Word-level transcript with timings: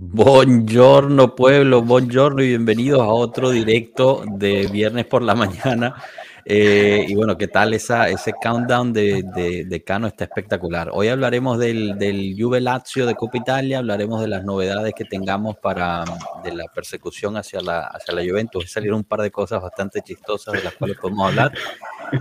Buongiorno 0.00 1.34
pueblo, 1.34 1.82
buongiorno 1.82 2.40
y 2.40 2.50
bienvenidos 2.50 3.00
a 3.00 3.08
otro 3.08 3.50
directo 3.50 4.22
de 4.28 4.68
viernes 4.68 5.06
por 5.06 5.22
la 5.22 5.34
mañana. 5.34 5.96
Eh, 6.44 7.04
y 7.08 7.16
bueno, 7.16 7.36
¿qué 7.36 7.48
tal 7.48 7.74
esa, 7.74 8.08
ese 8.08 8.32
countdown 8.40 8.92
de, 8.92 9.24
de, 9.66 9.82
Cano? 9.82 10.06
Está 10.06 10.22
espectacular. 10.22 10.90
Hoy 10.92 11.08
hablaremos 11.08 11.58
del, 11.58 11.98
del 11.98 12.36
Juve 12.38 12.60
Lazio 12.60 13.06
de 13.06 13.16
Copa 13.16 13.38
Italia, 13.38 13.78
hablaremos 13.78 14.20
de 14.20 14.28
las 14.28 14.44
novedades 14.44 14.94
que 14.94 15.04
tengamos 15.04 15.56
para 15.56 16.04
de 16.44 16.54
la 16.54 16.66
persecución 16.72 17.36
hacia 17.36 17.60
la, 17.60 17.80
hacia 17.80 18.14
Juventus. 18.14 18.70
Salieron 18.70 18.98
un 18.98 19.04
par 19.04 19.22
de 19.22 19.32
cosas 19.32 19.60
bastante 19.60 20.00
chistosas 20.02 20.54
de 20.54 20.62
las 20.62 20.74
cuales 20.74 20.96
podemos 20.96 21.28
hablar. 21.28 21.52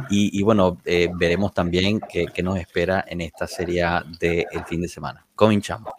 Y, 0.09 0.41
bueno, 0.41 0.80
eh, 0.84 1.09
veremos 1.14 1.54
también 1.54 2.02
qué, 2.09 2.25
qué, 2.25 2.41
nos 2.41 2.57
espera 2.57 3.05
en 3.07 3.21
esta 3.21 3.46
serie 3.46 3.86
del 4.20 4.46
el 4.52 4.66
fin 4.66 4.82
de 4.82 4.88
semana. 4.88 5.23
Cominchamos. 5.36 5.94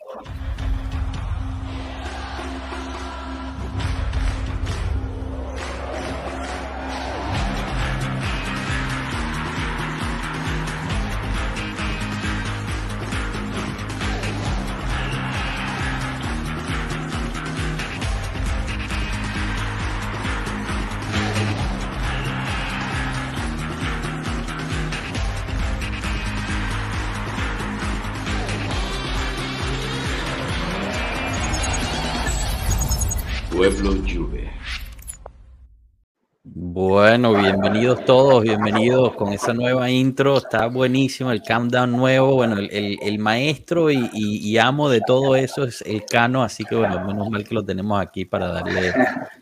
Bueno, 36.80 37.34
bienvenidos 37.34 38.04
todos, 38.04 38.44
bienvenidos 38.44 39.16
con 39.16 39.32
esa 39.32 39.52
nueva 39.52 39.90
intro, 39.90 40.38
está 40.38 40.68
buenísimo 40.68 41.32
el 41.32 41.42
countdown 41.42 41.90
nuevo, 41.90 42.36
bueno, 42.36 42.56
el, 42.56 43.18
maestro 43.18 43.90
y, 43.90 44.56
amo 44.58 44.88
de 44.88 45.00
todo 45.00 45.34
eso 45.34 45.64
es 45.64 45.82
el 45.82 46.04
Cano, 46.04 46.44
así 46.44 46.62
que 46.64 46.76
bueno, 46.76 47.04
menos 47.04 47.28
mal 47.30 47.42
que 47.42 47.52
lo 47.52 47.64
tenemos 47.64 48.00
aquí 48.00 48.26
para 48.26 48.46
darle... 48.46 48.94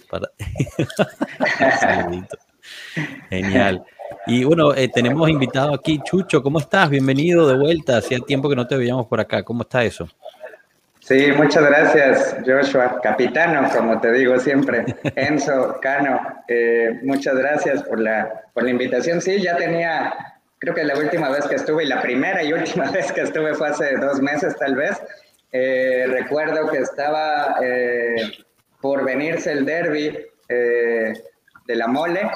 Para... 0.08 0.30
Genial. 3.28 3.84
Y 4.26 4.44
bueno, 4.44 4.72
eh, 4.72 4.88
tenemos 4.88 5.28
invitado 5.28 5.74
aquí 5.74 6.00
Chucho, 6.02 6.42
¿cómo 6.42 6.58
estás? 6.58 6.88
Bienvenido 6.88 7.46
de 7.46 7.58
vuelta, 7.58 7.98
hacía 7.98 8.18
tiempo 8.20 8.48
que 8.48 8.56
no 8.56 8.66
te 8.66 8.78
veíamos 8.78 9.08
por 9.08 9.20
acá, 9.20 9.42
¿cómo 9.42 9.60
está 9.60 9.84
eso? 9.84 10.08
Sí, 11.06 11.30
muchas 11.36 11.64
gracias, 11.64 12.36
Joshua. 12.44 12.98
Capitano, 13.00 13.68
como 13.72 14.00
te 14.00 14.10
digo 14.10 14.40
siempre. 14.40 14.84
Enzo, 15.14 15.78
Cano, 15.80 16.18
eh, 16.48 16.98
muchas 17.04 17.36
gracias 17.36 17.84
por 17.84 18.00
la, 18.00 18.42
por 18.52 18.64
la 18.64 18.70
invitación. 18.70 19.20
Sí, 19.20 19.40
ya 19.40 19.56
tenía, 19.56 20.12
creo 20.58 20.74
que 20.74 20.82
la 20.82 20.98
última 20.98 21.28
vez 21.28 21.46
que 21.46 21.54
estuve, 21.54 21.84
y 21.84 21.86
la 21.86 22.02
primera 22.02 22.42
y 22.42 22.52
última 22.52 22.90
vez 22.90 23.12
que 23.12 23.20
estuve 23.20 23.54
fue 23.54 23.68
hace 23.68 23.96
dos 23.98 24.20
meses 24.20 24.56
tal 24.56 24.74
vez. 24.74 25.00
Eh, 25.52 26.06
recuerdo 26.08 26.68
que 26.72 26.78
estaba 26.78 27.56
eh, 27.62 28.16
por 28.80 29.04
venirse 29.04 29.52
el 29.52 29.64
derby 29.64 30.26
de 30.48 31.76
la 31.76 31.86
mole. 31.86 32.28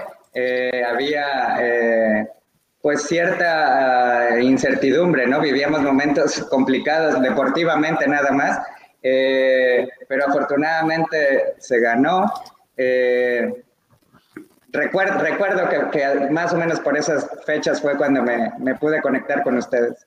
había 0.87 2.31
pues 2.83 3.03
cierta 3.03 4.29
ah, 4.35 4.41
incertidumbre, 4.41 5.27
¿no? 5.27 5.41
Vivíamos 5.41 5.83
momentos 5.83 6.47
complicados 6.51 7.21
deportivamente 7.21 8.07
nada 8.09 8.33
más, 8.33 8.59
eh, 9.03 9.87
pero 10.09 10.27
afortunadamente 10.27 11.55
se 11.59 11.79
ganó. 11.81 12.33
Eh, 12.77 13.63
recuerdo, 14.73 15.19
recuerdo 15.19 15.69
que, 15.69 16.31
más 16.31 16.53
o 16.53 16.57
menos 16.57 16.81
por 16.81 16.97
esas 16.97 17.29
fechas 17.45 17.83
fue 17.83 17.97
cuando 17.97 18.23
me, 18.23 18.75
pude 18.77 19.03
conectar 19.03 19.43
con 19.43 19.59
ustedes. 19.59 20.07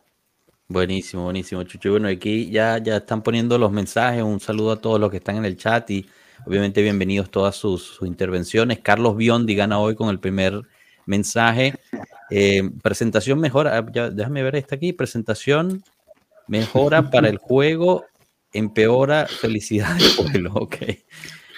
Buenísimo, 0.67 1.25
buenísimo, 1.25 1.62
Chucho. 1.63 1.91
Bueno, 1.91 2.07
aquí 2.07 2.50
ya, 2.50 2.79
ya 2.79 2.97
están 2.97 3.22
poniendo 3.22 3.59
los 3.59 3.72
mensajes. 3.72 4.23
Un 4.23 4.39
saludo 4.39 4.72
a 4.72 4.81
todos 4.81 5.00
los 5.00 5.12
que 5.12 5.17
están 5.17 5.35
en 5.35 5.45
el 5.45 5.57
chat 5.57 5.88
y 5.91 6.09
obviamente 6.47 6.81
bienvenidos 6.81 7.29
todas 7.29 7.56
sus 7.56 8.00
intervenciones. 8.01 8.79
Carlos 8.79 9.16
Biondi 9.16 9.56
gana 9.56 9.78
hoy 9.78 9.94
con 9.94 10.09
el 10.09 10.19
primer 10.19 10.63
mensaje. 11.06 11.75
Eh, 12.35 12.67
presentación 12.81 13.39
mejora, 13.39 13.77
ah, 13.77 14.09
déjame 14.09 14.41
ver 14.41 14.55
esta 14.55 14.73
aquí, 14.73 14.91
presentación 14.91 15.83
mejora 16.47 17.07
para 17.11 17.29
el 17.29 17.38
juego, 17.38 18.05
empeora 18.51 19.27
felicidad 19.27 19.95
del 19.95 20.11
pueblo, 20.17 20.51
ok. 20.55 20.75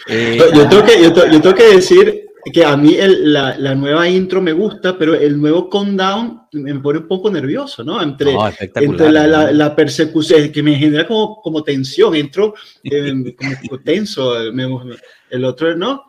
Eh, 0.09 0.37
yo, 0.53 0.67
tengo 0.67 0.83
que, 0.83 1.01
yo, 1.01 1.13
tengo 1.13 1.55
que 1.55 1.75
decir 1.75 2.25
que 2.51 2.65
a 2.65 2.75
mí 2.75 2.97
la, 2.99 3.57
la, 3.57 3.73
nueva 3.73 4.09
intro 4.09 4.41
me 4.41 4.51
gusta, 4.51 4.97
pero 4.97 5.15
el 5.15 5.39
nuevo 5.39 5.69
countdown 5.69 6.41
me 6.51 6.75
pone 6.75 6.99
un 6.99 7.07
poco 7.07 7.31
nervioso, 7.31 7.81
¿no? 7.81 8.01
Entre, 8.03 8.35
entre 8.75 9.11
la, 9.13 9.51
la, 9.51 9.75
persecución, 9.75 10.51
que 10.51 10.61
me 10.61 10.75
genera 10.75 11.07
como, 11.07 11.41
como 11.41 11.63
tensión, 11.63 12.13
entro 12.15 12.53
eh, 12.83 13.13
como 13.69 13.79
tenso, 13.79 14.35
el 14.37 15.45
otro, 15.45 15.75
¿no? 15.77 16.03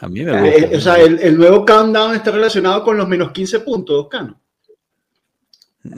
A 0.00 0.08
mí 0.08 0.24
me 0.24 0.48
eh, 0.48 0.76
o 0.76 0.80
sea, 0.80 0.96
el, 0.96 1.36
nuevo 1.36 1.64
countdown 1.64 2.14
está 2.14 2.30
relacionado 2.30 2.84
con 2.84 2.96
los 2.96 3.08
menos 3.08 3.32
15 3.32 3.60
puntos, 3.60 4.08
Cano. 4.08 4.40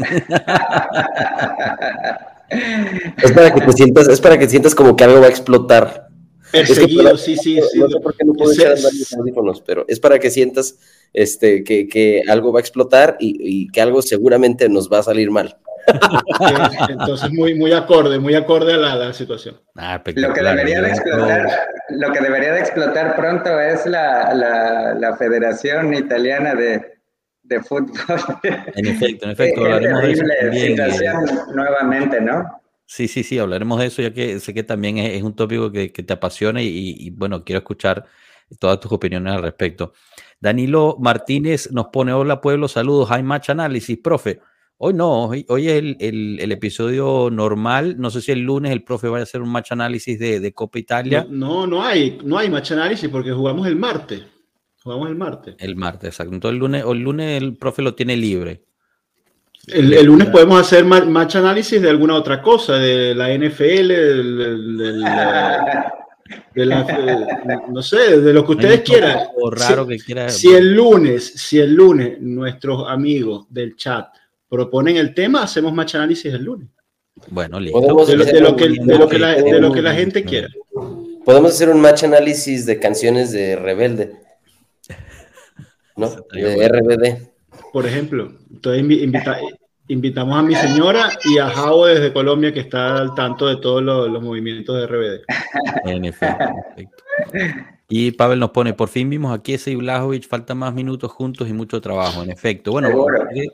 es 3.23 3.33
para 3.33 3.53
que 3.53 3.61
te 3.61 3.73
sientas, 3.73 4.09
es 4.09 4.21
para 4.21 4.39
que 4.39 4.49
sientas 4.49 4.75
como 4.75 4.97
que 4.97 5.05
algo 5.05 5.21
va 5.21 5.27
a 5.27 5.31
explotar. 5.31 6.09
Perseguido, 6.51 7.17
sí, 7.17 7.37
sí, 7.37 7.61
sí. 7.71 7.79
No 7.79 7.89
sé 7.89 8.01
por 8.01 8.17
qué 8.17 8.25
no 8.25 8.33
puedo 8.33 8.53
echar 8.53 8.71
los 8.71 9.13
audífonos, 9.13 9.61
pero 9.61 9.85
es 9.87 10.01
para 10.01 10.19
que 10.19 10.31
sientas 10.31 10.79
este, 11.13 11.63
que, 11.63 11.87
que 11.87 12.23
algo 12.29 12.53
va 12.53 12.61
a 12.61 12.63
explotar 12.63 13.17
y, 13.21 13.37
y, 13.39 13.69
que 13.69 13.81
algo 13.81 14.03
seguramente 14.03 14.69
nos 14.69 14.91
va 14.91 14.99
a 14.99 15.03
salir 15.03 15.31
mal. 15.31 15.59
Entonces, 16.89 17.31
muy, 17.33 17.55
muy 17.55 17.73
acorde, 17.73 18.19
muy 18.19 18.35
acorde 18.35 18.75
a 18.75 18.77
la, 18.77 19.13
situación. 19.13 19.61
Ah, 19.77 20.03
lo, 20.15 20.33
que 20.33 20.43
debería 20.43 20.83
de 20.83 20.89
explotar, 20.89 21.49
lo 21.91 22.13
que 22.13 22.21
debería 22.21 22.53
de 22.53 22.61
explotar 22.61 23.17
pronto 23.17 23.61
es 23.61 23.87
la, 23.87 24.35
la, 24.35 25.17
Federación 25.17 25.95
Italiana 25.95 26.55
de, 26.55 27.01
de, 27.43 27.63
Fútbol. 27.63 27.93
En 28.75 28.87
efecto, 28.87 29.27
en 29.27 29.31
efecto, 29.33 29.65
hablaremos 29.65 30.03
de 30.03 30.13
eso 30.13 30.25
también. 30.41 30.81
Eh. 30.81 31.13
nuevamente, 31.55 32.21
¿no? 32.21 32.61
Sí, 32.87 33.07
sí, 33.07 33.23
sí, 33.23 33.39
hablaremos 33.39 33.79
de 33.79 33.87
eso, 33.87 34.03
ya 34.03 34.13
que 34.13 34.41
sé 34.41 34.53
que 34.53 34.65
también 34.65 34.99
es, 34.99 35.23
un 35.23 35.35
tópico 35.35 35.71
que, 35.71 35.93
que 35.93 36.03
te 36.03 36.13
apasiona 36.13 36.61
y, 36.61 36.97
y, 36.99 37.11
bueno, 37.11 37.45
quiero 37.45 37.59
escuchar 37.59 38.05
todas 38.59 38.81
tus 38.81 38.91
opiniones 38.91 39.35
al 39.35 39.43
respecto. 39.43 39.93
Danilo 40.41 40.97
Martínez 40.99 41.71
nos 41.71 41.89
pone, 41.89 42.13
hola 42.13 42.41
pueblo, 42.41 42.67
saludos, 42.67 43.11
hay 43.11 43.23
match 43.23 43.51
análisis, 43.51 43.99
profe. 43.99 44.41
Hoy 44.83 44.95
no, 44.95 45.25
hoy, 45.27 45.69
es 45.69 45.97
el, 45.99 46.53
episodio 46.53 47.29
normal. 47.31 47.97
No 47.99 48.09
sé 48.09 48.23
si 48.23 48.33
el 48.33 48.41
lunes 48.41 48.73
el 48.73 48.83
profe 48.83 49.09
vaya 49.09 49.21
a 49.21 49.25
hacer 49.25 49.43
un 49.43 49.51
match 49.51 49.73
análisis 49.73 50.19
de, 50.19 50.55
Copa 50.55 50.79
Italia. 50.79 51.27
No, 51.29 51.67
no, 51.67 51.85
hay, 51.85 52.19
no 52.25 52.39
hay 52.39 52.49
match 52.49 52.73
análisis 52.73 53.11
porque 53.11 53.31
jugamos 53.31 53.67
el 53.67 53.77
martes. 53.77 54.23
Jugamos 54.83 55.11
el 55.11 55.17
martes. 55.17 55.55
El 55.59 55.77
martes, 55.77 56.09
exacto. 56.09 56.33
Entonces 56.33 56.55
el 56.55 56.61
lunes, 56.61 56.83
el 56.91 56.99
lunes 56.99 57.43
el 57.43 57.59
profe 57.59 57.83
lo 57.83 57.95
tiene 57.95 58.17
libre. 58.17 58.65
El, 59.67 60.07
lunes 60.07 60.31
podemos 60.31 60.59
hacer 60.59 60.87
match 60.87 61.37
análisis 61.37 61.83
de 61.83 61.91
alguna 61.91 62.15
otra 62.15 62.41
cosa, 62.41 62.77
de 62.77 63.15
la 63.15 63.29
NFL, 63.35 63.89
de 66.55 66.65
la, 66.65 67.61
no 67.69 67.83
sé, 67.83 68.19
de 68.19 68.33
lo 68.33 68.47
que 68.47 68.53
ustedes 68.53 68.81
quieran. 68.81 69.29
raro 69.53 69.87
que 69.87 69.99
quiera. 69.99 70.31
Si 70.31 70.49
el 70.49 70.73
lunes, 70.75 71.35
si 71.35 71.59
el 71.59 71.75
lunes 71.75 72.19
nuestros 72.19 72.89
amigos 72.89 73.45
del 73.51 73.77
chat 73.77 74.07
proponen 74.51 74.97
el 74.97 75.15
tema, 75.15 75.45
hacemos 75.45 75.73
más 75.73 75.95
análisis 75.95 76.35
el 76.35 76.45
lunes. 76.45 76.69
Bueno, 77.29 77.61
listo. 77.61 77.81
De, 77.81 78.17
lo, 78.41 78.57
que, 78.57 79.83
la, 79.83 79.95
gente 79.95 80.25
quiera. 80.25 80.49
Podemos 81.25 81.53
hacer 81.53 81.69
un 81.69 81.81
match 81.81 82.05
análisis 82.05 82.67
de 82.67 82.79
canciones 82.79 83.31
de 83.33 83.57
Rebelde. 83.57 84.13
¿No? 85.97 86.11
De 86.33 86.69
RBD. 86.69 87.31
Por 87.73 87.87
ejemplo, 87.87 88.33
entonces 88.51 88.83
invitamos 89.89 90.39
a 90.39 90.43
mi 90.43 90.55
señora 90.55 91.11
y 91.25 91.39
a 91.39 91.49
Jao 91.51 91.87
desde 91.87 92.13
Colombia 92.13 92.53
que 92.53 92.61
está 92.61 92.99
al 92.99 93.15
tanto 93.15 93.47
de 93.47 93.57
todos 93.57 93.83
los, 93.83 94.23
movimientos 94.23 94.77
de 94.77 94.87
RBD. 94.87 95.25
En 95.85 96.05
efecto, 96.05 96.45
en 96.45 96.59
efecto. 96.73 97.05
Y 97.93 98.13
Pavel 98.13 98.39
nos 98.39 98.51
pone, 98.51 98.73
por 98.73 98.89
fin 98.89 99.11
vimos 99.11 99.37
aquí 99.37 99.55
ese 99.55 99.75
Blajovic, 99.75 100.29
faltan 100.29 100.59
más 100.59 100.73
minutos 100.73 101.11
juntos 101.11 101.49
y 101.49 101.53
mucho 101.53 101.81
trabajo, 101.81 102.23
en 102.23 102.31
efecto. 102.31 102.71
Bueno, 102.71 102.89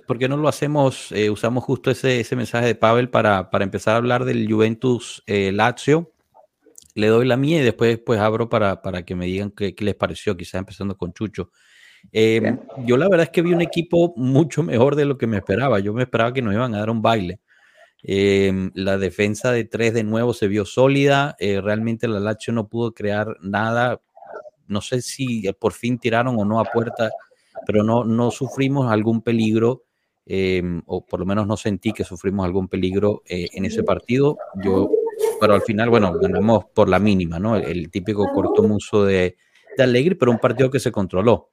¿por 0.06 0.18
qué, 0.18 0.28
no 0.28 0.36
lo 0.36 0.46
hacemos? 0.46 1.10
Eh, 1.12 1.30
usamos 1.30 1.64
justo 1.64 1.90
ese, 1.90 2.20
ese, 2.20 2.36
mensaje 2.36 2.66
de 2.66 2.74
Pavel 2.74 3.08
para, 3.08 3.48
para, 3.50 3.64
empezar 3.64 3.94
a 3.94 3.96
hablar 3.96 4.26
del 4.26 4.46
Juventus 4.46 5.22
eh, 5.26 5.52
Lazio. 5.52 6.12
Le 6.94 7.06
doy 7.06 7.26
la 7.26 7.38
mía 7.38 7.60
y 7.60 7.64
después 7.64 7.98
pues 7.98 8.20
abro 8.20 8.50
para, 8.50 8.82
para 8.82 9.04
que 9.04 9.14
me 9.14 9.24
digan 9.24 9.52
qué, 9.52 9.74
les 9.78 9.94
pareció, 9.94 10.36
quizás 10.36 10.58
empezando 10.58 10.98
con 10.98 11.14
Chucho. 11.14 11.50
Eh, 12.12 12.58
yo 12.84 12.98
la 12.98 13.08
verdad 13.08 13.24
es 13.24 13.30
que 13.30 13.40
vi 13.40 13.54
un 13.54 13.62
equipo 13.62 14.12
mucho 14.16 14.62
mejor 14.62 14.96
de 14.96 15.06
lo 15.06 15.16
que 15.16 15.26
me 15.26 15.38
esperaba. 15.38 15.80
Yo 15.80 15.94
me 15.94 16.02
esperaba 16.02 16.34
que 16.34 16.42
nos 16.42 16.52
iban 16.52 16.74
a 16.74 16.80
dar 16.80 16.90
un 16.90 17.00
baile. 17.00 17.40
Em, 18.02 18.70
la 18.74 18.98
defensa 18.98 19.50
de 19.50 19.64
tres 19.64 19.94
de 19.94 20.04
nuevo 20.04 20.34
se 20.34 20.46
vio 20.46 20.66
sólida. 20.66 21.36
Eh, 21.38 21.60
realmente 21.62 22.06
la 22.06 22.20
Lazio 22.20 22.52
no 22.52 22.68
pudo 22.68 22.92
crear 22.92 23.36
nada. 23.40 24.02
No 24.68 24.80
sé 24.80 25.02
si 25.02 25.50
por 25.58 25.72
fin 25.72 25.98
tiraron 25.98 26.36
o 26.38 26.44
no 26.44 26.60
a 26.60 26.64
puerta, 26.64 27.10
pero 27.66 27.82
no, 27.82 28.04
no 28.04 28.30
sufrimos 28.30 28.90
algún 28.90 29.22
peligro. 29.22 29.82
Em, 30.28 30.82
o 30.86 31.06
por 31.06 31.20
lo 31.20 31.26
menos 31.26 31.46
no 31.46 31.56
sentí 31.56 31.92
que 31.92 32.02
sufrimos 32.02 32.44
algún 32.44 32.66
peligro 32.66 33.22
eh, 33.26 33.48
en 33.52 33.64
ese 33.64 33.84
partido. 33.84 34.36
Yo, 34.62 34.90
pero 35.40 35.54
al 35.54 35.62
final, 35.62 35.88
bueno, 35.88 36.12
ganamos 36.14 36.64
por 36.74 36.88
la 36.88 36.98
mínima, 36.98 37.38
¿no? 37.38 37.56
El, 37.56 37.90
típico 37.90 38.26
cortomuso 38.32 39.04
de, 39.04 39.36
de 39.76 39.82
Allegri, 39.84 40.16
pero 40.16 40.32
un 40.32 40.38
partido 40.38 40.70
que 40.70 40.80
se 40.80 40.90
controló. 40.90 41.50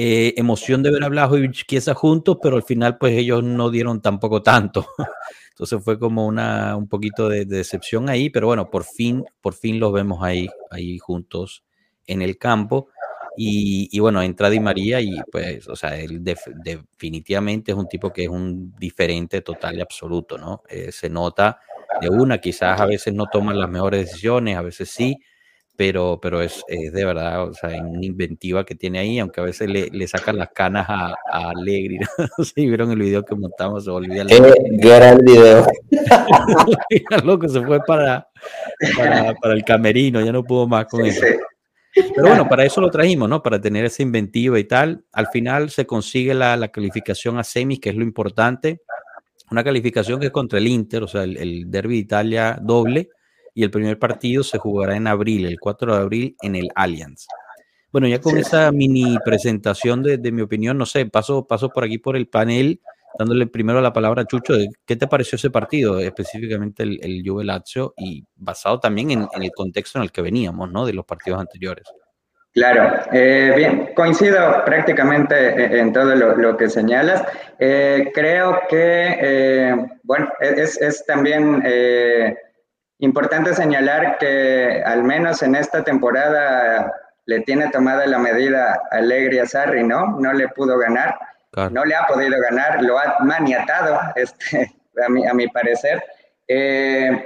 Eh, 0.00 0.34
emoción 0.36 0.80
de 0.80 0.92
ver 0.92 1.02
a 1.02 1.08
Blajo 1.08 1.38
y 1.38 1.50
Chiesa 1.50 1.92
juntos, 1.92 2.38
pero 2.40 2.54
al 2.54 2.62
final 2.62 2.98
pues 2.98 3.14
ellos 3.14 3.42
no 3.42 3.68
dieron 3.68 4.00
tampoco 4.00 4.42
tanto. 4.42 4.86
Entonces 5.50 5.82
fue 5.82 5.98
como 5.98 6.24
una, 6.24 6.76
un 6.76 6.86
poquito 6.88 7.28
de, 7.28 7.44
decepción 7.44 8.08
ahí, 8.08 8.30
pero 8.30 8.46
bueno, 8.46 8.70
por 8.70 8.84
fin, 8.84 9.24
por 9.40 9.54
fin 9.54 9.80
los 9.80 9.92
vemos 9.92 10.22
ahí, 10.22 10.48
ahí 10.70 10.98
juntos 10.98 11.64
en 12.08 12.22
el 12.22 12.36
campo. 12.36 12.88
Y, 13.36 13.88
y 13.92 14.00
bueno, 14.00 14.20
entra 14.20 14.50
Di 14.50 14.58
María 14.58 15.00
y 15.00 15.20
pues, 15.30 15.68
o 15.68 15.76
sea, 15.76 15.96
él 15.96 16.24
definitivamente 16.24 17.70
es 17.70 17.78
un 17.78 17.86
tipo 17.86 18.12
que 18.12 18.24
es 18.24 18.28
un 18.28 18.74
diferente 18.76 19.42
total 19.42 19.78
y 19.78 19.80
absoluto, 19.80 20.36
¿no? 20.36 20.64
Eh, 20.68 20.90
se 20.90 21.08
nota 21.08 21.60
de 22.00 22.08
una, 22.08 22.38
quizás 22.38 22.80
a 22.80 22.86
veces 22.86 23.14
no 23.14 23.26
toman 23.26 23.60
las 23.60 23.70
mejores 23.70 24.06
decisiones, 24.06 24.56
a 24.56 24.62
veces 24.62 24.90
sí, 24.90 25.16
pero, 25.78 26.18
pero 26.20 26.42
es, 26.42 26.64
es, 26.66 26.92
de 26.92 27.04
verdad, 27.04 27.44
o 27.44 27.54
sea, 27.54 27.80
una 27.80 28.04
inventiva 28.04 28.66
que 28.66 28.74
tiene 28.74 28.98
ahí, 28.98 29.20
aunque 29.20 29.40
a 29.40 29.44
veces 29.44 29.70
le, 29.70 29.86
le 29.92 30.08
sacan 30.08 30.36
las 30.36 30.48
canas 30.48 30.86
a, 30.88 31.14
a 31.30 31.50
Allegri. 31.50 32.00
No 32.00 32.06
si 32.44 32.66
vieron 32.66 32.90
el 32.90 32.98
video 32.98 33.24
que 33.24 33.36
montamos, 33.36 33.84
se 33.84 33.90
volvió 33.92 34.26
Qué 34.26 34.40
gran 34.72 35.18
video. 35.18 35.64
loco, 37.24 37.48
se 37.48 37.64
fue 37.64 37.78
para, 37.84 38.26
para, 38.96 39.34
para, 39.34 39.54
el 39.54 39.62
camerino, 39.62 40.20
ya 40.20 40.32
no 40.32 40.42
pudo 40.42 40.66
más 40.66 40.86
con 40.86 41.06
eso. 41.06 41.24
Pero 42.14 42.28
bueno, 42.28 42.48
para 42.48 42.64
eso 42.64 42.80
lo 42.80 42.90
trajimos, 42.90 43.28
¿no? 43.28 43.42
Para 43.42 43.60
tener 43.60 43.84
esa 43.84 44.02
inventiva 44.02 44.58
y 44.58 44.64
tal. 44.64 45.04
Al 45.12 45.28
final 45.28 45.70
se 45.70 45.86
consigue 45.86 46.34
la, 46.34 46.56
la 46.56 46.68
calificación 46.68 47.38
a 47.38 47.44
semis, 47.44 47.80
que 47.80 47.90
es 47.90 47.96
lo 47.96 48.02
importante. 48.02 48.82
Una 49.50 49.64
calificación 49.64 50.20
que 50.20 50.26
es 50.26 50.32
contra 50.32 50.58
el 50.58 50.66
Inter, 50.66 51.02
o 51.02 51.08
sea, 51.08 51.24
el, 51.24 51.36
el 51.36 51.70
Derby 51.70 51.94
de 51.94 52.00
Italia 52.00 52.58
doble 52.60 53.10
y 53.54 53.64
el 53.64 53.70
primer 53.70 53.98
partido 53.98 54.44
se 54.44 54.58
jugará 54.58 54.96
en 54.96 55.06
abril, 55.06 55.46
el 55.46 55.58
4 55.58 55.94
de 55.94 56.00
abril, 56.00 56.36
en 56.42 56.54
el 56.54 56.68
Allianz. 56.74 57.26
Bueno, 57.90 58.06
ya 58.06 58.20
con 58.20 58.36
esa 58.36 58.70
mini 58.70 59.16
presentación 59.24 60.02
de, 60.02 60.18
de, 60.18 60.30
mi 60.30 60.42
opinión, 60.42 60.76
no 60.76 60.84
sé, 60.84 61.06
paso, 61.06 61.46
paso 61.46 61.70
por 61.70 61.84
aquí 61.84 61.98
por 61.98 62.16
el 62.16 62.28
panel, 62.28 62.80
dándole 63.18 63.46
primero 63.46 63.80
la 63.80 63.92
palabra 63.92 64.22
a 64.22 64.26
Chucho, 64.26 64.54
qué 64.84 64.96
te 64.96 65.06
pareció 65.06 65.36
ese 65.36 65.50
partido, 65.50 66.00
específicamente 66.00 66.82
el, 66.82 66.98
el 67.02 67.22
Juve 67.24 67.44
Lazio, 67.44 67.94
y 67.96 68.24
basado 68.34 68.80
también 68.80 69.10
en, 69.12 69.28
en, 69.32 69.42
el 69.42 69.52
contexto 69.52 69.98
en 69.98 70.04
el 70.04 70.12
que 70.12 70.22
veníamos, 70.22 70.70
¿no? 70.70 70.84
De 70.84 70.92
los 70.92 71.04
partidos 71.04 71.40
anteriores. 71.40 71.84
Claro, 72.52 73.02
eh, 73.12 73.52
bien, 73.56 73.90
coincido 73.94 74.64
prácticamente 74.64 75.78
en 75.78 75.92
todo 75.92 76.14
lo, 76.16 76.36
lo 76.36 76.56
que 76.56 76.68
señalas. 76.68 77.22
Eh, 77.58 78.10
creo 78.12 78.60
que, 78.68 79.18
eh, 79.20 79.76
bueno, 80.02 80.28
es, 80.40 80.80
es 80.80 81.04
también 81.06 81.62
eh, 81.64 82.34
Importante 83.00 83.54
señalar 83.54 84.18
que 84.18 84.82
al 84.84 85.04
menos 85.04 85.42
en 85.42 85.54
esta 85.54 85.84
temporada 85.84 86.92
le 87.26 87.40
tiene 87.42 87.70
tomada 87.70 88.04
la 88.06 88.18
medida 88.18 88.80
Alegre 88.90 89.40
a 89.40 89.46
Sarri, 89.46 89.84
¿no? 89.84 90.18
No 90.18 90.32
le 90.32 90.48
pudo 90.48 90.76
ganar, 90.78 91.16
no 91.70 91.84
le 91.84 91.94
ha 91.94 92.06
podido 92.06 92.40
ganar, 92.40 92.82
lo 92.82 92.98
ha 92.98 93.16
maniatado, 93.20 93.98
este, 94.16 94.74
a, 95.06 95.08
mi, 95.08 95.26
a 95.26 95.34
mi 95.34 95.48
parecer. 95.48 96.02
Eh, 96.46 97.24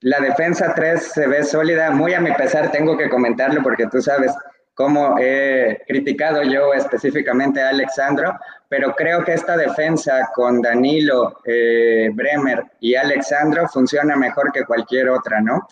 la 0.00 0.20
defensa 0.20 0.74
3 0.74 1.02
se 1.02 1.26
ve 1.26 1.44
sólida, 1.44 1.90
muy 1.90 2.12
a 2.14 2.20
mi 2.20 2.32
pesar 2.32 2.70
tengo 2.70 2.96
que 2.96 3.08
comentarlo 3.08 3.62
porque 3.62 3.86
tú 3.86 4.02
sabes, 4.02 4.32
como 4.74 5.16
he 5.18 5.82
criticado 5.86 6.42
yo 6.42 6.74
específicamente 6.74 7.62
a 7.62 7.70
Alexandro, 7.70 8.38
pero 8.68 8.94
creo 8.94 9.24
que 9.24 9.32
esta 9.32 9.56
defensa 9.56 10.30
con 10.34 10.60
Danilo, 10.60 11.40
eh, 11.44 12.10
Bremer 12.12 12.64
y 12.80 12.96
Alexandro 12.96 13.68
funciona 13.68 14.16
mejor 14.16 14.52
que 14.52 14.64
cualquier 14.64 15.08
otra, 15.08 15.40
¿no? 15.40 15.66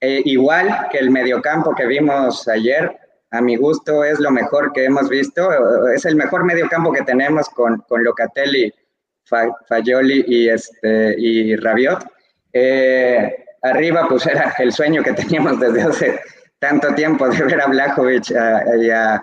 Eh, 0.00 0.22
igual 0.24 0.88
que 0.90 0.98
el 0.98 1.10
mediocampo 1.10 1.74
que 1.74 1.86
vimos 1.86 2.48
ayer, 2.48 2.98
a 3.30 3.40
mi 3.40 3.56
gusto 3.56 4.04
es 4.04 4.18
lo 4.18 4.30
mejor 4.30 4.72
que 4.72 4.84
hemos 4.84 5.08
visto, 5.08 5.50
es 5.94 6.04
el 6.04 6.16
mejor 6.16 6.44
mediocampo 6.44 6.92
que 6.92 7.02
tenemos 7.02 7.48
con, 7.50 7.78
con 7.88 8.02
Locatelli, 8.02 8.72
Fagioli 9.68 10.24
y, 10.26 10.48
este, 10.48 11.14
y 11.16 11.54
Rabiot. 11.56 12.04
Eh, 12.52 13.44
arriba 13.62 14.06
pues 14.08 14.26
era 14.26 14.54
el 14.58 14.72
sueño 14.72 15.02
que 15.02 15.12
teníamos 15.12 15.60
desde 15.60 15.82
hace 15.82 16.20
tanto 16.58 16.94
tiempo 16.94 17.28
de 17.28 17.42
ver 17.42 17.60
a 17.60 17.66
Blajovic 17.66 18.30
y 18.30 18.90
a, 18.90 19.22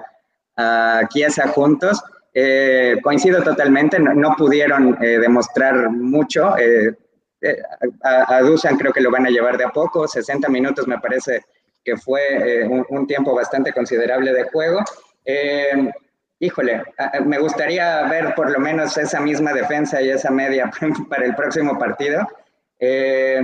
a, 0.56 1.02
Chiesa 1.10 1.50
juntos. 1.50 2.02
Eh, 2.34 2.98
coincido 3.02 3.42
totalmente, 3.44 4.00
no, 4.00 4.36
pudieron 4.38 4.98
eh, 5.02 5.18
demostrar 5.20 5.90
mucho. 5.90 6.58
Eh, 6.58 6.96
eh 7.42 7.58
a, 8.04 8.38
a, 8.38 8.42
Dusan 8.42 8.78
creo 8.78 8.94
que 8.94 9.02
lo 9.02 9.12
van 9.12 9.26
a 9.26 9.30
llevar 9.30 9.58
de 9.58 9.66
a 9.66 9.70
poco, 9.70 10.08
60 10.08 10.48
minutos 10.50 10.88
me 10.88 11.00
parece 11.00 11.44
que 11.88 11.96
fue 11.96 12.22
eh, 12.32 12.68
un, 12.68 12.86
un, 12.90 13.08
tiempo 13.08 13.34
bastante 13.34 13.72
considerable 13.72 14.34
de 14.34 14.44
juego. 14.44 14.84
híjole, 16.38 16.84
me 17.26 17.40
gustaría 17.40 18.04
ver 18.10 18.36
por 18.36 18.52
lo 18.52 18.60
menos 18.60 18.98
esa 18.98 19.22
misma 19.22 19.54
defensa 19.54 20.02
y 20.02 20.10
esa 20.10 20.30
media 20.30 20.70
para 21.10 21.26
el 21.26 21.34
próximo 21.34 21.80
partido. 21.80 22.28
Eh, 22.78 23.42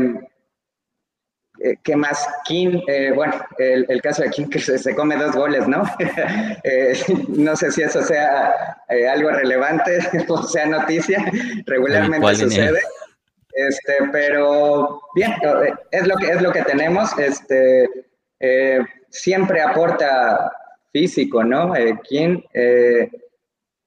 eh, 1.59 1.77
¿Qué 1.81 1.95
más? 1.95 2.27
King, 2.43 2.81
eh, 2.87 3.13
bueno, 3.15 3.33
el, 3.57 3.85
el, 3.87 4.01
caso 4.01 4.23
de 4.23 4.29
King 4.31 4.47
que 4.47 4.59
se, 4.59 4.77
se 4.77 4.93
come 4.93 5.15
dos 5.15 5.33
goles, 5.33 5.65
¿no? 5.65 5.83
eh, 6.63 6.93
no 7.29 7.55
sé 7.55 7.71
si 7.71 7.83
eso 7.83 8.01
sea 8.01 8.77
eh, 8.89 9.07
algo 9.07 9.29
relevante 9.29 9.99
o 10.27 10.43
sea 10.43 10.65
noticia, 10.65 11.23
regularmente 11.65 12.35
sucede. 12.35 12.81
Este, 13.53 13.93
pero 14.11 15.01
bien, 15.13 15.31
eh, 15.31 15.73
es 15.91 16.07
lo 16.07 16.15
que, 16.17 16.31
es 16.31 16.41
lo 16.41 16.51
que 16.51 16.63
tenemos. 16.63 17.17
Este, 17.19 17.87
siempre 19.09 19.61
aporta 19.61 20.51
físico, 20.91 21.43
¿no? 21.43 21.73
King, 22.03 22.41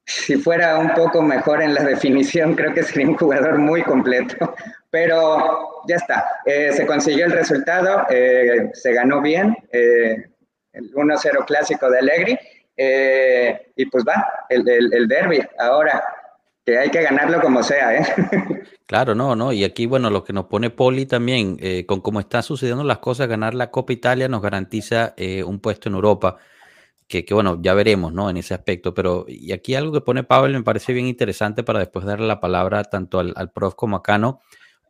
si 0.06 0.36
fuera 0.36 0.78
un 0.78 0.94
poco 0.94 1.20
mejor 1.20 1.62
en 1.62 1.74
la 1.74 1.82
definición, 1.84 2.54
creo 2.54 2.72
que 2.72 2.82
sería 2.82 3.08
un 3.08 3.16
jugador 3.16 3.58
muy 3.58 3.82
completo, 3.82 4.54
pero 4.90 5.82
ya 5.88 5.96
está, 5.96 6.24
eh, 6.46 6.72
se 6.72 6.86
consiguió 6.86 7.26
el 7.26 7.32
resultado, 7.32 8.06
eh, 8.08 8.70
se 8.72 8.92
ganó 8.92 9.20
bien, 9.20 9.56
eh, 9.72 10.24
el 10.72 10.92
1-0 10.92 11.44
clásico 11.46 11.90
de 11.90 11.98
Allegri, 11.98 12.38
eh, 12.76 13.72
y 13.74 13.86
pues 13.86 14.04
va, 14.06 14.46
el, 14.48 14.68
el, 14.68 14.92
el, 14.92 15.08
derby 15.08 15.40
ahora, 15.58 16.04
que 16.66 16.76
hay 16.76 16.90
que 16.90 17.02
ganarlo 17.02 17.40
como 17.40 17.62
sea. 17.62 17.96
¿eh? 17.96 18.04
Claro, 18.86 19.16
no, 19.16 19.34
no, 19.34 19.52
y 19.52 19.64
aquí, 19.64 19.86
bueno, 19.86 20.10
lo 20.10 20.22
que 20.22 20.32
nos 20.32 20.44
pone 20.44 20.70
Poli 20.70 21.06
también, 21.06 21.58
con 21.86 22.00
cómo 22.00 22.20
están 22.20 22.44
sucediendo 22.44 22.84
las 22.84 22.98
cosas, 22.98 23.26
ganar 23.26 23.52
la 23.52 23.72
Copa 23.72 23.92
Italia 23.92 24.28
nos 24.28 24.40
garantiza 24.40 25.12
un 25.44 25.58
puesto 25.58 25.88
en 25.88 25.96
Europa 25.96 26.36
que, 27.08 27.24
que, 27.24 27.34
bueno, 27.34 27.58
ya 27.60 27.74
veremos, 27.74 28.12
¿no? 28.12 28.30
En 28.30 28.36
ese 28.36 28.54
aspecto, 28.54 28.94
pero 28.94 29.24
y 29.28 29.52
aquí 29.52 29.74
algo 29.74 29.92
que 29.92 30.00
pone 30.00 30.24
Pavel 30.24 30.52
me 30.52 30.62
parece 30.62 30.92
bien 30.92 31.06
interesante 31.06 31.62
para 31.62 31.78
después 31.78 32.04
darle 32.04 32.26
la 32.26 32.40
palabra 32.40 32.84
tanto 32.84 33.18
al, 33.18 33.32
al 33.36 33.52
prof 33.52 33.74
como 33.74 33.96
a 33.96 34.02
Cano. 34.02 34.40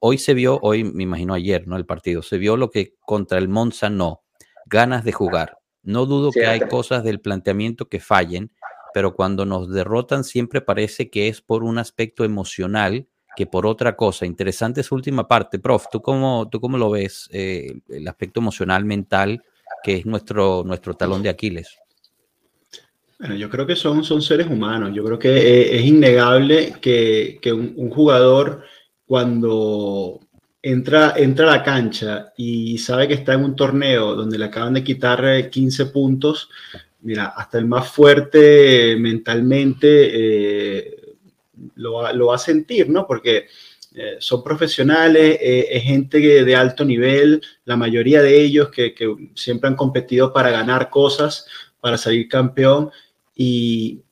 Hoy 0.01 0.19
se 0.19 0.35
vio, 0.35 0.59
hoy 0.63 0.85
me 0.85 1.03
imagino 1.03 1.35
ayer, 1.35 1.67
¿no? 1.67 1.77
El 1.77 1.87
partido, 1.87 2.23
se 2.23 2.39
vio 2.39 2.57
lo 2.57 2.71
que 2.71 2.95
contra 3.01 3.39
el 3.39 3.49
Monza 3.49 3.91
no, 3.91 4.23
ganas 4.67 5.05
de 5.05 5.13
jugar. 5.13 5.59
No 5.83 6.07
dudo 6.07 6.33
Cierto. 6.33 6.51
que 6.51 6.65
hay 6.65 6.69
cosas 6.69 7.05
del 7.05 7.21
planteamiento 7.21 7.89
que 7.89 8.01
fallen, 8.01 8.51
pero 8.97 9.15
cuando 9.15 9.45
nos 9.45 9.69
derrotan 9.69 10.25
siempre 10.25 10.63
parece 10.63 11.11
que 11.11 11.29
es 11.29 11.43
por 11.43 11.65
un 11.65 11.77
aspecto 11.77 12.25
emocional 12.25 13.07
que 13.37 13.45
por 13.45 13.67
otra 13.67 13.95
cosa. 13.95 14.25
Interesante 14.25 14.81
esa 14.81 14.95
última 14.95 15.29
parte, 15.29 15.59
prof. 15.59 15.85
¿Tú 15.93 16.01
cómo, 16.01 16.49
tú 16.51 16.63
cómo 16.63 16.79
lo 16.79 16.89
ves, 16.89 17.29
eh, 17.31 17.75
el 17.91 18.09
aspecto 18.09 18.41
emocional, 18.41 18.87
mental, 18.87 19.43
que 19.85 19.97
es 19.97 20.07
nuestro, 20.07 20.63
nuestro 20.65 20.95
talón 20.95 21.23
de 21.23 21.29
Aquiles? 21.29 21.77
Bueno, 23.19 23.35
yo 23.35 23.51
creo 23.51 23.67
que 23.67 23.77
son, 23.77 24.03
son 24.03 24.23
seres 24.23 24.47
humanos. 24.47 24.93
Yo 24.95 25.05
creo 25.05 25.19
que 25.19 25.29
eh, 25.29 25.77
es 25.77 25.85
innegable 25.85 26.77
que, 26.81 27.39
que 27.43 27.53
un, 27.53 27.75
un, 27.77 27.91
jugador 27.91 28.63
cuando 29.05 30.21
entra, 30.63 31.13
entra 31.19 31.53
a 31.53 31.57
la 31.59 31.63
cancha 31.63 32.33
y 32.35 32.79
sabe 32.79 33.09
que 33.09 33.15
está 33.15 33.35
en 33.35 33.45
un 33.45 33.57
torneo 33.57 34.15
donde 34.15 34.39
le 34.39 34.47
acaban 34.47 34.73
de 34.73 34.83
quitar 34.83 35.51
15 35.51 35.83
eh, 35.83 35.87
puntos, 35.87 36.49
mira, 37.07 37.27
hasta 37.27 37.59
el 37.59 37.67
más 37.67 37.89
fuerte 37.89 38.97
mentalmente 38.99 39.87
eh, 40.13 41.15
lo, 41.77 41.93
va, 41.93 42.35
a 42.35 42.39
sentir, 42.39 42.91
¿no? 42.91 43.07
Porque 43.07 43.47
eh, 43.95 44.17
son 44.19 44.43
profesionales, 44.43 45.39
eh, 45.41 45.69
es 45.71 45.85
gente 45.85 46.19
de 46.19 46.57
alto 46.57 46.85
nivel, 46.85 47.41
la 47.65 47.77
mayoría 47.77 48.23
de 48.23 48.43
ellos 48.43 48.71
que, 48.71 48.93
siempre 49.37 49.69
han 49.69 49.77
competido 49.77 50.33
para 50.33 50.51
ganar 50.51 50.91
cosas, 50.91 51.47
para 51.81 51.97
salir 51.97 52.29
campeón 52.29 52.91
y 53.37 54.03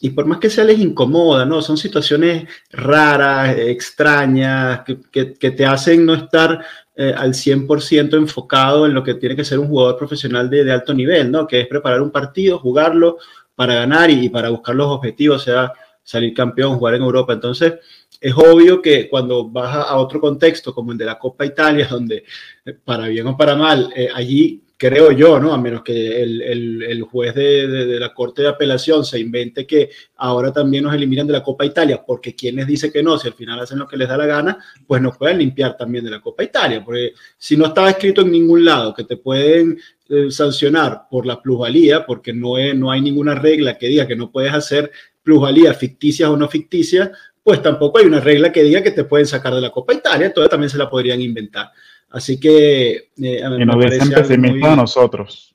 y 0.00 0.10
por 0.10 0.26
más 0.26 0.38
que 0.38 0.50
sea 0.50 0.64
les 0.64 0.78
incomoda, 0.78 1.44
¿no? 1.44 1.60
Son 1.60 1.76
situaciones 1.76 2.48
raras, 2.70 3.56
extrañas, 3.58 4.82
que, 5.10 5.24
te 5.24 5.66
hacen 5.66 6.06
no 6.06 6.14
estar 6.14 6.64
eh, 7.00 7.14
al 7.16 7.32
100% 7.32 8.16
enfocado 8.16 8.84
en 8.84 8.92
lo 8.92 9.04
que 9.04 9.14
tiene 9.14 9.36
que 9.36 9.44
ser 9.44 9.60
un 9.60 9.68
jugador 9.68 9.96
profesional 9.96 10.50
de, 10.50 10.72
alto 10.72 10.92
nivel, 10.92 11.30
¿no? 11.30 11.46
Que 11.46 11.60
es 11.60 11.68
preparar 11.68 12.02
un 12.02 12.10
partido, 12.10 12.58
jugarlo 12.58 13.18
para 13.54 13.74
ganar 13.74 14.10
y, 14.10 14.28
para 14.28 14.48
buscar 14.50 14.74
los 14.74 14.88
objetivos, 14.88 15.44
sea 15.44 15.72
salir 16.02 16.34
campeón, 16.34 16.76
jugar 16.76 16.94
en 16.94 17.02
Europa. 17.02 17.32
Entonces, 17.32 17.74
es 18.20 18.34
obvio 18.34 18.82
que 18.82 19.08
cuando 19.08 19.48
vas 19.48 19.76
a, 19.76 19.96
otro 19.96 20.20
contexto 20.20 20.74
como 20.74 20.90
el 20.90 20.98
de 20.98 21.04
la 21.04 21.20
Copa 21.20 21.46
Italia, 21.46 21.86
donde 21.90 22.24
eh, 22.64 22.76
para 22.84 23.06
bien 23.06 23.28
o 23.28 23.36
para 23.36 23.54
mal, 23.54 23.92
eh, 23.94 24.08
allí 24.12 24.60
creo 24.78 25.10
yo, 25.10 25.40
¿no? 25.40 25.52
A 25.52 25.58
menos 25.58 25.82
que 25.82 26.22
el, 26.22 26.40
el, 26.40 27.02
juez 27.02 27.34
de, 27.34 27.66
de, 27.66 27.98
la 27.98 28.14
Corte 28.14 28.42
de 28.42 28.48
Apelación 28.48 29.04
se 29.04 29.18
invente 29.18 29.66
que 29.66 29.90
ahora 30.16 30.52
también 30.52 30.84
nos 30.84 30.94
eliminan 30.94 31.26
de 31.26 31.32
la 31.32 31.42
Copa 31.42 31.66
Italia, 31.66 32.02
porque 32.06 32.36
quien 32.36 32.54
les 32.54 32.66
dice 32.68 32.92
que 32.92 33.02
no, 33.02 33.18
si 33.18 33.26
al 33.26 33.34
final 33.34 33.58
hacen 33.58 33.80
lo 33.80 33.88
que 33.88 33.96
les 33.96 34.08
da 34.08 34.16
la 34.16 34.26
gana, 34.26 34.64
pues 34.86 35.02
nos 35.02 35.18
pueden 35.18 35.38
limpiar 35.38 35.76
también 35.76 36.04
de 36.04 36.12
la 36.12 36.20
Copa 36.20 36.44
Italia, 36.44 36.82
porque 36.84 37.12
si 37.36 37.56
no 37.56 37.66
estaba 37.66 37.90
escrito 37.90 38.20
en 38.20 38.30
ningún 38.30 38.64
lado 38.64 38.94
que 38.94 39.02
te 39.02 39.16
pueden 39.16 39.80
eh, 40.08 40.30
sancionar 40.30 41.02
por 41.10 41.26
la 41.26 41.42
plusvalía, 41.42 42.06
porque 42.06 42.32
no, 42.32 42.56
es, 42.56 42.72
no 42.76 42.92
hay 42.92 43.00
ninguna 43.00 43.34
regla 43.34 43.76
que 43.76 43.88
diga 43.88 44.06
que 44.06 44.16
no 44.16 44.30
puedes 44.30 44.54
hacer 44.54 44.92
plusvalías 45.24 45.76
ficticias 45.76 46.30
o 46.30 46.36
no 46.36 46.48
ficticias, 46.48 47.10
pues 47.42 47.60
tampoco 47.60 47.98
hay 47.98 48.06
una 48.06 48.20
regla 48.20 48.52
que 48.52 48.62
diga 48.62 48.80
que 48.80 48.92
te 48.92 49.02
pueden 49.02 49.26
sacar 49.26 49.52
de 49.54 49.60
la 49.60 49.70
Copa 49.70 49.92
Italia, 49.92 50.26
entonces 50.26 50.50
también 50.50 50.70
se 50.70 50.78
la 50.78 50.88
podrían 50.88 51.20
inventar. 51.20 51.72
Así 52.10 52.40
que... 52.40 53.10
Eh, 53.20 53.42
a 53.42 53.50
mí 53.50 53.62
y 53.62 53.66
nos 53.66 53.78
dicen 53.78 54.10
pesimistas 54.10 54.70
a 54.70 54.76
nosotros. 54.76 55.54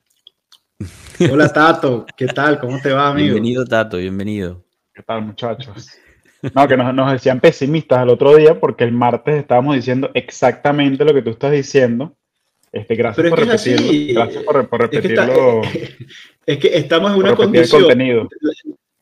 Hola 1.31 1.51
Tato, 1.51 2.05
¿qué 2.17 2.27
tal? 2.27 2.60
¿Cómo 2.60 2.79
te 2.81 2.91
va, 2.91 3.10
amigo? 3.10 3.33
Bienvenido 3.33 3.65
Tato, 3.65 3.98
bienvenido. 3.98 4.63
¿Qué 4.93 5.01
tal 5.03 5.22
muchachos? 5.24 5.89
No, 6.53 6.67
que 6.67 6.75
nos, 6.75 7.12
decían 7.13 7.39
pesimistas 7.39 8.03
el 8.03 8.10
otro 8.10 8.36
día 8.36 8.60
porque 8.60 8.83
el 8.83 8.91
martes 8.91 9.36
estábamos 9.36 9.75
diciendo 9.75 10.12
exactamente 10.13 11.05
lo 11.05 11.13
que 11.13 11.22
tú 11.22 11.29
estás 11.29 11.51
diciendo. 11.53 12.17
Este, 12.72 12.95
gracias, 12.95 13.29
por 13.29 13.39
repetirlo, 13.39 14.13
gracias 14.13 14.43
por, 14.43 14.81
repetirlo. 14.81 15.62
Es 16.45 16.57
que, 16.57 16.75
estamos 16.75 17.12
en 17.13 17.17
una 17.19 17.36
condición. 17.36 17.83
La, 17.88 18.53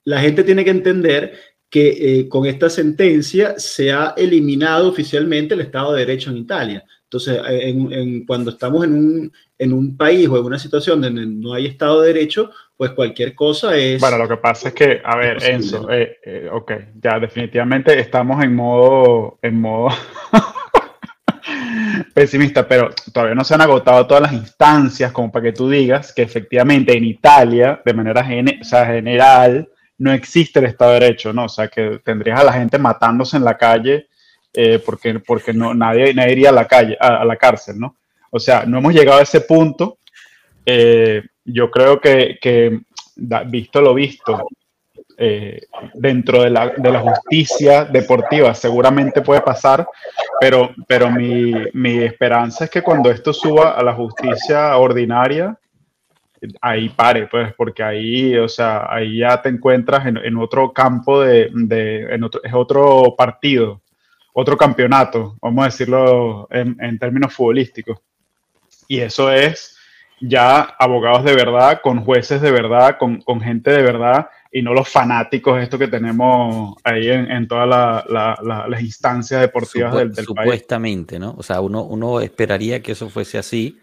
la, 0.03 0.21
gente 0.21 0.43
tiene 0.43 0.63
que 0.63 0.69
entender 0.69 1.33
que 1.69 2.19
eh, 2.19 2.29
con 2.29 2.45
esta 2.45 2.69
sentencia 2.69 3.57
se 3.57 3.91
ha 3.91 4.13
eliminado 4.17 4.89
oficialmente 4.89 5.55
el 5.55 5.61
Estado 5.61 5.93
de 5.93 6.05
Derecho 6.05 6.29
en 6.29 6.37
Italia. 6.37 6.83
Entonces, 7.11 7.41
eh, 7.49 7.67
en, 7.67 8.25
cuando 8.25 8.51
estamos 8.51 8.85
en 8.85 8.93
un, 8.93 9.33
en 9.57 9.73
un 9.73 9.97
país 9.97 10.29
o 10.29 10.37
en 10.37 10.45
una 10.45 10.57
situación 10.57 11.01
donde 11.01 11.25
no 11.25 11.53
hay 11.53 11.65
Estado 11.65 11.99
de 11.99 12.13
Derecho, 12.13 12.51
pues 12.77 12.91
cualquier 12.91 13.35
cosa 13.35 13.75
es... 13.75 13.99
Bueno, 13.99 14.17
lo 14.17 14.29
que 14.29 14.37
pasa 14.37 14.69
es 14.69 14.73
que, 14.73 15.01
a 15.03 15.17
ver, 15.17 15.43
Enzo, 15.43 15.91
eh, 15.91 16.19
eh, 16.23 16.49
ok, 16.49 16.71
ya 17.03 17.19
definitivamente 17.19 17.99
estamos 17.99 18.41
en 18.41 18.55
modo, 18.55 19.39
en 19.41 19.59
modo 19.59 19.89
pesimista, 22.13 22.65
pero 22.65 22.91
todavía 23.11 23.35
no 23.35 23.43
se 23.43 23.55
han 23.55 23.61
agotado 23.61 24.07
todas 24.07 24.23
las 24.23 24.31
instancias 24.31 25.11
como 25.11 25.33
para 25.33 25.43
que 25.43 25.51
tú 25.51 25.69
digas 25.69 26.13
que 26.13 26.21
efectivamente 26.21 26.95
en 26.95 27.03
Italia, 27.03 27.81
de 27.83 27.93
manera 27.93 28.23
general, 28.23 29.67
no 29.97 30.13
existe 30.13 30.59
el 30.59 30.65
Estado 30.65 30.93
de 30.93 30.99
Derecho, 31.01 31.33
¿no? 31.33 31.43
O 31.43 31.49
sea, 31.49 31.67
que 31.67 31.99
tendrías 32.05 32.39
a 32.39 32.45
la 32.45 32.53
gente 32.53 32.77
matándose 32.77 33.35
en 33.35 33.43
la 33.43 33.57
calle 33.57 34.07
eh, 34.53 34.79
porque, 34.85 35.19
porque 35.19 35.53
no, 35.53 35.73
nadie, 35.73 36.13
nadie 36.13 36.33
iría 36.33 36.49
a 36.49 36.53
la, 36.53 36.67
calle, 36.67 36.97
a, 36.99 37.23
la 37.23 37.35
cárcel, 37.37 37.79
¿no? 37.79 37.97
O 38.31 38.39
sea, 38.39 38.65
no 38.65 38.77
hemos 38.77 38.93
llegado 38.93 39.19
a 39.19 39.23
ese 39.23 39.41
punto. 39.41 39.97
Eh, 40.65 41.21
yo 41.45 41.71
creo 41.71 41.99
que, 41.99 42.37
que, 42.41 42.81
visto 43.47 43.81
lo 43.81 43.93
visto, 43.93 44.45
eh, 45.17 45.61
dentro 45.93 46.41
de 46.43 46.49
la, 46.49 46.69
de 46.69 46.91
la, 46.91 46.99
justicia 46.99 47.85
deportiva 47.85 48.53
seguramente 48.55 49.21
puede 49.21 49.41
pasar, 49.41 49.87
pero, 50.39 50.71
pero 50.87 51.11
mi, 51.11 51.53
mi, 51.73 51.99
esperanza 51.99 52.65
es 52.65 52.71
que 52.71 52.81
cuando 52.81 53.11
esto 53.11 53.33
suba 53.33 53.71
a 53.71 53.83
la 53.83 53.93
justicia 53.93 54.75
ordinaria, 54.77 55.57
ahí 56.59 56.89
pare, 56.89 57.27
pues, 57.27 57.53
porque 57.55 57.83
ahí, 57.83 58.35
o 58.37 58.49
sea, 58.49 58.87
ahí 58.91 59.19
ya 59.19 59.41
te 59.41 59.49
encuentras 59.49 60.05
en, 60.07 60.17
en 60.17 60.37
otro 60.37 60.73
campo 60.73 61.21
de, 61.21 61.49
de 61.53 62.13
en 62.13 62.23
otro, 62.23 62.41
es 62.43 62.53
otro 62.53 63.15
partido, 63.17 63.80
otro 64.33 64.57
campeonato, 64.57 65.37
vamos 65.41 65.63
a 65.63 65.65
decirlo 65.65 66.47
en, 66.51 66.77
en 66.79 66.97
términos 66.97 67.33
futbolísticos. 67.33 67.99
Y 68.87 68.99
eso 68.99 69.31
es 69.31 69.77
ya 70.21 70.61
abogados 70.61 71.23
de 71.23 71.35
verdad, 71.35 71.81
con 71.81 72.05
jueces 72.05 72.41
de 72.41 72.51
verdad, 72.51 72.97
con, 72.97 73.21
con 73.21 73.41
gente 73.41 73.71
de 73.71 73.81
verdad, 73.81 74.27
y 74.51 74.61
no 74.61 74.73
los 74.73 74.87
fanáticos, 74.87 75.61
esto 75.61 75.79
que 75.79 75.87
tenemos 75.87 76.75
ahí 76.83 77.09
en, 77.09 77.31
en 77.31 77.47
todas 77.47 77.67
las 78.07 78.81
instancias 78.81 79.41
deportivas 79.41 79.93
del, 79.95 80.13
del, 80.13 80.25
país. 80.25 80.45
Supuestamente, 80.45 81.19
¿no? 81.19 81.35
O 81.37 81.43
sea, 81.43 81.61
uno, 81.61 81.83
uno 81.83 82.19
esperaría 82.19 82.81
que 82.81 82.91
eso 82.91 83.09
fuese 83.09 83.37
así, 83.37 83.79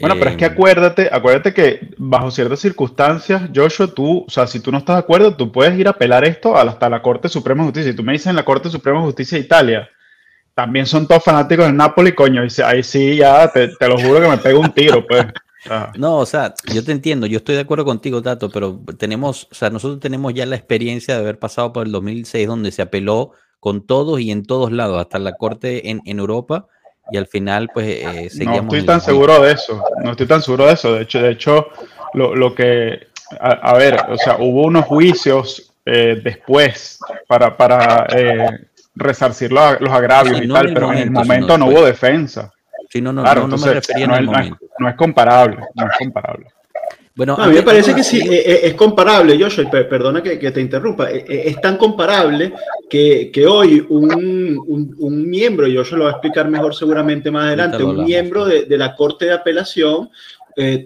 bueno, 0.00 0.16
pero 0.18 0.30
es 0.30 0.36
que 0.36 0.44
eh, 0.44 0.48
acuérdate, 0.48 1.08
acuérdate 1.10 1.54
que 1.54 1.88
bajo 1.96 2.30
ciertas 2.30 2.60
circunstancias, 2.60 3.42
Joshua, 3.54 3.88
tú, 3.88 4.24
o 4.26 4.30
sea, 4.30 4.46
si 4.46 4.60
tú 4.60 4.70
no 4.72 4.78
estás 4.78 4.96
de 4.96 5.00
acuerdo, 5.00 5.34
tú 5.36 5.50
puedes 5.52 5.78
ir 5.78 5.86
a 5.86 5.90
apelar 5.90 6.24
esto 6.24 6.56
hasta 6.56 6.88
la 6.88 7.02
Corte 7.02 7.28
Suprema 7.28 7.62
de 7.62 7.68
Justicia. 7.68 7.92
Y 7.92 7.96
tú 7.96 8.02
me 8.02 8.12
dices 8.12 8.28
en 8.28 8.36
la 8.36 8.44
Corte 8.44 8.68
Suprema 8.70 8.98
de 8.98 9.06
Justicia 9.06 9.38
de 9.38 9.44
Italia, 9.44 9.88
también 10.54 10.86
son 10.86 11.06
todos 11.06 11.22
fanáticos 11.22 11.66
del 11.66 11.76
Napoli, 11.76 12.12
coño, 12.12 12.42
y 12.44 12.62
ahí 12.62 12.82
sí 12.82 13.16
ya 13.16 13.50
te, 13.52 13.70
lo 13.86 13.96
juro 13.98 14.20
que 14.20 14.28
me 14.28 14.38
pego 14.38 14.60
un 14.60 14.72
tiro, 14.72 15.06
pues. 15.06 15.26
No, 15.98 16.18
o 16.18 16.24
sea, 16.24 16.54
yo 16.72 16.82
te 16.82 16.92
entiendo, 16.92 17.26
yo 17.26 17.38
estoy 17.38 17.56
de 17.56 17.60
acuerdo 17.60 17.84
contigo, 17.84 18.22
Tato, 18.22 18.48
pero 18.48 18.80
tenemos, 18.96 19.48
o 19.50 19.54
sea, 19.54 19.68
nosotros 19.68 20.00
tenemos 20.00 20.32
ya 20.32 20.46
la 20.46 20.56
experiencia 20.56 21.14
de 21.14 21.20
haber 21.20 21.38
pasado 21.38 21.72
por 21.72 21.84
el 21.84 21.92
2006, 21.92 22.46
donde 22.46 22.72
se 22.72 22.80
apeló 22.80 23.32
con 23.60 23.86
todos 23.86 24.20
y 24.20 24.30
en 24.30 24.44
todos 24.44 24.72
lados, 24.72 25.00
hasta 25.00 25.18
la 25.18 25.32
Corte 25.32 25.90
en, 25.90 26.00
en 26.06 26.20
Europa, 26.20 26.68
y 27.10 27.16
al 27.16 27.26
final 27.26 27.68
pues 27.72 27.86
eh, 27.86 28.28
seguíamos. 28.30 28.64
No 28.64 28.78
estoy 28.78 28.86
tan 28.86 29.00
seguro 29.00 29.42
de 29.42 29.52
eso, 29.52 29.82
no 30.02 30.10
estoy 30.10 30.26
tan 30.26 30.42
seguro 30.42 30.66
de 30.66 30.72
eso. 30.72 30.94
De 30.94 31.02
hecho, 31.02 31.20
de 31.20 31.30
hecho 31.30 31.68
lo, 32.14 32.34
lo 32.34 32.54
que, 32.54 33.08
a, 33.40 33.74
ver, 33.74 33.96
o 34.08 34.16
sea, 34.16 34.36
hubo 34.38 34.64
unos 34.64 34.84
juicios 34.84 35.72
eh, 35.84 36.20
después 36.22 36.98
para, 37.26 37.56
para 37.56 38.06
eh, 38.10 38.66
resarcir 38.94 39.52
los, 39.52 39.80
los 39.80 39.92
agravios 39.92 40.42
y 40.42 40.48
tal, 40.48 40.72
pero 40.72 40.92
en 40.92 40.98
el 40.98 41.10
momento 41.10 41.56
no, 41.56 41.66
hubo 41.66 41.84
defensa. 41.84 42.52
Sí, 42.90 43.00
no, 43.00 43.12
no, 43.12 43.22
claro, 43.22 43.46
no, 43.46 43.56
me 43.58 43.74
refería 43.74 44.06
en 44.06 44.14
el 44.14 44.26
momento. 44.26 44.58
no 44.78 44.88
es 44.88 44.94
comparable, 44.94 45.58
no 45.74 45.86
es 45.86 45.98
comparable. 45.98 46.46
Bueno, 47.18 47.34
a 47.36 47.48
mí 47.48 47.54
me 47.54 47.64
parece 47.64 47.96
que 47.96 48.04
sí, 48.04 48.20
eh, 48.20 48.44
eh, 48.46 48.60
es, 48.62 48.74
comparable, 48.74 49.36
Joshua, 49.36 49.68
perdona 49.68 50.22
que, 50.22 50.36
te 50.36 50.60
interrumpa, 50.60 51.10
eh, 51.10 51.24
es, 51.46 51.60
tan 51.60 51.76
comparable 51.76 52.52
que, 52.88 53.44
hoy 53.44 53.84
un, 53.88 54.94
un, 54.96 55.28
miembro, 55.28 55.66
y 55.66 55.76
Joshua 55.76 55.98
lo 55.98 56.04
va 56.04 56.10
a 56.10 56.12
explicar 56.12 56.48
mejor 56.48 56.76
seguramente 56.76 57.28
más 57.32 57.46
adelante, 57.46 57.82
un 57.82 58.04
miembro 58.04 58.44
de, 58.44 58.78
la 58.78 58.94
Corte 58.94 59.24
de 59.24 59.32
Apelación, 59.32 60.10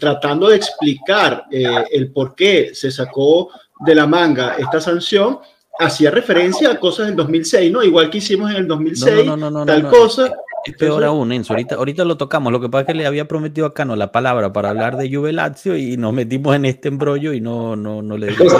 tratando 0.01 0.49
de 0.49 0.57
explicar 0.57 1.45
el 1.51 2.11
por 2.11 2.35
qué 2.35 2.71
se 2.73 2.91
sacó 2.91 3.51
de 3.85 3.95
la 3.95 4.07
manga 4.07 4.57
esta 4.57 4.81
sanción, 4.81 5.39
hacía 5.79 6.11
referencia 6.11 6.71
a 6.71 6.81
cosas 6.81 7.09
del 7.09 7.17
2006, 7.17 7.71
¿no? 7.71 7.83
Igual 7.83 8.09
que 8.09 8.19
hicimos 8.19 8.51
en 8.53 8.57
el 8.57 8.67
2006, 8.67 9.31
tal 9.67 9.89
cosa. 9.91 10.33
Es 10.64 10.76
peor 10.76 11.04
aún, 11.04 11.33
Enzo. 11.33 11.52
Ahorita, 11.52 11.75
ahorita 11.76 12.04
lo 12.04 12.16
tocamos. 12.16 12.52
Lo 12.52 12.61
que 12.61 12.69
pasa 12.69 12.83
es 12.83 12.87
que 12.88 12.95
le 12.95 13.07
había 13.07 13.26
prometido 13.26 13.66
a 13.66 13.75
Cano 13.75 13.97
la 13.97 14.12
palabra 14.12 14.52
para 14.52 14.71
hablar 14.71 14.97
de 14.97 15.12
Juve 15.12 15.33
Lazio 15.33 15.76
y 15.76 15.97
nos 15.97 16.12
metimos 16.12 16.54
en 16.54 16.64
este 16.64 16.88
embrollo 16.88 17.33
y 17.33 17.40
no, 17.40 17.76
no, 17.76 18.02
no 18.02 18.16
le 18.16 18.33
justo, 18.35 18.59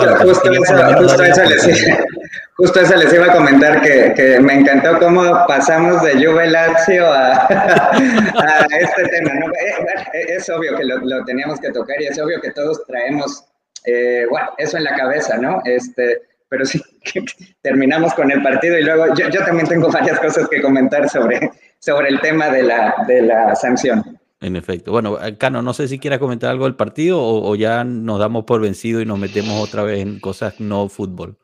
justo, 2.55 2.79
eso, 2.79 2.95
les, 2.95 3.13
iba 3.13 3.25
a 3.25 3.33
comentar 3.33 3.81
que, 3.81 4.13
que, 4.15 4.39
me 4.39 4.53
encantó 4.53 4.99
cómo 4.99 5.23
pasamos 5.47 6.01
de 6.03 6.13
Juve 6.25 6.49
Lazio 6.49 7.05
a, 7.05 7.47
a 7.47 8.67
este 8.79 9.07
tema. 9.09 9.33
¿no? 9.35 9.47
Eh, 9.47 10.35
es, 10.35 10.49
obvio 10.49 10.75
que 10.75 10.83
lo, 10.83 10.97
lo, 10.97 11.23
teníamos 11.25 11.59
que 11.59 11.71
tocar 11.71 12.01
y 12.01 12.07
es 12.07 12.19
obvio 12.19 12.39
que 12.41 12.51
todos 12.51 12.85
traemos 12.85 13.45
eh, 13.85 14.25
bueno, 14.29 14.49
eso 14.57 14.77
en 14.77 14.85
la 14.85 14.95
cabeza, 14.95 15.37
¿no? 15.37 15.61
Este, 15.65 16.21
pero 16.49 16.65
sí, 16.65 16.81
terminamos 17.61 18.13
con 18.13 18.31
el 18.31 18.41
partido 18.41 18.77
y 18.77 18.83
luego 18.83 19.13
yo, 19.15 19.29
yo, 19.29 19.43
también 19.43 19.67
tengo 19.67 19.89
varias 19.91 20.19
cosas 20.19 20.47
que 20.49 20.61
comentar 20.61 21.09
sobre, 21.09 21.51
sobre 21.83 22.07
el 22.07 22.21
tema 22.21 22.49
de 22.49 22.63
la, 22.63 22.95
de 23.05 23.21
la 23.23 23.55
sanción. 23.55 24.17
En 24.39 24.55
efecto. 24.55 24.91
Bueno, 24.91 25.17
Cano, 25.37 25.61
no 25.61 25.73
sé 25.73 25.89
si 25.89 25.99
quieras 25.99 26.19
comentar 26.19 26.49
algo 26.49 26.63
del 26.63 26.75
partido 26.75 27.19
o, 27.21 27.55
ya 27.55 27.83
nos 27.83 28.19
damos 28.19 28.45
por 28.45 28.61
vencido 28.61 29.01
y 29.01 29.05
nos 29.05 29.19
metemos 29.19 29.61
otra 29.61 29.83
vez 29.83 29.99
en 29.99 30.19
cosas 30.19 30.59
no 30.59 30.87
fútbol. 30.87 31.37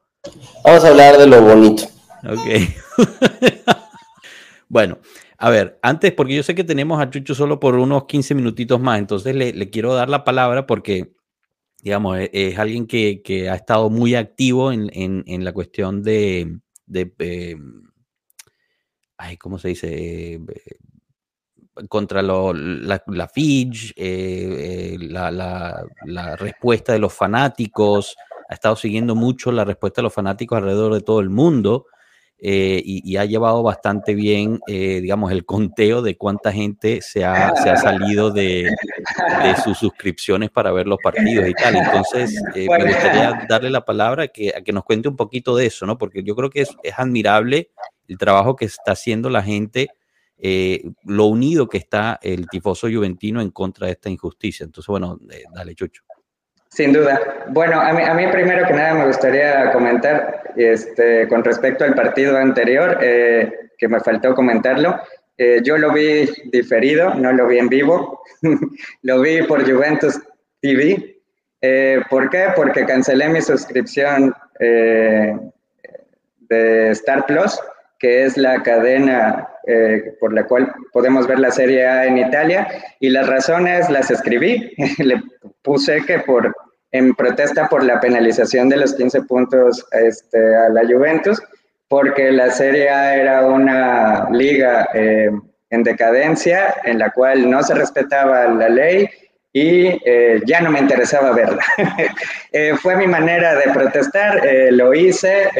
Vamos 0.63 0.83
a 0.85 0.87
hablar 0.89 1.17
de 1.17 1.27
lo 1.27 1.41
bonito. 1.41 1.83
Ok. 2.23 3.05
bueno, 4.69 4.99
a 5.37 5.49
ver, 5.49 5.77
antes, 5.81 6.13
porque 6.13 6.35
yo 6.35 6.43
sé 6.43 6.55
que 6.55 6.63
tenemos 6.63 7.01
a 7.01 7.09
Chucho 7.09 7.35
solo 7.35 7.59
por 7.59 7.75
unos 7.75 8.05
15 8.05 8.35
minutitos 8.35 8.79
más, 8.79 8.99
entonces 8.99 9.35
le, 9.35 9.51
le 9.51 9.69
quiero 9.69 9.93
dar 9.93 10.09
la 10.09 10.23
palabra 10.23 10.65
porque, 10.65 11.11
digamos, 11.81 12.17
es, 12.17 12.29
es 12.31 12.59
alguien 12.59 12.87
que, 12.87 13.21
que, 13.21 13.49
ha 13.49 13.55
estado 13.55 13.89
muy 13.89 14.15
activo 14.15 14.71
en, 14.71 14.89
en, 14.93 15.23
en 15.27 15.43
la 15.43 15.51
cuestión 15.51 16.01
de, 16.01 16.59
de 16.85 17.13
eh, 17.19 17.55
ay, 19.19 19.37
¿cómo 19.37 19.59
se 19.59 19.67
dice? 19.67 20.33
Eh, 20.33 20.39
contra 21.87 22.21
eh, 23.95 24.95
eh, 24.95 24.97
la, 24.99 25.29
la, 25.29 25.85
la, 26.05 26.35
respuesta 26.35 26.93
de 26.93 26.99
los 26.99 27.13
fanáticos, 27.13 28.15
ha 28.49 28.53
estado 28.53 28.75
siguiendo 28.75 29.15
mucho 29.15 29.51
la 29.51 29.65
respuesta 29.65 30.01
de 30.01 30.03
los 30.03 30.13
fanáticos 30.13 30.57
alrededor 30.57 30.93
de 30.93 31.01
todo 31.01 31.19
el 31.19 31.29
mundo 31.29 31.85
eh, 32.41 32.81
y, 32.85 33.17
ha 33.17 33.25
llevado 33.25 33.61
bastante 33.63 34.15
bien, 34.15 34.61
eh, 34.67 35.01
digamos, 35.01 35.29
el 35.33 35.45
conteo 35.45 36.01
de 36.01 36.15
cuánta 36.15 36.53
gente 36.53 37.01
se 37.01 37.25
ha, 37.25 37.53
se 37.57 37.69
ha 37.69 37.75
salido 37.75 38.31
de, 38.31 38.73
sus 39.61 39.77
suscripciones 39.77 40.49
para 40.49 40.71
ver 40.71 40.87
los 40.87 40.99
partidos 41.03 41.49
y 41.49 41.53
tal. 41.53 41.75
Entonces, 41.75 42.41
eh, 42.55 42.67
me 42.69 42.85
gustaría 42.85 43.45
darle 43.49 43.69
la 43.69 43.83
palabra 43.83 44.23
a 44.23 44.27
que, 44.29 44.53
a 44.55 44.61
que 44.61 44.71
nos 44.71 44.85
cuente 44.85 45.09
un 45.09 45.17
poquito 45.17 45.53
de 45.55 45.65
eso, 45.65 45.85
¿no? 45.85 45.97
Porque 45.97 46.23
yo 46.23 46.33
creo 46.33 46.49
que 46.49 46.61
es, 46.61 46.69
es 46.81 46.93
admirable 46.97 47.71
el 48.07 48.17
trabajo 48.17 48.55
que 48.55 48.65
está 48.65 48.93
haciendo 48.93 49.29
la 49.29 49.43
gente, 49.43 49.89
lo 51.03 51.25
unido 51.25 51.67
que 51.67 51.77
está 51.77 52.19
el 52.21 52.47
tifoso 52.47 52.87
juventino 52.87 53.41
en 53.41 53.51
contra 53.51 53.87
de 53.87 53.93
esta 53.93 54.09
injusticia. 54.09 54.63
Entonces, 54.63 54.87
bueno, 54.87 55.19
dale, 55.53 55.75
Chucho. 55.75 56.03
Sin 56.69 56.93
duda. 56.93 57.45
Bueno, 57.49 57.81
a 57.81 57.91
mí, 57.93 58.03
a 58.03 58.13
mí, 58.13 58.27
primero 58.31 58.65
que 58.67 58.73
nada 58.73 58.93
me 58.93 59.07
gustaría 59.07 59.71
comentar 59.71 60.53
este, 60.55 61.27
con 61.27 61.43
respecto 61.43 61.83
al 61.83 61.95
partido 61.95 62.37
anterior, 62.37 62.99
eh, 63.01 63.71
que 63.77 63.87
me 63.87 63.99
faltó 63.99 64.35
comentarlo. 64.35 64.99
Eh, 65.37 65.61
yo 65.63 65.77
lo 65.77 65.91
vi 65.91 66.29
diferido, 66.51 67.13
no 67.15 67.31
lo 67.31 67.47
vi 67.47 67.57
en 67.57 67.69
vivo, 67.69 68.21
lo 69.01 69.21
vi 69.21 69.41
por 69.43 69.69
Juventus 69.69 70.19
TV. 70.61 71.17
Eh, 71.61 72.01
¿Por 72.09 72.29
qué? 72.29 72.47
Porque 72.55 72.85
cancelé 72.85 73.29
mi 73.29 73.41
suscripción 73.41 74.33
de 74.59 75.39
Star 76.91 77.25
Plus, 77.25 77.59
que 77.99 78.25
es 78.25 78.37
la 78.37 78.63
cadena 78.63 79.47
por 80.19 80.33
la 80.33 80.45
cual 80.45 80.73
podemos 80.91 81.27
ver 81.27 81.37
la 81.37 81.51
Serie 81.51 81.85
A 81.85 82.05
en 82.05 82.17
Italia, 82.17 82.67
y 82.99 83.09
las 83.09 83.27
razones 83.27 83.87
las 83.89 84.09
escribí. 84.09 84.73
Le 84.97 85.21
puse 85.61 86.03
que 86.05 86.17
por 86.19 86.51
en 86.91 87.13
protesta 87.13 87.67
por 87.67 87.83
la 87.83 87.99
penalización 87.99 88.69
de 88.69 88.77
los 88.77 88.95
15 88.95 89.21
puntos 89.23 89.85
este, 89.91 90.55
a 90.55 90.69
la 90.69 90.81
Juventus, 90.81 91.41
porque 91.87 92.31
la 92.31 92.49
Serie 92.51 92.89
A 92.89 93.15
era 93.15 93.45
una 93.45 94.29
liga 94.31 94.89
eh, 94.93 95.29
en 95.69 95.83
decadencia 95.83 96.75
en 96.83 96.99
la 96.99 97.11
cual 97.11 97.49
no 97.49 97.61
se 97.63 97.75
respetaba 97.75 98.47
la 98.47 98.69
ley 98.69 99.07
y 99.51 99.87
eh, 100.05 100.41
ya 100.45 100.61
no 100.61 100.71
me 100.71 100.79
interesaba 100.79 101.31
verla. 101.31 101.63
Eh, 102.51 102.73
fue 102.81 102.95
mi 102.95 103.05
manera 103.05 103.53
de 103.53 103.71
protestar, 103.71 104.41
lo 104.71 104.91
hice, 104.91 105.51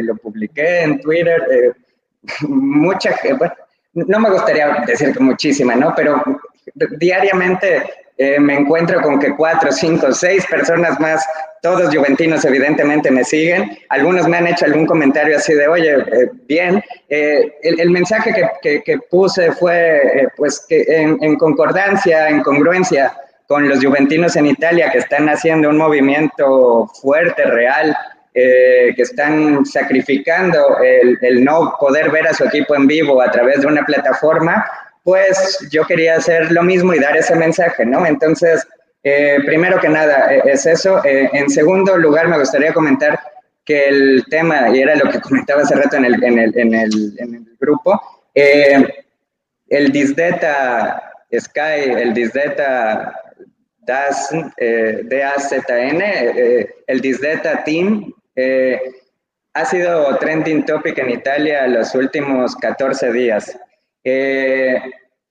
lo 0.00 0.16
publiqué 0.16 0.82
en 0.82 1.00
Twitter. 1.00 1.40
Mucha, 2.48 3.14
bueno, 3.38 3.54
no 3.94 4.20
me 4.20 4.30
gustaría 4.30 4.84
decir 4.86 5.12
que 5.12 5.20
muchísima, 5.20 5.74
¿no? 5.74 5.92
Pero 5.94 6.22
diariamente 6.98 7.82
eh, 8.18 8.38
me 8.38 8.54
encuentro 8.54 9.00
con 9.00 9.18
que 9.18 9.34
cuatro, 9.34 9.72
cinco, 9.72 10.12
seis 10.12 10.46
personas 10.46 10.98
más, 11.00 11.24
todos 11.62 11.94
juventinos 11.94 12.44
evidentemente 12.44 13.10
me 13.10 13.24
siguen. 13.24 13.78
Algunos 13.88 14.28
me 14.28 14.36
han 14.36 14.46
hecho 14.46 14.64
algún 14.64 14.86
comentario 14.86 15.36
así 15.36 15.54
de, 15.54 15.68
oye, 15.68 15.94
eh, 15.94 16.30
bien. 16.46 16.82
Eh, 17.08 17.52
el, 17.62 17.90
mensaje 17.90 18.32
que, 18.62 18.82
que, 18.82 18.98
puse 19.10 19.52
fue, 19.52 20.28
pues, 20.36 20.64
que 20.68 20.84
en, 20.88 21.36
concordancia, 21.36 22.28
en 22.28 22.42
congruencia 22.42 23.12
con 23.46 23.68
los 23.68 23.84
juventinos 23.84 24.36
en 24.36 24.46
Italia 24.46 24.90
que 24.90 24.98
están 24.98 25.28
haciendo 25.28 25.68
un 25.68 25.76
movimiento 25.76 26.86
fuerte, 27.00 27.44
real, 27.44 27.96
que 28.34 28.94
están 28.96 29.66
sacrificando 29.66 30.78
el, 30.78 31.18
el 31.20 31.44
no 31.44 31.74
poder 31.78 32.10
ver 32.10 32.26
a 32.26 32.32
su 32.32 32.44
equipo 32.44 32.74
en 32.74 32.86
vivo 32.86 33.20
a 33.20 33.30
través 33.30 33.60
de 33.60 33.66
una 33.66 33.84
plataforma 33.84 34.64
pues 35.04 35.66
yo 35.70 35.84
quería 35.84 36.16
hacer 36.16 36.52
lo 36.52 36.62
mismo 36.62 36.94
y 36.94 37.00
dar 37.00 37.16
ese 37.16 37.34
mensaje, 37.34 37.84
¿no? 37.84 38.06
Entonces, 38.06 38.66
eh, 39.02 39.38
primero 39.44 39.80
que 39.80 39.88
nada, 39.88 40.32
eh, 40.32 40.42
es 40.44 40.66
eso. 40.66 41.04
Eh, 41.04 41.28
en 41.32 41.50
segundo 41.50 41.96
lugar, 41.96 42.28
me 42.28 42.38
gustaría 42.38 42.72
comentar 42.72 43.18
que 43.64 43.88
el 43.88 44.24
tema, 44.30 44.68
y 44.70 44.80
era 44.80 44.96
lo 44.96 45.10
que 45.10 45.20
comentaba 45.20 45.62
hace 45.62 45.74
rato 45.74 45.96
en 45.96 46.04
el, 46.04 46.24
en 46.24 46.38
el, 46.38 46.58
en 46.58 46.74
el, 46.74 47.14
en 47.18 47.34
el 47.34 47.56
grupo, 47.60 48.00
el 48.34 49.92
Disdeta 49.92 51.12
Sky, 51.32 51.90
el 51.96 52.12
Disdeta 52.12 53.14
DAS, 53.80 54.30
DAZN, 55.04 56.02
el 56.86 57.00
Disdeta 57.00 57.62
Team, 57.64 58.12
ha 59.54 59.64
sido 59.64 60.16
trending 60.18 60.64
topic 60.64 60.98
en 60.98 61.10
Italia 61.10 61.66
los 61.66 61.94
últimos 61.94 62.56
14 62.56 63.12
días. 63.12 63.58
Eh, 64.04 64.80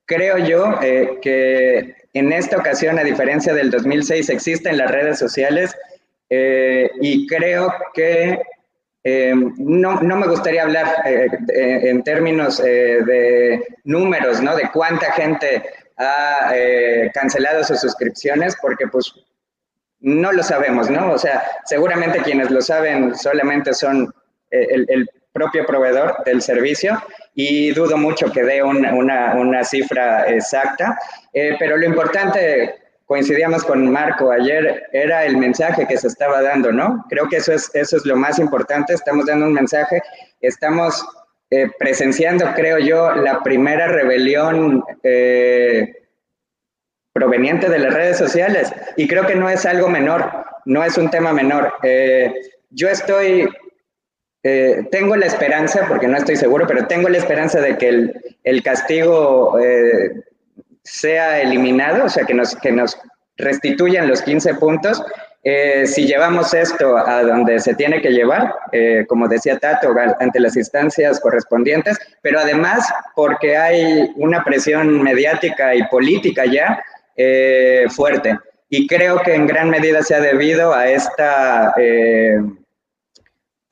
creo 0.06 0.38
yo 0.38 0.80
eh, 0.82 1.18
que 1.22 1.96
en 2.14 2.32
esta 2.32 2.58
ocasión, 2.58 3.00
a 3.00 3.04
diferencia 3.04 3.54
del 3.54 3.72
2006, 3.72 4.30
existen 4.30 4.78
las 4.78 4.92
redes 4.92 5.18
sociales 5.18 5.76
eh, 6.30 6.90
y 7.02 7.28
creo 7.28 7.74
que 7.94 8.40
no, 9.04 10.00
no, 10.00 10.16
me 10.16 10.28
gustaría 10.28 10.62
hablar 10.62 10.88
en 11.08 12.04
términos 12.04 12.62
de 12.62 13.66
números, 13.84 14.40
¿no? 14.44 14.56
De 14.56 14.70
cuánta 14.72 15.12
gente 15.14 15.64
ha 15.98 16.54
cancelado 17.12 17.64
sus 17.64 17.82
suscripciones, 17.82 18.56
porque 18.62 18.86
pues 18.86 19.12
no 20.02 20.32
lo 20.32 20.44
sabemos, 20.44 20.90
¿no? 20.90 21.12
O 21.12 21.18
sea, 21.18 21.44
seguramente 21.66 22.20
quienes 22.20 22.52
lo 22.52 22.62
saben 22.62 23.16
solamente 23.16 23.74
son 23.74 24.14
el, 24.50 24.86
el 24.90 25.10
propio 25.34 25.66
proveedor 25.66 26.24
del 26.26 26.42
servicio 26.42 27.02
y 27.34 27.72
dudo 27.72 27.98
mucho 27.98 28.32
que 28.32 28.44
dé 28.44 28.62
una, 28.62 28.94
una, 29.36 29.64
cifra 29.64 30.28
exacta, 30.28 30.98
eh, 31.34 31.56
pero 31.58 31.78
lo 31.78 31.86
importante, 31.86 32.76
coincidíamos 33.06 33.64
con 33.64 33.90
Marco 33.90 34.32
ayer, 34.32 34.84
era 34.92 35.26
el 35.26 35.38
mensaje 35.38 35.88
que 35.88 35.98
se 35.98 36.08
estaba 36.08 36.42
dando, 36.42 36.72
¿no? 36.72 37.06
Creo 37.10 37.28
que 37.30 37.38
eso 37.38 37.54
es, 37.54 37.72
eso 37.74 37.98
es 37.98 38.06
lo 38.06 38.16
más 38.16 38.40
importante, 38.40 38.94
estamos 38.94 39.26
dando 39.26 39.46
un 39.46 39.54
mensaje, 39.54 40.02
estamos 40.42 41.06
eh, 41.50 41.70
presenciando, 41.80 42.46
creo 42.54 42.80
yo, 42.80 43.16
la 43.16 43.42
primera 43.42 43.88
rebelión 43.88 44.84
eh, 45.04 45.94
proveniente 47.14 47.70
de 47.70 47.80
las 47.80 47.94
redes 47.94 48.18
sociales 48.18 48.74
y 48.96 49.08
creo 49.08 49.26
que 49.26 49.36
no 49.36 49.50
es 49.50 49.66
algo 49.66 49.90
menor, 49.90 50.46
no 50.66 50.84
es 50.84 50.98
un 50.98 51.10
tema 51.10 51.34
menor. 51.34 51.74
yo 52.70 52.88
estoy 52.88 53.50
eh, 54.44 54.88
tengo 54.92 55.16
la 55.16 55.28
esperanza, 55.28 55.86
porque 55.88 56.08
no 56.08 56.18
estoy 56.18 56.36
seguro, 56.36 56.66
pero 56.68 56.88
tengo 56.88 57.10
la 57.10 57.18
esperanza 57.18 57.62
de 57.62 57.78
que 57.78 57.90
el, 57.90 58.22
el 58.44 58.64
castigo 58.64 59.60
eh, 59.60 60.24
sea 60.84 61.42
eliminado, 61.42 62.06
o 62.06 62.10
sea, 62.10 62.26
que 62.26 62.34
nos, 62.34 62.56
que 62.56 62.72
nos 62.72 62.98
restituyan 63.38 64.08
los 64.08 64.22
15 64.24 64.56
puntos. 64.56 65.04
Eh, 65.44 65.86
si 65.86 66.06
llevamos 66.06 66.54
esto 66.54 66.98
a 66.98 67.24
donde 67.24 67.60
se 67.60 67.74
tiene 67.76 68.02
que 68.02 68.12
llevar, 68.12 68.54
como 69.08 69.28
decía 69.28 69.58
Tato, 69.58 69.94
ante 70.20 70.40
las 70.40 70.56
instancias 70.56 71.20
correspondientes, 71.20 71.98
pero 72.22 72.40
además 72.40 72.88
porque 73.16 73.58
hay 73.58 74.12
una 74.18 74.44
presión 74.44 75.02
mediática 75.02 75.74
y 75.74 75.84
política 75.88 76.46
ya 76.46 76.84
fuerte. 77.90 78.38
Y 78.70 78.88
creo 78.88 79.22
que 79.22 79.36
en 79.36 79.48
gran 79.48 79.70
medida 79.70 80.02
se 80.02 80.16
ha 80.16 80.20
debido 80.20 80.74
a 80.74 80.90
esta 80.90 81.74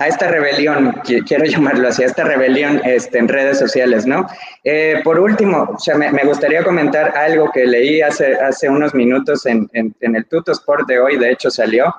a 0.02 0.08
esta 0.08 0.30
rebelión, 0.30 1.02
quiero 1.04 1.43
llamarlo 1.43 1.89
así, 1.89 2.04
a 2.04 2.06
esta 2.06 2.23
rebelión 2.23 2.82
este, 2.86 3.17
en 3.17 3.28
redes 3.28 3.60
sociales, 3.60 4.06
¿no? 4.06 4.28
Eh, 4.63 5.02
por 5.04 5.19
último, 5.19 5.71
o 5.75 5.78
sea, 5.78 5.95
me, 5.95 6.23
gustaría 6.23 6.63
comentar 6.63 7.17
algo 7.17 7.52
que 7.52 7.65
leí 7.65 8.02
hace, 8.02 8.34
hace 8.36 8.69
unos 8.69 8.95
minutos 8.95 9.45
en, 9.45 9.69
en, 9.73 10.15
el 10.15 10.25
Tuto 10.25 10.54
Sport 10.54 10.88
de 10.88 11.02
hoy, 11.02 11.17
de 11.17 11.32
hecho 11.32 11.52
salió, 11.52 11.93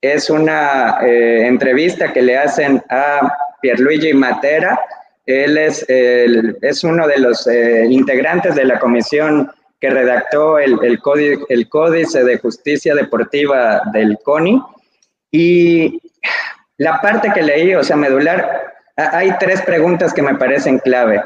es 0.00 0.30
una 0.30 0.96
eh, 1.02 1.46
entrevista 1.46 2.10
que 2.10 2.22
le 2.22 2.38
hacen 2.38 2.82
a 2.88 3.30
Pierluigi 3.60 4.14
Matera, 4.14 4.80
él 5.26 5.58
es, 5.58 5.84
es 5.88 6.84
uno 6.84 7.06
de 7.06 7.18
los 7.18 7.46
eh, 7.46 7.84
integrantes 7.88 8.54
de 8.54 8.64
la 8.64 8.78
comisión 8.78 9.52
que 9.82 9.90
redactó 9.90 10.60
el, 10.60 10.78
el, 10.84 11.00
el 11.48 11.68
Códice 11.68 12.22
de 12.22 12.38
Justicia 12.38 12.94
Deportiva 12.94 13.82
del 13.92 14.16
CONI, 14.22 14.62
y 15.32 16.00
la 16.78 17.00
parte 17.00 17.32
que 17.34 17.42
leí, 17.42 17.74
o 17.74 17.82
sea, 17.82 17.96
medular, 17.96 18.74
hay 18.96 19.36
tres 19.40 19.60
preguntas 19.62 20.14
que 20.14 20.22
me 20.22 20.36
parecen 20.36 20.78
clave. 20.78 21.20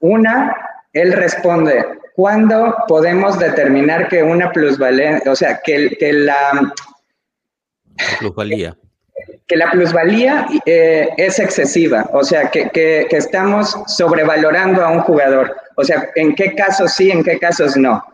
Una, 0.00 0.56
él 0.94 1.12
responde, 1.12 1.84
¿cuándo 2.14 2.74
podemos 2.88 3.38
determinar 3.38 4.08
que 4.08 4.22
una 4.22 4.52
plusvalía, 4.52 5.20
o 5.26 5.36
sea, 5.36 5.60
que, 5.62 5.90
que 6.00 6.14
la... 6.14 6.72
Plusvalía. 8.20 8.74
Que 9.48 9.56
la 9.56 9.70
plusvalía 9.70 10.46
eh, 10.66 11.08
es 11.16 11.38
excesiva, 11.38 12.08
o 12.12 12.22
sea, 12.22 12.50
que, 12.50 12.68
que, 12.68 13.06
que 13.08 13.16
estamos 13.16 13.76
sobrevalorando 13.86 14.84
a 14.84 14.90
un 14.90 15.00
jugador. 15.00 15.56
O 15.76 15.84
sea, 15.84 16.10
¿en 16.16 16.34
qué 16.34 16.54
casos 16.54 16.92
sí, 16.92 17.10
en 17.10 17.24
qué 17.24 17.38
casos 17.38 17.76
no? 17.76 18.04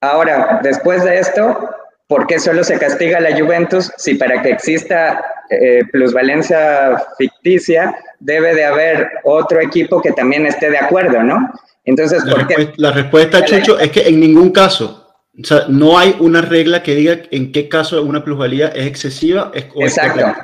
Ahora, 0.00 0.60
después 0.62 1.02
de 1.02 1.18
esto, 1.18 1.74
¿Por 2.08 2.26
qué 2.26 2.40
solo 2.40 2.64
se 2.64 2.78
castiga 2.78 3.18
a 3.18 3.20
la 3.20 3.38
Juventus 3.38 3.92
si 3.98 4.14
para 4.14 4.40
que 4.40 4.48
exista 4.48 5.22
eh, 5.50 5.82
plusvalencia 5.92 7.02
ficticia 7.18 7.94
debe 8.18 8.54
de 8.54 8.64
haber 8.64 9.10
otro 9.24 9.60
equipo 9.60 10.00
que 10.00 10.12
también 10.12 10.46
esté 10.46 10.70
de 10.70 10.78
acuerdo, 10.78 11.22
¿no? 11.22 11.52
Entonces, 11.84 12.24
la, 12.24 12.30
¿por 12.30 12.38
respuesta, 12.48 12.72
qué? 12.72 12.82
la 12.82 12.90
respuesta, 12.92 13.44
Chucho, 13.44 13.78
es 13.78 13.90
que 13.90 14.08
en 14.08 14.20
ningún 14.20 14.50
caso, 14.52 15.07
O 15.40 15.44
sea, 15.44 15.64
no 15.68 15.98
hay 15.98 16.16
una 16.18 16.40
regla 16.40 16.82
que 16.82 16.94
diga 16.94 17.18
en 17.30 17.52
qué 17.52 17.68
caso 17.68 18.02
una 18.02 18.24
plusvalía 18.24 18.68
es 18.68 18.86
excesiva. 18.86 19.52
exacto, 19.54 20.34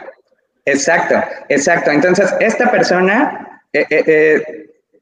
exacto, 0.65 1.15
exacto. 1.49 1.91
Entonces, 1.91 2.33
esta 2.41 2.71
persona 2.71 3.61
eh, 3.73 3.85
eh, 3.91 4.05
eh, 4.07 4.43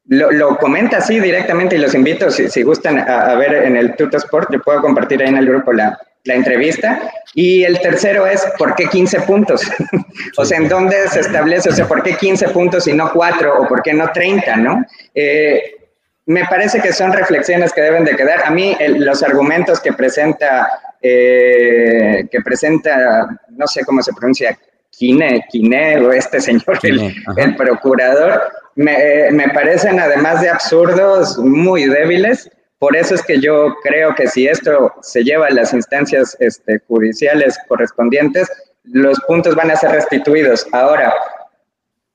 lo, 0.07 0.57
comenta 0.57 0.97
así 0.97 1.19
directamente 1.19 1.75
y 1.75 1.79
los 1.79 1.93
invito, 1.93 2.31
si, 2.31 2.63
gustan, 2.63 2.99
a, 2.99 3.35
ver 3.35 3.53
en 3.53 3.77
el 3.77 3.95
Tutosport, 3.95 4.51
yo 4.51 4.61
puedo 4.61 4.81
compartir 4.81 5.21
ahí 5.21 5.29
en 5.29 5.37
el 5.37 5.47
grupo 5.47 5.71
la, 5.71 5.97
la 6.23 6.35
entrevista. 6.35 7.11
Y 7.35 7.63
el 7.63 7.79
tercero 7.79 8.25
es, 8.25 8.45
¿por 8.57 8.75
qué 8.75 8.85
15 8.87 9.21
puntos? 9.21 9.61
o 10.37 10.45
sea, 10.45 10.57
¿en 10.57 10.69
dónde 10.69 11.07
se 11.09 11.21
establece? 11.21 11.69
O 11.69 11.73
sea, 11.73 11.87
¿por 11.87 12.03
qué 12.03 12.15
15 12.15 12.49
puntos 12.49 12.87
y 12.87 12.93
no 12.93 13.11
4 13.11 13.61
o 13.61 13.67
por 13.67 13.81
qué 13.81 13.93
no 13.93 14.11
30, 14.11 14.55
no? 14.57 14.85
Eh, 15.13 15.82
me 16.25 16.45
parece 16.45 16.79
que 16.81 16.93
son 16.93 17.11
reflexiones 17.11 17.73
que 17.73 17.81
deben 17.81 18.05
de 18.05 18.15
quedar. 18.15 18.45
A 18.45 18.51
mí 18.51 18.75
los 18.97 19.23
argumentos 19.23 19.79
que 19.79 19.93
presenta, 19.93 20.67
eh, 21.01 22.25
que 22.31 22.41
presenta, 22.41 23.27
no 23.49 23.67
sé 23.67 23.83
cómo 23.85 24.01
se 24.01 24.13
pronuncia, 24.13 24.57
Kine, 24.91 25.45
Kine 25.49 25.97
o 25.99 26.11
este 26.11 26.39
señor, 26.39 26.79
el, 26.83 27.55
procurador, 27.55 28.41
me, 28.75 29.31
me 29.31 29.49
parecen 29.49 29.99
además 29.99 30.41
de 30.41 30.49
absurdos, 30.49 31.37
muy 31.39 31.85
débiles 31.85 32.49
por 32.83 32.97
eso 32.97 33.15
es 33.15 33.23
que 33.23 33.39
yo 33.39 33.73
creo 33.81 34.13
que 34.13 34.27
si 34.27 34.45
esto 34.45 34.93
se 35.01 35.23
lleva 35.23 35.47
a 35.47 35.51
las 35.51 35.71
instancias 35.73 36.35
este, 36.41 36.79
judiciales 36.85 37.57
correspondientes, 37.69 38.51
los 38.83 39.17
puntos 39.21 39.55
van 39.55 39.71
a 39.71 39.77
ser 39.77 39.91
restituidos. 39.91 40.67
Ahora, 40.73 41.13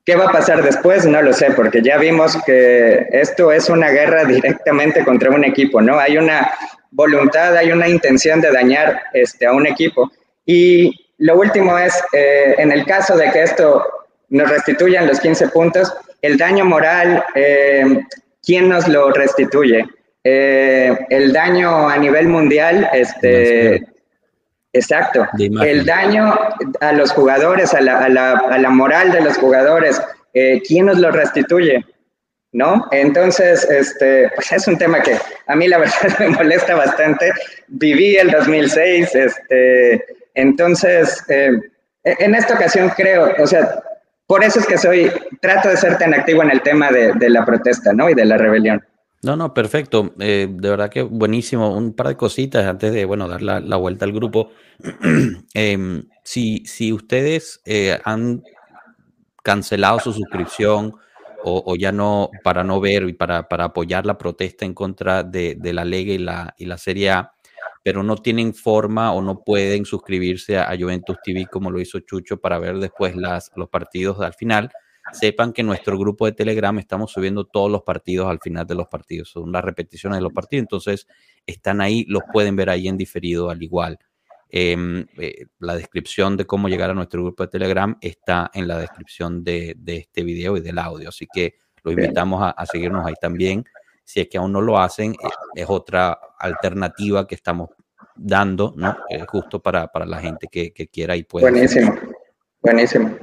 ¿qué 0.09 0.15
va 0.15 0.25
a 0.25 0.31
pasar 0.31 0.63
después? 0.63 1.05
No 1.05 1.21
lo 1.21 1.31
sé, 1.33 1.51
porque 1.51 1.83
ya 1.83 1.99
vimos 1.99 2.35
que 2.43 3.05
esto 3.11 3.51
es 3.51 3.69
una 3.69 3.91
guerra 3.91 4.25
directamente 4.25 5.05
contra 5.05 5.29
un 5.29 5.43
equipo, 5.43 5.81
¿no? 5.81 5.99
Hay 5.99 6.17
una 6.17 6.51
voluntad, 6.89 7.55
hay 7.55 7.71
una 7.71 7.87
intención 7.87 8.41
de 8.41 8.51
dañar 8.51 9.03
este, 9.13 9.45
a 9.45 9.51
un 9.51 9.67
equipo. 9.67 10.11
Y 10.47 11.11
lo 11.19 11.37
último 11.37 11.77
es, 11.77 11.93
eh, 12.11 12.55
en 12.57 12.71
el 12.71 12.87
caso 12.87 13.15
de 13.15 13.29
que 13.29 13.43
esto 13.43 13.85
nos 14.29 14.49
restituyan 14.49 15.05
los 15.05 15.19
15 15.19 15.49
puntos, 15.49 15.93
el 16.23 16.39
daño 16.39 16.65
moral, 16.65 17.23
eh, 17.35 17.99
¿quién 18.43 18.67
nos 18.67 18.87
lo 18.87 19.11
restituye? 19.11 19.85
Eh, 20.23 20.97
el 21.11 21.31
daño 21.31 21.87
a 21.87 21.97
nivel 21.97 22.29
mundial, 22.29 22.89
este, 22.93 23.85
exacto, 24.73 25.27
el 25.37 25.85
daño 25.85 26.37
a 26.79 26.91
los 26.93 27.11
jugadores, 27.11 27.73
a 27.73 27.81
la, 27.81 27.99
a 27.99 28.09
la, 28.09 28.31
a 28.31 28.57
la 28.57 28.69
moral 28.69 29.11
de 29.11 29.21
los 29.21 29.37
jugadores, 29.37 30.01
eh, 30.33 30.61
¿quién 30.67 30.85
nos 30.85 30.99
lo 30.99 31.11
restituye? 31.11 31.85
¿No? 32.51 32.87
Entonces, 32.91 33.63
este, 33.69 34.31
pues 34.33 34.51
es 34.51 34.67
un 34.67 34.77
tema 34.77 35.01
que 35.01 35.17
a 35.47 35.55
mí 35.55 35.67
la 35.67 35.77
verdad 35.79 36.19
me 36.19 36.29
molesta 36.29 36.75
bastante. 36.75 37.31
Viví 37.67 38.17
el 38.17 38.31
2006, 38.31 39.15
este, 39.15 40.05
entonces, 40.33 41.23
eh, 41.29 41.51
en 42.03 42.35
esta 42.35 42.55
ocasión 42.55 42.89
creo, 42.95 43.33
o 43.37 43.47
sea, 43.47 43.83
por 44.25 44.43
eso 44.43 44.59
es 44.59 44.67
que 44.67 44.77
soy, 44.77 45.11
trato 45.41 45.69
de 45.69 45.77
ser 45.77 45.97
tan 45.97 46.13
activo 46.13 46.43
en 46.43 46.51
el 46.51 46.61
tema 46.61 46.91
de, 46.91 47.13
de 47.13 47.29
la 47.29 47.45
protesta, 47.45 47.93
¿no? 47.93 48.09
Y 48.09 48.13
de 48.13 48.25
la 48.25 48.37
rebelión. 48.37 48.83
No, 49.21 49.35
no, 49.35 49.53
perfecto. 49.53 50.13
Eh, 50.19 50.47
de 50.49 50.69
verdad 50.69 50.89
que 50.89 51.01
buenísimo. 51.01 51.75
Un 51.75 51.93
par 51.93 52.07
de 52.07 52.17
cositas 52.17 52.65
antes 52.65 52.93
de, 52.93 53.05
bueno, 53.05 53.27
dar 53.27 53.41
la, 53.41 53.75
vuelta 53.77 54.05
al 54.05 54.13
grupo. 54.13 54.51
Em, 55.53 56.03
si, 56.23 56.65
si 56.65 56.93
ustedes 56.93 57.61
eh, 57.65 57.99
han 58.05 58.43
cancelado 59.43 59.99
su 59.99 60.13
suscripción 60.13 60.93
o, 61.43 61.75
ya 61.75 61.91
no, 61.91 62.29
para 62.43 62.63
no 62.63 62.81
ver 62.81 63.03
y 63.03 63.13
para, 63.13 63.47
para 63.47 63.65
apoyar 63.65 64.05
la 64.05 64.17
protesta 64.17 64.65
en 64.65 64.73
contra 64.73 65.23
de, 65.23 65.55
de, 65.55 65.73
la 65.73 65.85
Liga 65.85 66.13
y 66.13 66.17
la, 66.17 66.53
y 66.57 66.65
la 66.65 66.77
Serie 66.77 67.11
A, 67.11 67.33
pero 67.81 68.03
no 68.03 68.17
tienen 68.17 68.53
forma 68.53 69.13
o 69.13 69.21
no 69.21 69.41
pueden 69.43 69.85
suscribirse 69.85 70.57
a, 70.57 70.69
a 70.69 70.77
Juventus 70.77 71.17
TV 71.23 71.47
como 71.49 71.71
lo 71.71 71.79
hizo 71.79 71.99
Chucho 72.01 72.41
para 72.41 72.59
ver 72.59 72.77
después 72.77 73.15
las, 73.15 73.51
los 73.55 73.69
partidos 73.69 74.19
al 74.19 74.33
final, 74.33 74.69
sepan 75.11 75.53
que 75.53 75.61
en 75.61 75.67
nuestro 75.67 75.97
grupo 75.97 76.25
de 76.25 76.31
Telegram 76.31 76.77
estamos 76.79 77.11
subiendo 77.11 77.45
todos 77.45 77.69
los 77.71 77.83
partidos 77.83 78.27
al 78.27 78.39
final 78.39 78.65
de 78.65 78.75
los 78.75 78.87
partidos, 78.87 79.29
son 79.29 79.51
las 79.51 79.63
repeticiones 79.63 80.17
de 80.17 80.21
los 80.21 80.33
partidos, 80.33 80.61
entonces 80.61 81.07
están 81.45 81.81
ahí, 81.81 82.05
los 82.07 82.23
pueden 82.31 82.55
ver 82.55 82.69
ahí 82.69 82.87
en 82.87 82.97
diferido 82.97 83.49
al 83.49 83.61
igual. 83.61 83.99
Em, 84.51 85.05
eh, 85.19 85.45
la 85.59 85.75
descripción 85.75 86.35
de 86.35 86.45
cómo 86.45 86.69
llegar 86.69 86.89
a 86.89 86.95
nuestro 86.95 87.21
grupo 87.21 87.43
de 87.43 87.49
Telegram 87.49 87.95
está 88.01 88.49
en 88.53 88.67
la 88.67 88.79
descripción 88.79 89.43
de, 89.43 89.77
este 89.85 90.23
video 90.23 90.57
y 90.57 90.61
del 90.61 90.79
audio, 90.79 91.09
así 91.09 91.27
que 91.31 91.55
los 91.83 91.93
invitamos 91.93 92.41
a, 92.55 92.65
seguirnos 92.65 93.05
ahí 93.05 93.13
también. 93.21 93.63
Si 94.03 94.19
es 94.19 94.27
que 94.27 94.39
aún 94.39 94.51
no 94.51 94.61
lo 94.61 94.79
hacen, 94.79 95.11
eh, 95.13 95.29
es 95.53 95.65
otra 95.69 96.19
alternativa 96.39 97.27
que 97.27 97.35
estamos 97.35 97.69
dando, 98.15 98.73
¿no? 98.75 98.97
Eh, 99.09 99.23
justo 99.27 99.61
para, 99.61 99.89
la 100.05 100.19
gente 100.19 100.47
que, 100.47 100.71
quiera 100.91 101.15
y 101.15 101.23
pueda. 101.23 101.49
Buenísimo, 101.49 101.95
buenísimo. 102.61 103.17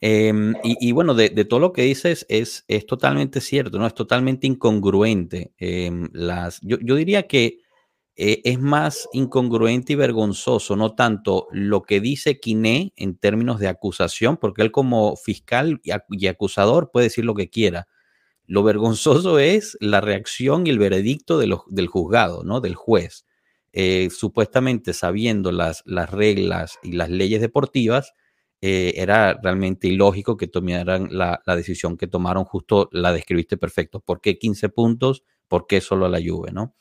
Em, 0.00 0.54
y, 0.62 0.92
bueno, 0.92 1.14
de, 1.14 1.30
todo 1.46 1.58
lo 1.60 1.72
que 1.72 1.82
dices 1.82 2.26
es, 2.28 2.64
es 2.68 2.86
totalmente 2.86 3.40
cierto, 3.40 3.78
¿no? 3.78 3.86
Es 3.86 3.94
totalmente 3.94 4.46
incongruente. 4.46 5.52
Em, 5.58 6.08
las, 6.12 6.60
yo, 6.62 6.76
diría 6.78 7.26
que 7.26 7.60
eh, 8.16 8.42
es 8.44 8.60
más 8.60 9.08
incongruente 9.12 9.94
y 9.94 9.96
vergonzoso, 9.96 10.76
no 10.76 10.94
tanto 10.94 11.48
lo 11.50 11.82
que 11.82 12.00
dice 12.00 12.40
Quiné 12.40 12.92
en 12.96 13.16
términos 13.16 13.58
de 13.58 13.68
acusación, 13.68 14.36
porque 14.36 14.62
él 14.62 14.70
como 14.72 15.16
fiscal 15.16 15.80
y, 15.82 16.26
acusador 16.26 16.90
puede 16.90 17.06
decir 17.06 17.24
lo 17.24 17.34
que 17.34 17.50
quiera. 17.50 17.88
Lo 18.46 18.62
vergonzoso 18.62 19.38
es 19.38 19.76
la 19.80 20.00
reacción 20.00 20.66
y 20.66 20.70
el 20.70 20.78
veredicto 20.78 21.38
de 21.38 21.56
del 21.68 21.88
juzgado, 21.88 22.44
¿no? 22.44 22.60
Del 22.60 22.74
juez. 22.74 23.26
Eh, 23.72 24.08
supuestamente 24.10 24.94
sabiendo 24.94 25.52
las, 25.52 25.82
las 25.86 26.10
reglas 26.10 26.78
y 26.82 26.92
las 26.92 27.10
leyes 27.10 27.40
deportivas, 27.40 28.14
eh, 28.60 28.94
era 28.96 29.38
realmente 29.42 29.86
ilógico 29.86 30.36
que 30.36 30.48
tomaran 30.48 31.08
la, 31.10 31.40
decisión 31.46 31.96
que 31.96 32.06
tomaron, 32.06 32.44
justo 32.44 32.88
la 32.92 33.12
describiste 33.12 33.58
perfecto. 33.58 34.00
¿Por 34.00 34.20
qué 34.20 34.38
15 34.38 34.70
puntos? 34.70 35.24
¿Por 35.46 35.66
qué 35.66 35.80
solo 35.80 36.08
la 36.08 36.18
Juve? 36.18 36.52
¿no? 36.52 36.74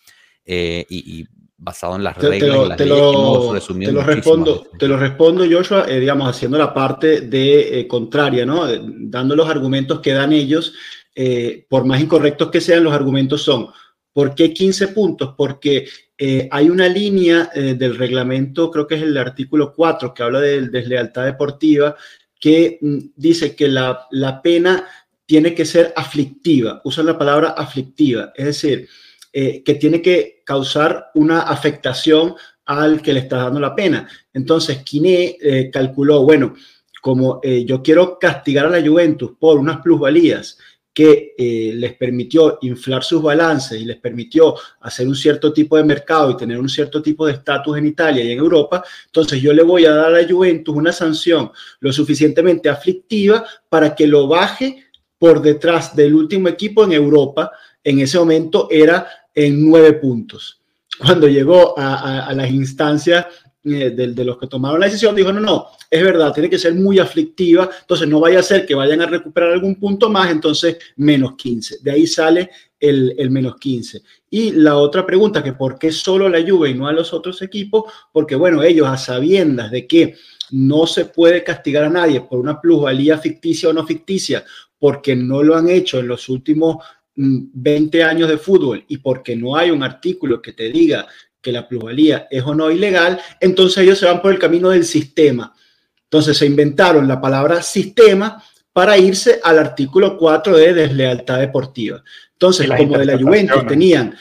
Eh, 0.46 0.86
y, 0.90 1.26
basado 1.58 1.96
en 1.96 2.04
las 2.04 2.18
reglas, 2.18 2.76
te, 2.76 2.86
lo, 2.86 3.56
te 3.56 3.92
lo 3.92 4.04
respondo, 4.04 4.68
te 4.78 4.88
lo 4.90 4.98
respondo, 4.98 5.46
Joshua, 5.50 5.86
eh, 5.88 6.02
digamos, 6.02 6.30
haciendo 6.30 6.58
la 6.58 6.74
parte 6.74 7.22
de 7.22 7.86
contraria, 7.90 8.46
¿no? 8.46 8.68
dando 8.68 9.38
los 9.38 9.48
argumentos 9.50 10.02
que 10.02 10.12
dan 10.12 10.34
ellos, 10.34 10.74
por 11.70 11.86
más 11.86 12.02
incorrectos 12.02 12.52
que 12.52 12.60
sean, 12.60 12.84
los 12.84 12.94
argumentos 12.94 13.42
son, 13.42 13.70
¿por 14.12 14.36
qué 14.36 14.54
15 14.54 14.90
puntos? 14.90 15.34
Porque 15.38 15.88
eh, 16.17 16.47
hay 16.49 16.69
una 16.69 16.88
línea 16.88 17.49
eh, 17.54 17.73
del 17.73 17.97
reglamento, 17.97 18.71
creo 18.71 18.88
que 18.88 18.95
es 18.95 19.01
el 19.01 19.17
artículo 19.17 19.73
4, 19.73 20.13
que 20.13 20.23
habla 20.23 20.39
de 20.39 20.67
deslealtad 20.69 21.25
deportiva, 21.25 21.95
que 22.39 22.78
mm, 22.82 22.97
dice 23.15 23.56
que 23.56 23.67
la, 23.67 24.08
pena 24.41 24.88
tiene 25.25 25.54
que 25.54 25.65
ser 25.65 25.93
aflictiva, 25.95 26.82
usan 26.86 27.08
la 27.08 27.17
palabra 27.17 27.49
aflictiva, 27.49 28.32
es 28.36 28.45
decir, 28.45 28.88
eh, 29.34 29.62
que 29.63 29.75
tiene 29.75 30.01
que 30.01 30.41
causar 30.45 31.12
una 31.15 31.41
afectación 31.41 32.36
al 32.65 33.01
que 33.01 33.13
le 33.13 33.19
está 33.19 33.38
dando 33.38 33.60
la 33.60 33.75
pena. 33.75 34.08
Entonces, 34.34 34.84
Quiné 34.84 35.38
calculó, 35.71 36.23
bueno, 36.23 36.56
como 37.01 37.39
yo 37.43 37.84
quiero 37.84 38.17
castigar 38.17 38.65
a 38.65 38.69
la 38.69 38.88
Juventus 38.88 39.34
por 39.39 39.60
unas 39.60 39.82
plusvalías 39.82 40.58
que 40.96 41.36
eh, 41.38 41.74
les 41.76 41.94
permitió 41.96 42.58
inflar 42.62 43.04
sus 43.04 43.22
balances 43.22 43.82
y 43.82 43.84
les 43.84 43.98
permitió 43.98 44.56
hacer 44.80 45.06
un 45.06 45.14
cierto 45.14 45.52
tipo 45.52 45.76
de 45.76 45.84
mercado 45.84 46.32
y 46.32 46.38
tener 46.38 46.58
un 46.58 46.70
cierto 46.70 47.02
tipo 47.02 47.28
de 47.28 47.34
estatus 47.34 47.78
en 47.78 47.88
Italia 47.88 48.24
y 48.24 48.32
en 48.32 48.40
Europa, 48.40 48.82
entonces 49.06 49.42
yo 49.42 49.52
le 49.52 49.62
voy 49.62 49.86
a 49.86 49.94
dar 49.94 50.16
a 50.16 50.26
Juventus 50.26 50.74
una 50.74 50.94
sanción 50.94 51.52
lo 51.82 51.92
suficientemente 51.92 52.70
aflictiva 52.70 53.46
para 53.68 53.94
que 53.94 54.08
lo 54.08 54.30
baje 54.30 54.86
por 55.18 55.42
detrás 55.42 55.94
del 55.98 56.16
último 56.16 56.48
equipo 56.48 56.86
en 56.86 56.94
Europa. 56.94 57.52
En 57.84 58.00
ese 58.00 58.18
momento 58.18 58.70
era 58.72 59.06
en 59.34 59.70
nueve 59.70 59.94
puntos. 59.94 60.62
Cuando 60.98 61.28
llegó 61.28 61.78
a, 61.78 62.26
a 62.26 62.34
las 62.34 62.50
instancias 62.50 63.26
eh, 63.65 63.89
de, 63.89 64.23
los 64.23 64.38
que 64.38 64.45
tomaron 64.45 64.80
la 64.80 64.86
decisión, 64.86 65.15
dijo, 65.15 65.34
no, 65.34 65.39
no, 65.39 65.67
es 65.89 66.04
verdad, 66.04 66.32
tiene 66.32 66.49
que 66.49 66.60
ser 66.60 66.75
muy 66.75 66.99
aflictiva, 66.99 67.69
entonces 67.82 68.08
no 68.08 68.19
vaya 68.19 68.39
a 68.39 68.43
ser 68.43 68.65
que 68.65 68.75
vayan 68.75 69.01
a 69.01 69.08
recuperar 69.08 69.54
algún 69.54 69.75
punto 69.75 70.08
más, 70.10 70.30
entonces 70.30 70.78
menos 70.97 71.36
15. 71.36 71.80
De 71.82 71.91
ahí 71.91 72.06
sale 72.06 72.51
el, 72.80 73.15
el, 73.17 73.32
menos 73.32 73.56
15. 73.58 74.04
Y 74.30 74.51
la 74.51 74.78
otra 74.78 75.04
pregunta, 75.04 75.43
que 75.43 75.54
por 75.54 75.80
qué 75.80 75.91
solo 75.91 76.30
la 76.30 76.47
Juve 76.47 76.69
y 76.69 76.73
no 76.75 76.88
a 76.88 76.93
los 76.93 77.12
otros 77.12 77.41
equipos, 77.41 77.91
porque 78.12 78.36
bueno, 78.36 78.62
ellos 78.62 78.88
a 78.88 78.97
sabiendas 78.97 79.71
de 79.71 79.88
que 79.88 80.15
no 80.51 80.86
se 80.86 81.06
puede 81.06 81.43
castigar 81.43 81.86
a 81.86 81.89
nadie 81.89 82.21
por 82.21 82.39
una 82.39 82.62
plusvalía 82.62 83.17
ficticia 83.17 83.69
o 83.69 83.73
no 83.73 83.86
ficticia, 83.86 84.45
porque 84.78 85.15
no 85.15 85.41
lo 85.41 85.56
han 85.56 85.69
hecho 85.69 85.99
en 85.99 86.08
los 86.08 86.30
últimos 86.30 86.78
20 87.15 87.97
mm, 87.97 88.08
años 88.08 88.30
de 88.30 88.38
fútbol 88.38 88.84
y 88.88 88.97
porque 88.97 89.36
no 89.36 89.56
hay 89.56 89.71
un 89.71 89.84
artículo 89.84 90.41
que 90.41 90.54
te 90.54 90.69
diga 90.69 91.08
que 91.46 91.52
la 91.52 91.68
plusvalía 91.68 92.28
es 92.32 92.44
o 92.44 92.56
no 92.56 92.72
ilegal, 92.72 93.22
entonces 93.40 93.84
ellos 93.84 94.00
se 94.00 94.08
van 94.08 94.20
por 94.20 94.32
el 94.32 94.40
camino 94.40 94.72
del 94.72 94.84
sistema. 94.84 95.54
Entonces 96.06 96.36
se 96.36 96.48
inventaron 96.48 97.08
la 97.08 97.22
palabra 97.22 97.62
sistema 97.62 98.44
para 98.74 98.98
irse 98.98 99.40
al 99.44 99.60
artículo 99.60 100.18
4 100.18 100.58
de 100.58 100.74
deslealtad 100.74 101.40
deportiva. 101.40 102.04
Entonces, 102.34 102.68
como 102.68 102.98
de 102.98 103.06
la 103.06 103.18
Juventus 103.20 103.68
tenían 103.68 104.18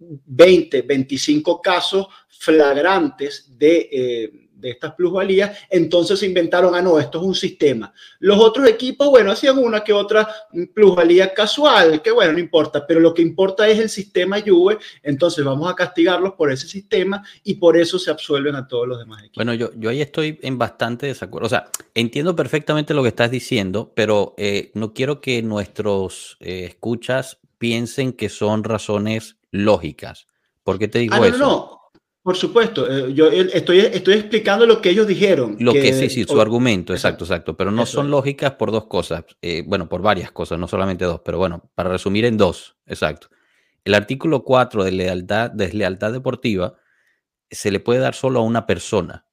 20, 0.00 0.82
25 0.82 1.62
casos 1.62 2.08
flagrantes 2.28 3.56
de, 3.56 3.88
eh, 3.92 4.41
de 4.62 4.70
estas 4.70 4.94
plusvalías, 4.94 5.58
entonces 5.68 6.20
se 6.20 6.26
inventaron, 6.26 6.74
ah, 6.74 6.80
no, 6.80 6.98
esto 6.98 7.18
es 7.18 7.24
un 7.24 7.34
sistema. 7.34 7.92
Los 8.20 8.38
otros 8.38 8.68
equipos, 8.68 9.10
bueno, 9.10 9.32
hacían 9.32 9.58
una 9.58 9.82
que 9.82 9.92
otra 9.92 10.28
plusvalía 10.72 11.34
casual, 11.34 12.00
que 12.00 12.12
bueno, 12.12 12.32
no 12.32 12.38
importa, 12.38 12.86
pero 12.86 13.00
lo 13.00 13.12
que 13.12 13.22
importa 13.22 13.68
es 13.68 13.78
el 13.78 13.90
sistema 13.90 14.40
Juve, 14.40 14.78
entonces 15.02 15.44
vamos 15.44 15.70
a 15.70 15.74
castigarlos 15.74 16.34
por 16.34 16.50
ese 16.50 16.68
sistema 16.68 17.22
y 17.42 17.54
por 17.54 17.76
eso 17.76 17.98
se 17.98 18.10
absuelven 18.10 18.54
a 18.54 18.66
todos 18.66 18.86
los 18.86 18.98
demás 18.98 19.18
equipos. 19.20 19.36
Bueno, 19.36 19.54
yo, 19.54 19.70
yo 19.74 19.90
ahí 19.90 20.00
estoy 20.00 20.38
en 20.42 20.56
bastante 20.56 21.06
desacuerdo. 21.06 21.46
O 21.46 21.50
sea, 21.50 21.68
entiendo 21.94 22.36
perfectamente 22.36 22.94
lo 22.94 23.02
que 23.02 23.08
estás 23.08 23.30
diciendo, 23.30 23.92
pero 23.94 24.34
eh, 24.38 24.70
no 24.74 24.94
quiero 24.94 25.20
que 25.20 25.42
nuestros 25.42 26.36
eh, 26.40 26.66
escuchas 26.68 27.38
piensen 27.58 28.12
que 28.12 28.28
son 28.28 28.64
razones 28.64 29.36
lógicas. 29.50 30.26
¿Por 30.62 30.78
qué 30.78 30.88
te 30.88 31.00
digo 31.00 31.14
ah, 31.14 31.26
eso? 31.26 31.38
No, 31.38 31.46
no. 31.46 31.81
Por 32.22 32.36
supuesto, 32.36 32.88
eh, 32.88 33.12
yo 33.12 33.28
estoy, 33.28 33.80
estoy 33.80 34.14
explicando 34.14 34.64
lo 34.64 34.80
que 34.80 34.90
ellos 34.90 35.08
dijeron. 35.08 35.56
Lo 35.58 35.72
que, 35.72 35.92
sí, 35.92 36.08
sí, 36.08 36.24
su 36.24 36.40
argumento, 36.40 36.92
exacto, 36.92 37.24
exacto, 37.24 37.56
pero 37.56 37.72
no 37.72 37.84
son 37.84 38.12
lógicas 38.12 38.52
por 38.52 38.70
dos 38.70 38.86
cosas, 38.86 39.24
eh, 39.42 39.64
bueno, 39.66 39.88
por 39.88 40.02
varias 40.02 40.30
cosas, 40.30 40.56
no 40.58 40.68
solamente 40.68 41.04
dos, 41.04 41.20
pero 41.24 41.38
bueno, 41.38 41.70
para 41.74 41.90
resumir 41.90 42.24
en 42.24 42.36
dos, 42.36 42.76
exacto. 42.86 43.28
El 43.84 43.94
artículo 43.94 44.44
4 44.44 44.84
de 44.84 44.92
lealtad, 44.92 45.50
deslealtad 45.50 46.12
deportiva 46.12 46.76
se 47.50 47.72
le 47.72 47.80
puede 47.80 47.98
dar 47.98 48.14
solo 48.14 48.38
a 48.38 48.42
una 48.42 48.66
persona, 48.66 49.26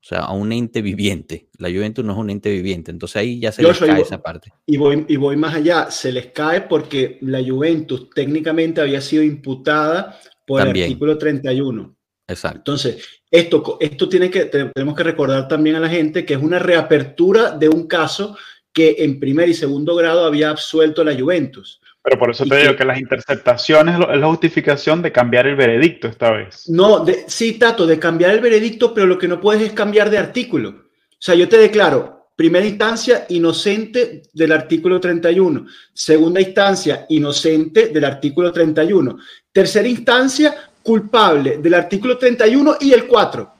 o 0.00 0.04
sea, 0.08 0.20
a 0.20 0.32
un 0.32 0.52
ente 0.52 0.82
viviente. 0.82 1.48
La 1.58 1.68
Juventus 1.68 2.04
no 2.04 2.12
es 2.12 2.18
un 2.18 2.30
ente 2.30 2.50
viviente, 2.50 2.92
entonces 2.92 3.16
ahí 3.16 3.40
ya 3.40 3.50
se 3.50 3.64
les 3.64 3.76
cae 3.76 4.00
esa 4.00 4.22
parte. 4.22 4.52
Y 4.66 4.76
voy, 4.76 5.04
y 5.08 5.16
voy 5.16 5.36
más 5.36 5.56
allá, 5.56 5.90
se 5.90 6.12
les 6.12 6.26
cae 6.28 6.60
porque 6.60 7.18
la 7.22 7.42
Juventus 7.42 8.08
técnicamente 8.14 8.80
había 8.80 9.00
sido 9.00 9.24
imputada 9.24 10.16
por 10.46 10.62
el 10.62 10.68
artículo 10.68 11.18
31. 11.18 11.95
Exacto. 12.28 12.58
Entonces, 12.58 13.22
esto, 13.30 13.78
esto 13.80 14.08
tiene 14.08 14.30
que, 14.30 14.46
tenemos 14.46 14.96
que 14.96 15.02
recordar 15.02 15.48
también 15.48 15.76
a 15.76 15.80
la 15.80 15.88
gente 15.88 16.24
que 16.24 16.34
es 16.34 16.42
una 16.42 16.58
reapertura 16.58 17.50
de 17.50 17.68
un 17.68 17.86
caso 17.86 18.36
que 18.72 18.96
en 18.98 19.18
primer 19.18 19.48
y 19.48 19.54
segundo 19.54 19.94
grado 19.94 20.26
había 20.26 20.50
absuelto 20.50 21.02
la 21.02 21.18
Juventus. 21.18 21.80
Pero 22.02 22.18
por 22.20 22.30
eso 22.30 22.44
te 22.44 22.56
digo 22.56 22.76
que 22.76 22.84
las 22.84 23.00
interceptaciones 23.00 23.96
es 23.98 24.20
la 24.20 24.26
justificación 24.28 25.02
de 25.02 25.10
cambiar 25.10 25.48
el 25.48 25.56
veredicto 25.56 26.06
esta 26.06 26.30
vez. 26.30 26.68
No, 26.68 27.04
de, 27.04 27.24
sí, 27.26 27.54
Tato, 27.54 27.84
de 27.84 27.98
cambiar 27.98 28.32
el 28.32 28.40
veredicto, 28.40 28.94
pero 28.94 29.08
lo 29.08 29.18
que 29.18 29.26
no 29.26 29.40
puedes 29.40 29.62
es 29.62 29.72
cambiar 29.72 30.08
de 30.08 30.18
artículo. 30.18 30.68
O 30.68 31.18
sea, 31.18 31.34
yo 31.34 31.48
te 31.48 31.58
declaro, 31.58 32.28
primera 32.36 32.64
instancia, 32.64 33.26
inocente 33.30 34.22
del 34.32 34.52
artículo 34.52 35.00
31. 35.00 35.66
Segunda 35.92 36.40
instancia, 36.40 37.06
inocente 37.08 37.88
del 37.88 38.04
artículo 38.04 38.52
31. 38.52 39.18
Tercera 39.50 39.88
instancia, 39.88 40.54
culpable 40.86 41.58
del 41.58 41.74
artículo 41.74 42.16
31 42.16 42.76
y 42.80 42.92
el 42.92 43.08
4. 43.08 43.50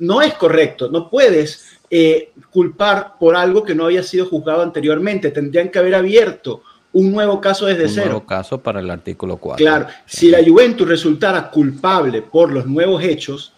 No 0.00 0.20
es 0.20 0.34
correcto, 0.34 0.90
no 0.90 1.08
puedes 1.08 1.78
eh, 1.88 2.32
culpar 2.50 3.14
por 3.18 3.34
algo 3.34 3.64
que 3.64 3.74
no 3.74 3.86
había 3.86 4.02
sido 4.02 4.26
juzgado 4.26 4.60
anteriormente. 4.60 5.30
Tendrían 5.30 5.70
que 5.70 5.78
haber 5.78 5.94
abierto 5.94 6.62
un 6.92 7.12
nuevo 7.12 7.40
caso 7.40 7.64
desde 7.64 7.88
cero. 7.88 8.02
Un 8.02 8.10
nuevo 8.10 8.26
caso 8.26 8.60
para 8.60 8.80
el 8.80 8.90
artículo 8.90 9.38
4. 9.38 9.64
Claro, 9.64 9.86
si 10.04 10.28
la 10.28 10.44
Juventus 10.44 10.86
resultara 10.86 11.50
culpable 11.50 12.20
por 12.20 12.52
los 12.52 12.66
nuevos 12.66 13.02
hechos, 13.02 13.54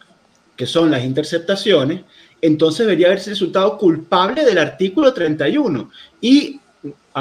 que 0.55 0.67
son 0.67 0.89
las 0.89 1.05
interceptaciones, 1.05 2.03
entonces 2.41 2.87
debería 2.87 3.09
haberse 3.09 3.31
resultado 3.31 3.77
culpable 3.77 4.45
del 4.45 4.59
artículo 4.59 5.13
31. 5.13 5.91
Y 6.21 6.61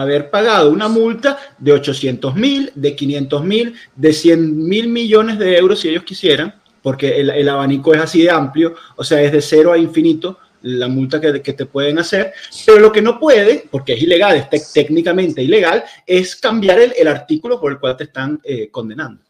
haber 0.02 0.30
pagado 0.30 0.70
una 0.72 0.88
multa 0.88 1.38
de 1.58 1.74
800 1.74 2.36
mil, 2.36 2.72
de 2.76 2.96
500 2.96 3.44
mil, 3.44 3.76
de 3.96 4.14
100 4.14 4.68
mil 4.68 4.88
millones 4.88 5.40
de 5.40 5.58
euros 5.58 5.80
si 5.80 5.90
ellos 5.90 6.04
quisieran, 6.04 6.54
porque 6.82 7.20
el, 7.20 7.50
abanico 7.50 7.94
es 7.94 8.02
así 8.02 8.22
de 8.22 8.32
amplio, 8.32 8.76
o 8.96 9.04
sea, 9.04 9.22
es 9.22 9.32
de 9.32 9.42
cero 9.42 9.74
a 9.74 9.78
infinito 9.78 10.40
la 10.62 10.88
multa 10.88 11.22
que, 11.22 11.40
te 11.40 11.66
pueden 11.66 12.00
hacer, 12.00 12.34
pero 12.66 12.80
lo 12.80 12.92
que 12.92 13.02
no 13.02 13.20
puede, 13.20 13.66
porque 13.70 13.94
es 13.94 14.02
ilegal, 14.02 14.48
es 14.52 14.74
técnicamente 14.74 15.42
ilegal, 15.42 15.84
es 16.06 16.36
cambiar 16.36 16.80
el, 16.80 17.08
artículo 17.08 17.60
por 17.60 17.72
el 17.72 17.80
cual 17.80 17.96
te 17.96 18.06
están 18.06 18.40
eh, 18.44 18.70
condenando. 18.72 19.22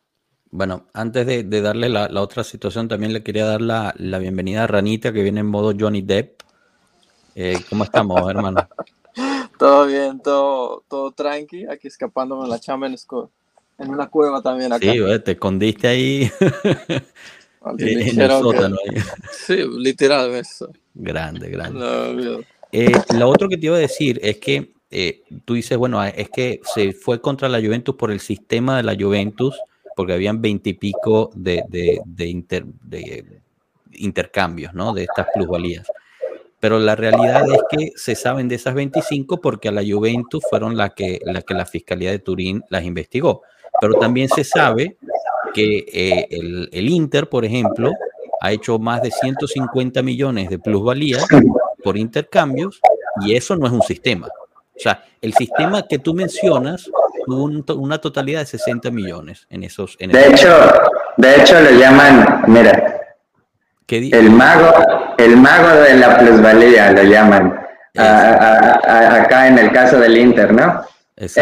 Bueno, 0.50 0.88
antes 0.94 1.26
de, 1.26 1.62
darle 1.62 1.90
la, 1.90 2.10
otra 2.22 2.44
situación, 2.44 2.88
también 2.88 3.12
le 3.12 3.22
quería 3.22 3.46
dar 3.46 3.62
la, 3.62 3.94
bienvenida 4.20 4.64
a 4.64 4.68
Ranita, 4.68 5.12
que 5.12 5.22
viene 5.22 5.42
en 5.42 5.48
modo 5.48 5.74
Johnny 5.78 6.02
Depp. 6.02 6.42
Eh, 7.36 7.60
¿Cómo 7.70 7.84
estamos, 7.84 8.30
hermano? 8.30 8.68
Todo 9.58 9.88
bien, 9.88 10.20
todo, 10.20 10.84
todo 10.88 11.12
tranqui, 11.12 11.66
aquí 11.66 11.88
escapándome 11.88 12.44
de 12.44 12.50
la 12.50 12.60
chamba 12.60 12.88
en, 12.88 12.96
en 13.80 13.90
una 13.90 14.08
cueva 14.08 14.42
también 14.42 14.72
acá. 14.72 14.92
Sí, 14.92 15.00
te 15.24 15.32
escondiste 15.32 15.88
ahí 15.88 16.32
en 17.80 18.22
el 18.22 18.30
sótano. 18.30 18.78
Sí, 19.32 19.58
literal 19.78 20.34
eso. 20.36 20.72
Grande, 20.94 21.50
grande. 21.50 22.46
Eh, 22.72 22.92
lo 23.16 23.30
otro 23.30 23.50
que 23.50 23.58
te 23.58 23.66
iba 23.68 23.78
a 23.78 23.80
decir 23.80 24.20
es 24.22 24.38
que 24.38 24.74
eh, 24.92 25.24
tú 25.46 25.56
dices, 25.56 25.78
bueno, 25.78 26.04
es 26.04 26.30
que 26.30 26.62
se 26.64 26.94
fue 26.94 27.20
contra 27.20 27.50
la 27.50 27.60
Juventus 27.60 27.96
por 27.96 28.12
el 28.12 28.20
sistema 28.20 28.78
de 28.78 28.84
la 28.84 28.96
Juventus, 28.96 29.60
porque 29.96 30.14
habían 30.14 30.42
veintipico 30.42 31.32
de, 31.34 31.64
de, 31.68 32.02
de, 32.06 32.66
de 32.84 33.26
intercambios, 33.94 34.74
¿no? 34.74 34.94
De 34.94 35.04
estas 35.04 35.28
plusvalías 35.34 35.88
pero 36.60 36.80
la 36.80 36.96
realidad 36.96 37.46
es 37.48 37.62
que 37.70 37.92
se 37.96 38.16
saben 38.16 38.48
de 38.48 38.56
esas 38.56 38.74
25 38.74 39.40
porque 39.42 39.70
a 39.70 39.72
la 39.72 39.84
Juventus 39.88 40.44
fueron 40.50 40.76
las 40.76 40.94
que, 40.94 41.20
la 41.24 41.42
que 41.42 41.54
la 41.54 41.66
Fiscalía 41.66 42.12
de 42.12 42.20
Turín 42.20 42.64
las 42.70 42.84
investigó. 42.84 43.44
Pero 43.80 43.94
también 43.96 44.28
se 44.30 44.44
sabe 44.44 44.98
que 45.54 45.86
eh, 45.92 46.28
el, 46.32 46.70
el, 46.72 46.90
Inter, 46.90 47.30
por 47.30 47.46
ejemplo, 47.46 47.92
ha 48.42 48.52
hecho 48.52 48.80
más 48.80 49.02
de 49.02 49.12
150 49.12 50.02
millones 50.02 50.50
de 50.50 50.58
plusvalía 50.60 51.20
por 51.84 51.98
intercambios 51.98 52.82
y 53.22 53.36
eso 53.36 53.56
no 53.56 53.68
es 53.68 53.74
un 53.74 53.84
sistema. 53.84 54.28
O 54.28 54.80
sea, 54.80 55.04
el 55.22 55.34
sistema 55.34 55.88
que 55.88 56.00
tú 56.00 56.14
mencionas 56.14 56.90
tuvo 57.26 57.76
una 57.76 57.98
totalidad 57.98 58.42
de 58.42 58.46
60 58.46 58.92
millones 58.92 59.48
en 59.50 59.64
esos. 59.64 59.96
En 60.00 60.12
de, 60.12 60.28
hecho, 60.28 60.50
de 61.18 61.36
hecho, 61.36 61.60
lo 61.60 61.72
llaman, 61.72 62.44
mira, 62.48 63.16
el 63.88 64.30
mago, 64.32 64.72
el 65.18 65.38
mago 65.38 65.82
de 65.82 65.96
la 65.96 66.18
plusvalía 66.18 66.92
lo 66.92 67.04
llaman. 67.04 67.60
acá 67.96 69.48
en 69.48 69.58
el 69.58 69.72
caso 69.72 70.00
del 70.00 70.18
Inter, 70.18 70.54
¿no? 70.54 70.82
Es, 71.16 71.34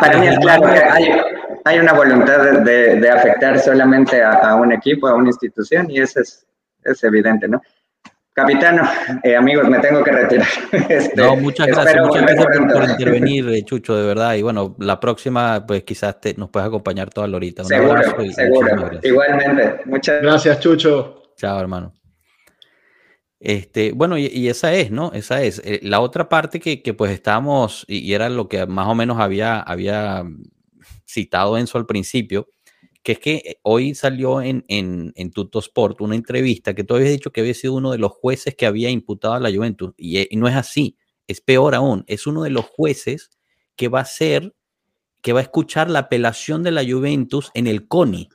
para 0.00 0.18
mí 0.18 0.28
es 0.28 0.38
claro 0.38 0.72
que 0.72 0.80
hay, 1.64 1.78
una 1.78 1.92
voluntad 1.92 2.60
de, 2.62 3.10
afectar 3.10 3.58
solamente 3.58 4.22
a, 4.22 4.54
un 4.54 4.72
equipo, 4.72 5.08
a 5.08 5.14
una 5.14 5.28
institución, 5.28 5.90
y 5.90 6.00
eso 6.00 6.20
es, 6.20 6.46
es 6.84 7.02
evidente, 7.04 7.48
¿no? 7.48 7.60
Capitano, 8.32 8.88
eh, 9.24 9.34
amigos, 9.34 9.68
me 9.68 9.80
tengo 9.80 10.04
que 10.04 10.12
retirar. 10.12 10.46
Este, 10.88 11.20
no, 11.20 11.34
muchas 11.36 11.66
gracias, 11.66 12.06
muchas 12.06 12.22
gracias 12.22 12.46
por, 12.72 12.88
intervenir, 12.88 13.48
eh, 13.48 13.62
Chucho, 13.64 13.96
de 13.96 14.06
verdad. 14.06 14.34
Y 14.34 14.42
bueno, 14.42 14.76
la 14.78 15.00
próxima, 15.00 15.66
pues 15.66 15.82
quizás 15.82 16.20
te, 16.20 16.34
nos 16.34 16.48
puedas 16.48 16.68
acompañar 16.68 17.10
toda 17.10 17.26
la 17.26 17.36
horita. 17.36 17.64
seguro, 17.64 18.00
seguro. 18.32 18.90
Igualmente. 19.02 19.80
Muchas 19.84 20.22
gracias, 20.22 20.60
Chucho. 20.60 21.34
Chao, 21.36 21.60
hermano. 21.60 21.92
Este, 23.40 23.92
bueno, 23.92 24.18
y, 24.18 24.48
esa 24.48 24.74
es, 24.74 24.90
¿no? 24.90 25.12
Esa 25.12 25.42
es. 25.42 25.60
Eh, 25.64 25.80
la 25.82 26.00
otra 26.00 26.28
parte 26.28 26.60
que, 26.60 26.94
pues 26.94 27.10
estábamos, 27.10 27.86
y, 27.88 28.12
era 28.12 28.28
lo 28.28 28.48
que 28.48 28.66
más 28.66 28.86
o 28.86 28.94
menos 28.94 29.18
había, 29.18 29.64
citado 31.08 31.56
Enzo 31.58 31.78
al 31.78 31.86
principio, 31.86 32.48
que 33.02 33.12
es 33.12 33.18
que 33.18 33.58
hoy 33.62 33.94
salió 33.94 34.42
en, 34.42 34.64
en, 34.68 35.12
en 35.16 35.30
Tutto 35.30 35.58
Sport 35.58 36.02
una 36.02 36.14
entrevista 36.14 36.74
que 36.74 36.84
tú 36.84 36.94
habías 36.94 37.10
dicho 37.10 37.32
que 37.32 37.40
había 37.40 37.54
sido 37.54 37.74
uno 37.74 37.92
de 37.92 37.98
los 37.98 38.12
jueces 38.12 38.54
que 38.54 38.66
había 38.66 38.90
imputado 38.90 39.34
a 39.34 39.40
la 39.40 39.50
Juventus, 39.50 39.94
y, 39.96 40.32
y 40.32 40.36
no 40.36 40.46
es 40.46 40.54
así, 40.54 40.98
es 41.26 41.40
peor 41.40 41.74
aún, 41.74 42.04
es 42.08 42.26
uno 42.26 42.42
de 42.42 42.50
los 42.50 42.66
jueces 42.66 43.30
que 43.74 43.88
va 43.88 44.00
a 44.00 44.04
ser, 44.04 44.54
que 45.22 45.32
va 45.32 45.40
a 45.40 45.44
escuchar 45.44 45.90
la 45.90 46.00
apelación 46.00 46.62
de 46.62 46.72
la 46.72 46.84
Juventus 46.84 47.50
en 47.54 47.66
el 47.66 47.88
CONI. 47.88 48.28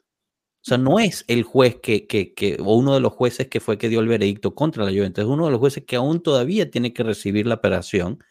O 0.66 0.68
sea, 0.68 0.80
no 0.80 0.98
es 0.98 1.26
el 1.28 1.44
juez 1.44 1.76
que, 1.76 2.08
que, 2.08 2.34
que, 2.34 2.58
o 2.60 2.74
uno 2.74 2.96
de 2.96 3.00
los 3.00 3.14
jueces 3.14 3.50
que 3.50 3.60
fue 3.60 3.78
que 3.78 3.88
dio 3.88 4.00
el 4.00 4.08
veredicto 4.08 4.56
contra 4.56 4.84
la 4.84 4.90
Juventus, 4.90 5.24
es 5.24 5.30
uno 5.30 5.46
de 5.46 5.52
los 5.52 5.60
jueces 5.60 5.84
que 5.86 5.96
aún 5.96 6.24
todavía 6.24 6.72
tiene 6.72 6.92
que 6.92 7.04
recibir 7.04 7.46
la 7.46 7.54
operación 7.54 8.24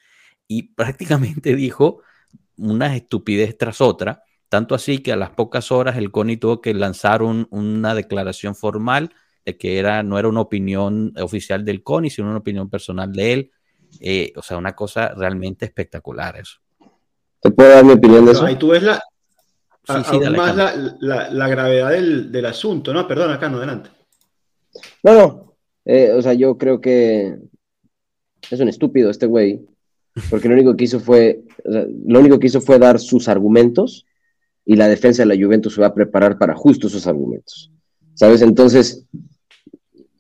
y 0.49 0.63
prácticamente 0.75 1.55
dijo 1.55 2.03
una 2.57 2.97
estupidez 2.97 3.57
tras 3.57 3.81
otra, 3.81 4.25
tanto 4.49 4.75
así 4.75 4.99
que 4.99 5.13
a 5.13 5.17
las 5.17 5.31
pocas 5.31 5.71
horas 5.71 5.97
el 5.97 6.11
CONI 6.11 6.37
tuvo 6.37 6.61
que 6.61 6.75
lanzar 6.75 7.23
una 7.23 7.95
declaración 7.95 8.57
formal 8.57 9.15
de 9.45 9.57
que 9.57 9.79
era, 9.79 10.03
no 10.03 10.19
era 10.19 10.27
una 10.27 10.41
opinión 10.41 11.13
oficial 11.21 11.65
del 11.65 11.85
CONI, 11.85 12.11
sino 12.11 12.31
una 12.31 12.39
opinión 12.39 12.69
personal 12.69 13.13
de 13.13 13.33
él. 13.33 13.53
Eh, 14.01 14.33
o 14.35 14.43
sea, 14.43 14.57
una 14.57 14.75
cosa 14.75 15.15
realmente 15.15 15.67
espectacular 15.67 16.37
eso. 16.37 16.59
¿Te 17.39 17.53
puedo 17.53 17.71
dar 17.71 17.85
mi 17.85 17.93
opinión 17.93 18.25
de 18.25 18.33
eso? 18.33 18.45
ahí 18.45 18.57
tú 18.57 18.69
ves 18.69 18.83
la, 18.83 19.01
aún 19.89 20.33
más 20.37 20.57
la, 21.01 21.49
gravedad 21.49 21.91
del, 21.91 22.47
asunto, 22.47 22.93
¿no? 22.93 23.07
Perdón, 23.07 23.33
acá 23.33 23.49
no, 23.49 23.59
adelante. 23.59 23.91
No, 25.03 25.15
no, 25.15 25.57
eh, 25.85 26.13
o 26.13 26.23
sea, 26.23 26.35
yo 26.35 26.57
creo 26.59 26.81
que 26.81 27.37
es 28.51 28.61
un 28.61 28.69
estúpido 28.69 29.11
este 29.11 29.27
güey, 29.27 29.65
porque 30.31 30.49
lo 30.49 30.55
único 30.55 30.77
que 30.77 30.85
hizo 30.85 31.01
fue, 31.01 31.43
lo 31.65 32.21
único 32.21 32.39
que 32.39 32.47
hizo 32.47 32.61
fue 32.61 32.79
dar 32.79 32.99
sus 32.99 33.29
argumentos 33.29 34.07
y 34.65 34.77
la 34.77 34.89
defensa 34.89 35.23
de 35.23 35.37
la 35.37 35.45
Juventus 35.45 35.75
se 35.75 35.81
va 35.81 35.89
a 35.89 35.95
preparar 35.95 36.39
para 36.39 36.55
justo 36.55 36.87
esos 36.87 37.07
argumentos. 37.07 37.71
¿Sabes? 38.15 38.43
Entonces, 38.43 39.05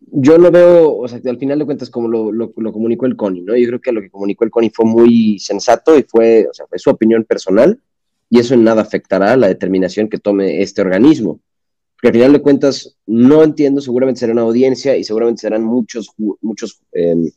yo 0.00 0.36
lo 0.38 0.50
veo, 0.50 0.96
o 0.96 1.08
sea, 1.08 1.20
al 1.24 1.38
final 1.38 1.58
de 1.58 1.64
cuentas, 1.64 1.90
como 1.90 2.08
lo, 2.08 2.32
lo, 2.32 2.52
comunicó 2.52 3.06
el 3.06 3.16
CONI, 3.16 3.42
¿no? 3.42 3.56
Yo 3.56 3.66
creo 3.68 3.80
que 3.80 3.92
lo 3.92 4.00
que 4.00 4.10
comunicó 4.10 4.44
el 4.44 4.50
CONI 4.50 4.70
fue 4.70 4.84
muy 4.84 5.38
sensato 5.38 5.98
y 5.98 6.02
fue, 6.02 6.46
o 6.48 6.54
sea, 6.54 6.66
fue 6.66 6.78
su 6.78 6.90
opinión 6.90 7.24
personal 7.24 7.80
y 8.34 8.40
eso 8.40 8.54
en 8.54 8.64
nada 8.64 8.82
afectará 8.82 9.36
la 9.36 9.46
determinación 9.46 10.08
que 10.08 10.18
tome 10.18 10.60
este 10.60 10.82
organismo. 10.82 11.38
Porque 11.92 12.08
al 12.08 12.14
final 12.14 12.32
de 12.32 12.42
cuentas, 12.42 12.96
no 13.06 13.44
entiendo, 13.44 13.80
seguramente 13.80 14.18
será 14.18 14.32
una 14.32 14.42
audiencia 14.42 14.96
y 14.96 15.04
seguramente 15.04 15.42
serán 15.42 15.62
muchos, 15.62 16.10
muchos 16.16 16.80
em, 16.90 17.30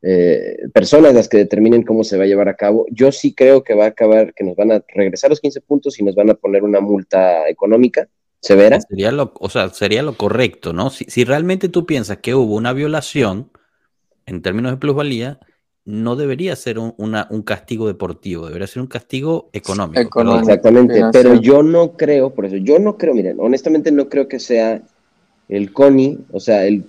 eh, 0.00 0.56
personas 0.72 1.12
las 1.12 1.28
que 1.28 1.36
determinen 1.36 1.82
cómo 1.82 2.02
se 2.02 2.16
va 2.16 2.24
a 2.24 2.26
llevar 2.26 2.48
a 2.48 2.56
cabo. 2.56 2.86
Yo 2.90 3.12
sí 3.12 3.34
creo 3.34 3.62
que 3.62 3.74
va 3.74 3.84
a 3.84 3.88
acabar, 3.88 4.32
que 4.32 4.42
nos 4.42 4.56
van 4.56 4.72
a 4.72 4.82
regresar 4.94 5.28
los 5.28 5.42
15 5.42 5.60
puntos 5.60 6.00
y 6.00 6.02
nos 6.02 6.14
van 6.14 6.30
a 6.30 6.34
poner 6.34 6.64
una 6.64 6.80
multa 6.80 7.46
económica 7.50 8.08
severa. 8.40 8.80
Sería 8.80 9.12
lo, 9.12 9.34
o 9.38 9.50
sea, 9.50 9.68
sería 9.68 10.02
lo 10.02 10.16
correcto, 10.16 10.72
¿no? 10.72 10.88
Si, 10.88 11.04
si 11.08 11.24
realmente 11.24 11.68
tú 11.68 11.84
piensas 11.84 12.20
que 12.22 12.34
hubo 12.34 12.54
una 12.54 12.72
violación 12.72 13.50
en 14.24 14.40
términos 14.40 14.72
de 14.72 14.78
plusvalía, 14.78 15.40
no 15.86 16.16
debería 16.16 16.56
ser 16.56 16.80
un, 16.80 16.94
un, 16.98 17.42
castigo 17.42 17.86
deportivo, 17.86 18.46
debería 18.46 18.66
ser 18.66 18.82
un 18.82 18.88
castigo 18.88 19.48
económico. 19.52 20.20
Exactamente, 20.38 21.00
pero 21.12 21.34
yo 21.34 21.62
no 21.62 21.92
creo, 21.92 22.30
por 22.30 22.44
eso, 22.44 22.56
yo 22.56 22.80
no 22.80 22.98
creo, 22.98 23.14
miren, 23.14 23.36
honestamente 23.38 23.92
no 23.92 24.08
creo 24.08 24.26
que 24.26 24.40
sea 24.40 24.82
el 25.48 25.72
CONI, 25.72 26.18
o 26.32 26.40
sea, 26.40 26.66
el, 26.66 26.84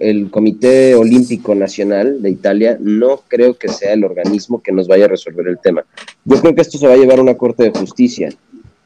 el 0.00 0.30
Comité 0.30 0.94
Olímpico 0.94 1.54
Nacional 1.54 2.20
de 2.20 2.28
Italia, 2.28 2.76
no 2.78 3.22
creo 3.26 3.54
que 3.54 3.68
sea 3.68 3.94
el 3.94 4.04
organismo 4.04 4.62
que 4.62 4.70
nos 4.70 4.86
vaya 4.86 5.06
a 5.06 5.08
resolver 5.08 5.48
el 5.48 5.58
tema. 5.58 5.86
Yo 6.26 6.38
creo 6.38 6.54
que 6.54 6.60
esto 6.60 6.76
se 6.76 6.86
va 6.86 6.92
a 6.92 6.98
llevar 6.98 7.20
a 7.20 7.22
una 7.22 7.38
Corte 7.38 7.64
de 7.64 7.70
Justicia, 7.70 8.28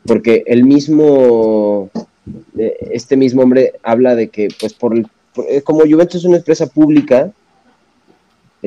porque 0.07 0.45
el 0.47 0.63
mismo, 0.63 1.91
eh, 2.57 2.77
este 2.93 3.17
mismo 3.17 3.43
hombre 3.43 3.73
habla 3.83 4.15
de 4.15 4.29
que, 4.29 4.47
pues, 4.61 4.75
por, 4.75 4.97
eh, 4.97 5.63
como 5.63 5.81
Juventus 5.81 6.21
es 6.21 6.25
una 6.25 6.37
empresa 6.37 6.69
pública, 6.69 7.33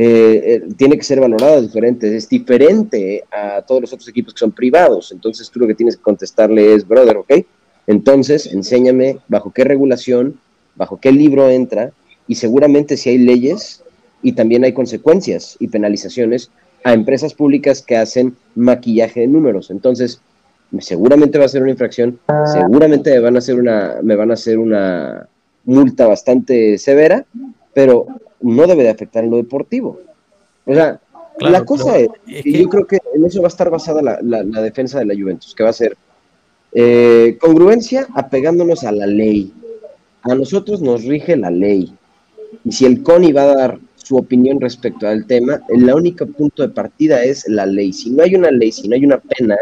eh, 0.02 0.64
tiene 0.78 0.98
que 0.98 1.04
ser 1.04 1.20
valorada 1.20 1.60
diferente, 1.60 2.16
es 2.16 2.30
diferente 2.30 3.26
a 3.30 3.62
todos 3.64 3.82
los 3.82 3.92
otros 3.92 4.08
equipos 4.08 4.34
que 4.34 4.40
son 4.40 4.54
privados. 4.54 5.12
Entonces 5.12 5.50
tú 5.50 5.60
lo 5.60 5.68
que 5.68 5.76
tienes 5.76 5.98
que 5.98 6.02
contestarle 6.02 6.74
es, 6.74 6.88
brother, 6.88 7.18
¿ok? 7.18 7.34
Entonces 7.86 8.46
enséñame 8.46 9.18
bajo 9.28 9.52
qué 9.52 9.66
regulación, 9.66 10.40
bajo 10.78 11.02
qué 11.02 11.12
libro 11.12 11.50
entra 11.50 11.92
y 12.30 12.36
seguramente 12.36 12.96
si 12.96 13.10
hay 13.10 13.18
leyes 13.18 13.84
y 14.24 14.32
también 14.32 14.64
hay 14.64 14.72
consecuencias 14.72 15.58
y 15.60 15.68
penalizaciones 15.68 16.50
a 16.86 16.94
empresas 16.94 17.34
públicas 17.34 17.82
que 17.82 17.98
hacen 17.98 18.38
maquillaje 18.56 19.20
de 19.20 19.28
números. 19.28 19.70
Entonces, 19.70 20.22
seguramente 20.80 21.40
va 21.40 21.44
a 21.44 21.50
ser 21.50 21.62
una 21.62 21.72
infracción, 21.72 22.22
seguramente 22.54 23.12
me 23.12 23.20
van 23.20 23.36
a 23.36 23.40
hacer 23.40 23.60
una, 23.60 23.98
me 24.02 24.16
van 24.16 24.32
a 24.32 24.36
hacer 24.36 24.60
una 24.60 25.28
multa 25.66 26.08
bastante 26.08 26.78
severa, 26.78 27.26
pero 27.74 28.08
no 28.42 28.68
debe 28.68 28.84
de 28.84 28.90
afectar 28.90 29.24
en 29.24 29.32
lo 29.32 29.38
deportivo. 29.38 30.00
O 30.66 30.74
sea, 30.74 31.00
la 31.40 31.64
cosa 31.64 31.98
es, 31.98 32.10
y 32.28 32.62
yo 32.62 32.70
creo 32.70 32.86
que 32.86 33.00
en 33.16 33.26
eso 33.26 33.42
va 33.42 33.48
a 33.48 33.50
estar 33.50 33.70
basada 33.70 34.02
la, 34.02 34.62
defensa 34.62 35.00
de 35.00 35.06
la 35.06 35.14
Juventus, 35.14 35.56
que 35.56 35.64
va 35.64 35.70
a 35.70 35.74
ser 35.74 35.98
eh, 36.74 37.38
congruencia 37.40 38.08
apegándonos 38.14 38.84
a 38.84 38.92
la 38.92 39.08
ley. 39.08 39.54
A 40.22 40.36
nosotros 40.36 40.82
nos 40.82 41.06
rige 41.06 41.38
la 41.38 41.50
ley. 41.50 41.94
Y 42.66 42.72
si 42.72 42.86
el 42.86 43.04
CONI 43.04 43.32
va 43.32 43.44
a 43.44 43.56
dar 43.56 43.80
su 43.96 44.18
opinión 44.18 44.60
respecto 44.60 45.08
al 45.08 45.26
tema, 45.26 45.62
el 45.70 45.92
único 45.94 46.26
punto 46.26 46.64
de 46.64 46.70
partida 46.70 47.24
es 47.24 47.48
la 47.48 47.66
ley. 47.66 47.94
Si 47.94 48.10
no 48.10 48.24
hay 48.24 48.36
una 48.36 48.52
ley, 48.52 48.72
si 48.72 48.88
no 48.88 48.96
hay 48.96 49.06
una 49.06 49.20
pena, 49.20 49.56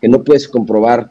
que 0.00 0.08
no 0.08 0.24
puedes 0.24 0.48
comprobar, 0.48 1.10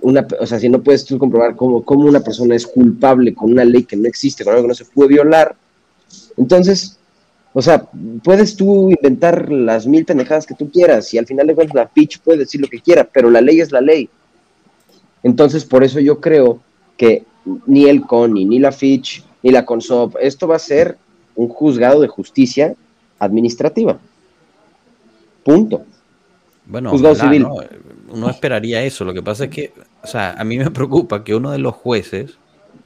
una, 0.00 0.26
o 0.40 0.46
sea, 0.46 0.58
si 0.58 0.68
no 0.68 0.82
puedes 0.82 1.04
tú 1.04 1.18
comprobar 1.18 1.54
cómo, 1.54 1.84
cómo 1.84 2.06
una 2.06 2.20
persona 2.20 2.56
es 2.56 2.66
culpable 2.66 3.34
con 3.34 3.52
una 3.52 3.64
ley 3.64 3.84
que 3.84 3.96
no 3.96 4.08
existe, 4.08 4.42
con 4.42 4.54
algo 4.54 4.64
que 4.64 4.68
no 4.68 4.74
se 4.74 4.86
puede 4.86 5.10
violar, 5.10 5.54
entonces, 6.36 6.98
o 7.52 7.60
sea, 7.60 7.86
puedes 8.24 8.56
tú 8.56 8.90
inventar 8.90 9.50
las 9.50 9.86
mil 9.86 10.04
pendejadas 10.04 10.46
que 10.46 10.54
tú 10.54 10.70
quieras 10.70 11.12
y 11.12 11.18
al 11.18 11.26
final 11.26 11.46
de 11.46 11.54
cuentas 11.54 11.74
la 11.74 11.88
pitch 11.88 12.20
puede 12.20 12.40
decir 12.40 12.60
lo 12.60 12.68
que 12.68 12.80
quiera, 12.80 13.04
pero 13.04 13.30
la 13.30 13.40
ley 13.40 13.60
es 13.60 13.72
la 13.72 13.80
ley. 13.80 14.08
Entonces, 15.22 15.64
por 15.64 15.84
eso 15.84 16.00
yo 16.00 16.20
creo 16.20 16.60
que 16.96 17.24
ni 17.66 17.84
el 17.84 18.02
CONI, 18.02 18.44
ni 18.44 18.58
la 18.58 18.72
Fitch, 18.72 19.24
ni 19.42 19.50
la 19.50 19.64
CONSOP, 19.64 20.16
esto 20.20 20.46
va 20.48 20.56
a 20.56 20.60
ser 20.60 20.96
un 21.34 21.48
juzgado 21.48 22.00
de 22.00 22.08
justicia 22.08 22.74
administrativa. 23.18 23.98
Punto. 25.44 25.84
Bueno, 26.66 26.90
juzgado 26.90 27.14
civil. 27.14 27.42
No, 27.42 27.56
uno 28.08 28.30
esperaría 28.30 28.82
eso. 28.82 29.04
Lo 29.04 29.14
que 29.14 29.22
pasa 29.22 29.44
es 29.44 29.50
que, 29.50 29.72
o 30.02 30.06
sea, 30.06 30.32
a 30.32 30.44
mí 30.44 30.58
me 30.58 30.70
preocupa 30.70 31.24
que 31.24 31.34
uno 31.34 31.50
de 31.50 31.58
los 31.58 31.74
jueces 31.74 32.38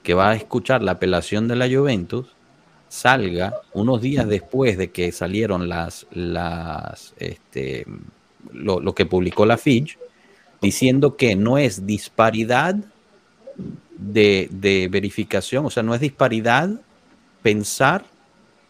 que 0.03 0.15
va 0.15 0.31
a 0.31 0.37
escuchar 0.37 0.83
la 0.83 0.93
apelación 0.93 1.49
de 1.49 1.57
la 1.57 1.69
Juventus 1.69 2.27
salga 2.89 3.61
unos 3.73 4.01
días 4.01 4.27
después 4.27 4.79
de 4.79 4.91
que 4.91 5.13
salieron 5.13 5.69
las, 5.69 6.07
las 6.11 7.15
este, 7.19 7.87
lo, 8.53 8.95
que 8.95 9.07
publicó 9.07 9.47
la 9.47 9.59
Fitch, 9.59 9.99
diciendo 10.61 11.17
que 11.17 11.37
no 11.37 11.59
es 11.59 11.87
disparidad 11.87 12.77
de, 13.97 14.49
de, 14.51 14.89
verificación, 14.89 15.67
o 15.67 15.71
sea, 15.71 15.83
no 15.83 15.95
es 15.95 16.01
disparidad 16.01 16.71
pensar 17.43 18.05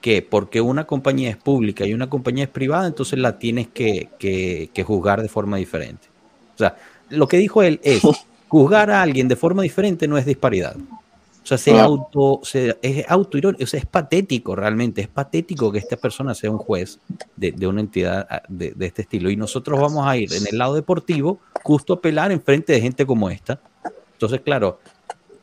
que 0.01 0.23
porque 0.23 0.61
una 0.61 0.87
compañía 0.87 1.31
es 1.31 1.37
pública 1.37 1.85
y 1.87 1.95
una 1.95 2.09
compañía 2.09 2.45
es 2.45 2.51
privada, 2.51 2.87
entonces 2.87 3.19
la 3.19 3.39
tienes 3.39 3.69
que, 3.69 4.09
que, 4.19 4.71
que 4.73 4.85
juzgar 4.85 5.23
de 5.23 5.29
forma 5.29 5.57
diferente. 5.57 6.09
O 6.55 6.59
sea, 6.59 6.77
lo 7.11 7.27
que 7.29 7.39
dijo 7.39 7.63
él 7.63 7.81
es, 7.83 8.03
juzgar 8.49 8.91
a 8.91 9.03
alguien 9.03 9.29
de 9.29 9.37
forma 9.37 9.63
diferente 9.63 10.07
no 10.07 10.19
es 10.19 10.27
disparidad. 10.27 10.77
O 11.47 11.49
sea, 11.49 11.59
se 11.59 11.79
auto, 11.79 12.41
se, 12.43 12.77
es 12.83 13.05
autoirónico, 13.09 13.63
o 13.63 13.67
sea, 13.69 13.79
es 13.79 13.87
patético 13.87 14.57
realmente, 14.57 15.01
es 15.01 15.07
patético 15.07 15.71
que 15.71 15.79
esta 15.79 15.97
persona 15.97 16.35
sea 16.35 16.51
un 16.51 16.59
juez 16.59 16.99
de, 17.37 17.53
de 17.53 17.69
una 17.69 17.83
entidad 17.83 18.27
ah, 18.29 18.43
de, 18.49 18.73
de, 18.73 18.87
este 18.87 19.03
estilo. 19.03 19.31
Y 19.31 19.37
nosotros 19.37 19.79
vamos 19.79 20.05
a 20.05 20.17
ir 20.17 20.33
en 20.33 20.45
el 20.51 20.59
lado 20.59 20.75
deportivo, 20.75 21.39
justo 21.63 21.93
a 21.93 22.01
pelar 22.01 22.33
en 22.33 22.43
frente 22.43 22.73
de 22.73 22.81
gente 22.81 23.07
como 23.07 23.31
esta. 23.31 23.61
Entonces, 24.15 24.41
claro, 24.41 24.81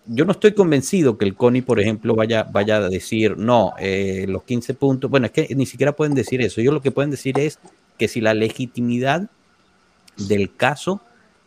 yo 0.06 0.26
no 0.26 0.34
estoy 0.34 0.52
convencido 0.52 1.18
que 1.18 1.24
el 1.24 1.36
CONI, 1.36 1.62
por 1.62 1.80
ejemplo, 1.80 2.16
vaya, 2.16 2.44
vaya 2.44 2.76
a 2.76 2.89
decir, 2.89 3.38
no, 3.38 3.72
eh, 3.80 4.26
los 4.28 4.44
15 4.44 4.74
puntos, 4.74 5.10
bueno, 5.10 5.28
es 5.28 5.32
que 5.32 5.56
ni 5.56 5.66
siquiera 5.66 5.94
pueden 5.94 6.16
decir 6.16 6.42
eso. 6.42 6.60
Ellos 6.60 6.74
lo 6.74 6.82
que 6.82 6.92
pueden 6.92 7.12
decir 7.12 7.39
es 7.39 7.60
que 7.98 8.10
si 8.10 8.20
la 8.20 8.34
legitimidad 8.34 9.30
del 10.18 10.54
caso 10.54 11.00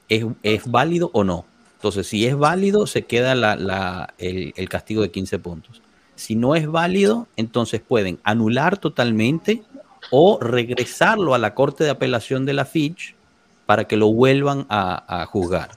es, 0.08 0.24
es 0.42 0.70
válido 0.70 1.10
o 1.12 1.24
no. 1.24 1.44
Entonces, 1.76 2.06
si 2.06 2.26
es 2.26 2.36
válido, 2.36 2.86
se 2.86 3.02
queda 3.02 3.32
el, 4.18 4.68
castigo 4.68 5.02
de 5.02 5.10
15 5.10 5.38
puntos. 5.38 5.82
Si 6.14 6.34
no 6.34 6.54
es 6.54 6.66
válido, 6.66 7.26
entonces 7.36 7.82
pueden 7.86 8.18
anular 8.24 8.78
totalmente 8.78 9.62
o 10.10 10.38
regresarlo 10.40 11.34
a 11.34 11.38
la 11.38 11.54
Corte 11.54 11.84
de 11.84 11.90
Apelación 11.90 12.46
de 12.46 12.54
la 12.54 12.64
Fitch 12.64 13.14
para 13.66 13.84
que 13.84 13.96
lo 13.96 14.10
vuelvan 14.12 14.66
a, 14.70 15.26
juzgar. 15.30 15.72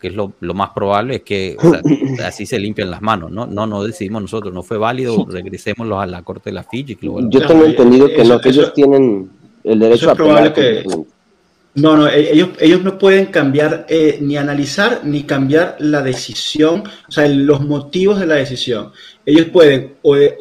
Que 0.00 0.08
es 0.08 0.14
lo, 0.14 0.32
más 0.54 0.70
probable, 0.70 1.16
es 1.16 1.22
que 1.22 1.56
así 2.24 2.46
se 2.46 2.60
limpian 2.60 2.90
las 2.90 3.02
manos, 3.02 3.32
¿no? 3.32 3.46
No, 3.46 3.66
no 3.66 3.82
decidimos 3.82 4.22
nosotros, 4.22 4.54
no 4.54 4.62
fue 4.62 4.78
válido, 4.78 5.26
regresémoslo 5.28 5.98
a 5.98 6.06
la 6.06 6.22
Corte 6.22 6.50
de 6.50 6.54
la 6.54 6.62
Fitch 6.62 6.90
y 6.90 6.96
que 6.96 7.06
lo 7.06 7.28
Yo 7.28 7.44
tengo 7.44 7.64
entendido 7.64 8.06
que 8.06 8.22
no, 8.22 8.40
que 8.40 8.50
ellos 8.50 8.72
tienen 8.72 9.30
el 9.64 9.78
derecho 9.80 10.10
a 10.10 10.12
apelar. 10.12 10.52
Que, 10.52 10.84
no, 11.74 11.96
no, 11.96 12.08
e-, 12.08 12.32
ellos, 12.32 12.50
ellos 12.60 12.82
no 12.82 12.98
pueden 12.98 13.26
cambiar, 13.26 13.86
eh, 13.88 14.18
ni 14.20 14.36
analizar, 14.36 15.00
ni 15.04 15.24
cambiar 15.24 15.76
la 15.80 16.02
decisión, 16.02 16.84
o 17.08 17.12
sea, 17.12 17.28
los 17.28 17.60
motivos 17.60 18.20
de 18.20 18.26
la 18.26 18.36
decisión. 18.36 18.92
Ellos 19.26 19.46
pueden 19.46 19.94
o, 20.02 20.16
eh, 20.16 20.36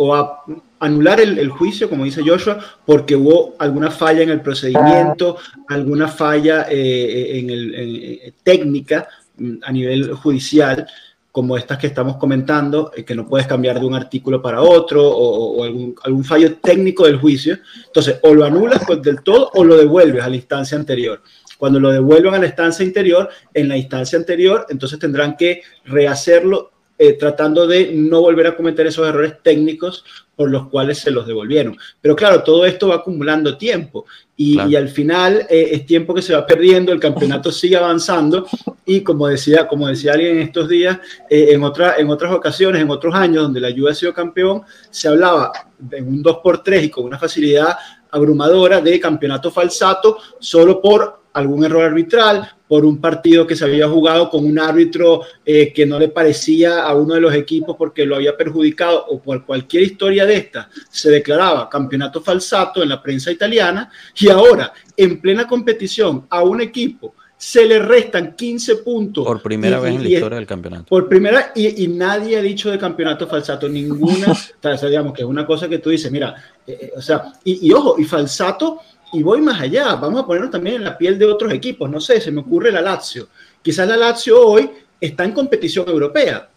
anular 0.80 1.20
el, 1.22 1.50
juicio, 1.50 1.90
como 1.90 2.04
dice 2.04 2.22
Joshua, 2.26 2.60
porque 2.86 3.16
hubo 3.16 3.56
alguna 3.58 3.90
falla 3.90 4.22
en 4.22 4.30
el 4.30 4.42
procedimiento, 4.42 5.38
alguna 5.70 6.08
falla 6.08 6.68
eh, 6.70 7.40
en 7.40 7.50
el, 7.50 8.34
técnica 8.44 9.08
mm, 9.38 9.56
a 9.64 9.72
nivel 9.72 10.14
judicial, 10.14 10.86
como 11.34 11.58
estas 11.58 11.80
que 11.80 11.88
estamos 11.88 12.18
comentando, 12.18 12.92
que 12.92 13.16
no 13.16 13.28
puedes 13.28 13.48
cambiar 13.48 13.80
de 13.80 13.88
un 13.88 13.96
artículo 13.96 14.40
para 14.40 14.62
otro, 14.62 15.04
o, 15.04 15.64
algún, 15.64 15.96
algún, 16.04 16.24
fallo 16.24 16.58
técnico 16.58 17.08
del 17.08 17.18
juicio. 17.18 17.58
Entonces, 17.88 18.20
o 18.22 18.36
lo 18.36 18.46
anulas 18.46 18.84
pues, 18.86 19.02
del 19.02 19.24
todo 19.24 19.50
o 19.56 19.64
lo 19.64 19.76
devuelves 19.76 20.24
a 20.24 20.30
la 20.30 20.36
instancia 20.36 20.78
anterior. 20.78 21.24
Cuando 21.58 21.80
lo 21.80 21.92
devuelvan 21.92 22.36
a 22.36 22.38
la 22.38 22.46
instancia 22.46 22.86
interior, 22.86 23.30
en 23.52 23.68
la 23.68 23.76
instancia 23.76 24.20
anterior, 24.20 24.68
entonces 24.70 25.00
tendrán 25.00 25.36
que 25.36 25.64
rehacerlo 25.86 26.70
eh, 27.00 27.14
tratando 27.14 27.66
de 27.66 27.92
no 27.96 28.22
volver 28.22 28.46
a 28.46 28.56
cometer 28.56 28.86
esos 28.86 29.08
errores 29.08 29.42
técnicos 29.42 30.06
por 30.36 30.50
los 30.50 30.68
cuales 30.68 31.00
se 31.00 31.12
los 31.12 31.28
devolvieron. 31.28 31.78
Pero 32.02 32.16
claro, 32.16 32.44
todo 32.44 32.66
esto 32.66 32.88
va 32.88 32.96
acumulando 32.96 33.58
tiempo 33.58 34.06
y, 34.36 34.76
al 34.76 34.90
final 34.90 35.46
eh, 35.50 35.70
es 35.72 35.86
tiempo 35.86 36.14
que 36.14 36.22
se 36.22 36.34
va 36.34 36.46
perdiendo, 36.46 36.92
el 36.92 37.00
campeonato 37.00 37.52
sigue 37.52 37.78
avanzando 37.78 38.48
y 38.86 39.02
como 39.02 39.28
decía, 39.28 39.68
como 39.68 39.88
decía 39.88 40.14
alguien 40.14 40.38
en 40.38 40.44
estos 40.44 40.68
días, 40.68 41.00
eh, 41.30 41.50
en, 41.52 41.64
otra, 41.64 41.96
en 41.98 42.10
otras 42.10 42.34
ocasiones, 42.34 42.82
en 42.82 42.90
otros 42.90 43.14
años 43.14 43.44
donde 43.44 43.60
la 43.60 43.72
Juve 43.72 43.92
ha 43.92 43.96
sido 43.96 44.14
campeón, 44.14 44.64
se 44.90 45.08
hablaba 45.08 45.52
de 45.78 46.02
un 46.02 46.24
2x3 46.24 46.84
y 46.84 46.90
con 46.90 47.06
una 47.06 47.20
facilidad 47.20 47.78
abrumadora 48.10 48.82
de 48.82 49.00
campeonato 49.00 49.52
falsato 49.52 50.18
solo 50.40 50.82
por 50.82 51.23
algún 51.34 51.66
error 51.66 51.84
arbitral, 51.84 52.50
por 52.68 52.86
un 52.86 53.00
partido 53.00 53.46
que 53.46 53.56
se 53.56 53.66
había 53.66 53.88
jugado 53.88 54.30
con 54.30 54.46
un 54.46 54.58
árbitro 54.58 55.22
eh, 55.46 55.72
que 55.74 55.86
no 55.86 56.00
le 56.00 56.08
parecía 56.08 56.84
a 56.84 56.96
uno 56.96 57.14
de 57.14 57.22
los 57.22 57.34
equipos 57.36 57.76
porque 57.78 58.06
lo 58.06 58.16
había 58.16 58.36
perjudicado 58.36 59.06
o 59.08 59.22
por 59.22 59.46
cualquier 59.46 59.84
historia 59.84 60.26
de 60.26 60.38
esta, 60.38 60.70
se 60.90 61.12
declaraba 61.12 61.70
campeonato 61.70 62.22
falsato 62.22 62.82
en 62.82 62.90
la 62.90 63.02
prensa 63.02 63.32
italiana 63.32 63.92
y 64.16 64.30
ahora 64.30 64.74
en 64.98 65.22
plena 65.22 65.46
competición 65.46 66.26
a 66.30 66.44
un 66.44 66.62
equipo 66.62 67.14
se 67.44 67.66
le 67.66 67.78
restan 67.78 68.36
15 68.36 68.78
puntos. 68.78 69.26
Por 69.26 69.42
primera 69.42 69.78
vez 69.80 69.96
en 69.96 70.04
la 70.04 70.10
historia 70.10 70.38
del 70.38 70.48
campeonato. 70.48 70.86
Por 70.86 71.10
primera, 71.10 71.52
y, 71.54 71.84
y, 71.84 71.90
nadie 71.90 72.38
ha 72.38 72.42
dicho 72.42 72.72
de 72.72 72.80
campeonato 72.80 73.28
falsato, 73.28 73.68
ninguna, 73.68 74.32
o 74.64 74.78
sea, 74.78 74.90
digamos 74.90 75.14
que 75.14 75.24
es 75.24 75.28
una 75.28 75.46
cosa 75.46 75.68
que 75.68 75.80
tú 75.80 75.90
dices, 75.90 76.10
mira, 76.10 76.36
eh, 76.66 76.78
eh, 76.82 76.92
o 76.96 77.02
sea, 77.02 77.34
y, 77.44 77.68
y, 77.68 77.74
ojo, 77.74 77.98
y 78.00 78.06
falsato, 78.06 78.80
y 79.14 79.24
voy 79.24 79.42
más 79.42 79.62
allá, 79.62 79.96
vamos 79.96 80.24
a 80.24 80.26
ponernos 80.26 80.52
también 80.52 80.78
en 80.78 80.84
la 80.84 80.98
piel 80.98 81.18
de 81.18 81.26
otros 81.26 81.54
equipos, 81.54 81.90
no 81.90 82.00
sé, 82.00 82.20
se 82.20 82.32
me 82.32 82.42
ocurre 82.42 82.72
la 82.72 82.82
Lazio. 82.82 83.28
Quizás 83.62 83.88
la 83.88 83.96
Lazio 83.96 84.42
hoy 84.42 84.70
está 85.00 85.24
en 85.24 85.32
competición 85.32 85.88
europea, 85.88 86.50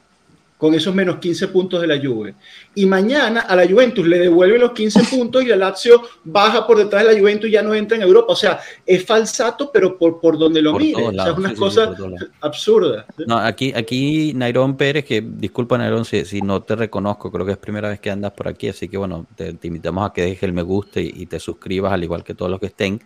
con 0.57 0.75
esos 0.75 0.95
menos 0.95 1.17
15 1.19 1.49
puntos 1.49 1.81
de 1.81 1.87
la 1.87 1.99
Juve. 1.99 2.35
Y 2.75 2.87
mañana 2.87 3.41
a 3.41 3.55
la 3.57 3.69
Juventus 3.69 4.07
le 4.07 4.19
devuelve 4.19 4.59
los 4.59 4.73
15 4.73 5.05
puntos 5.11 5.45
y 5.45 5.51
el 5.51 5.61
Lazio 5.61 6.03
baja 6.25 6.67
por 6.67 6.79
detrás 6.79 7.05
de 7.05 7.13
la 7.13 7.21
Juventus 7.21 7.49
y 7.49 7.53
ya 7.53 7.63
no 7.63 7.75
entra 7.75 7.97
en 7.97 8.03
Europa. 8.03 8.33
O 8.33 8.37
sea, 8.37 8.61
es 8.85 9.05
falsato, 9.05 9.71
pero 9.73 9.99
por, 9.99 10.21
por 10.21 10.39
donde 10.39 10.63
lo 10.63 10.79
mire. 10.79 11.05
O 11.05 11.13
sea, 11.13 11.33
es 11.33 11.39
una 11.39 11.55
cosa 11.55 11.95
absurda. 12.41 13.07
No, 13.27 13.37
aquí, 13.37 13.73
aquí 13.75 14.33
Nairón 14.35 14.77
Pérez, 14.77 15.05
que 15.05 15.21
disculpa 15.21 15.77
Nairón 15.77 16.05
si, 16.05 16.25
si, 16.25 16.41
no 16.41 16.63
te 16.63 16.77
reconozco, 16.77 17.31
creo 17.31 17.45
que 17.45 17.53
es 17.53 17.59
primera 17.59 17.89
vez 17.89 18.01
que 18.01 18.11
andas 18.11 18.33
por 18.33 18.49
aquí, 18.49 18.69
así 18.69 18.89
que 18.89 18.97
bueno, 18.97 19.27
te, 19.37 19.57
invitamos 19.63 20.09
a 20.09 20.13
que 20.13 20.23
dejes 20.23 20.43
el 20.45 20.53
me 20.53 20.63
guste 20.63 21.03
y, 21.03 21.13
y 21.17 21.27
te 21.27 21.39
suscribas, 21.41 21.93
al 21.93 22.05
igual 22.05 22.25
que 22.25 22.35
todos 22.35 22.51
los 22.51 22.61
que 22.61 22.67
estén. 22.67 23.01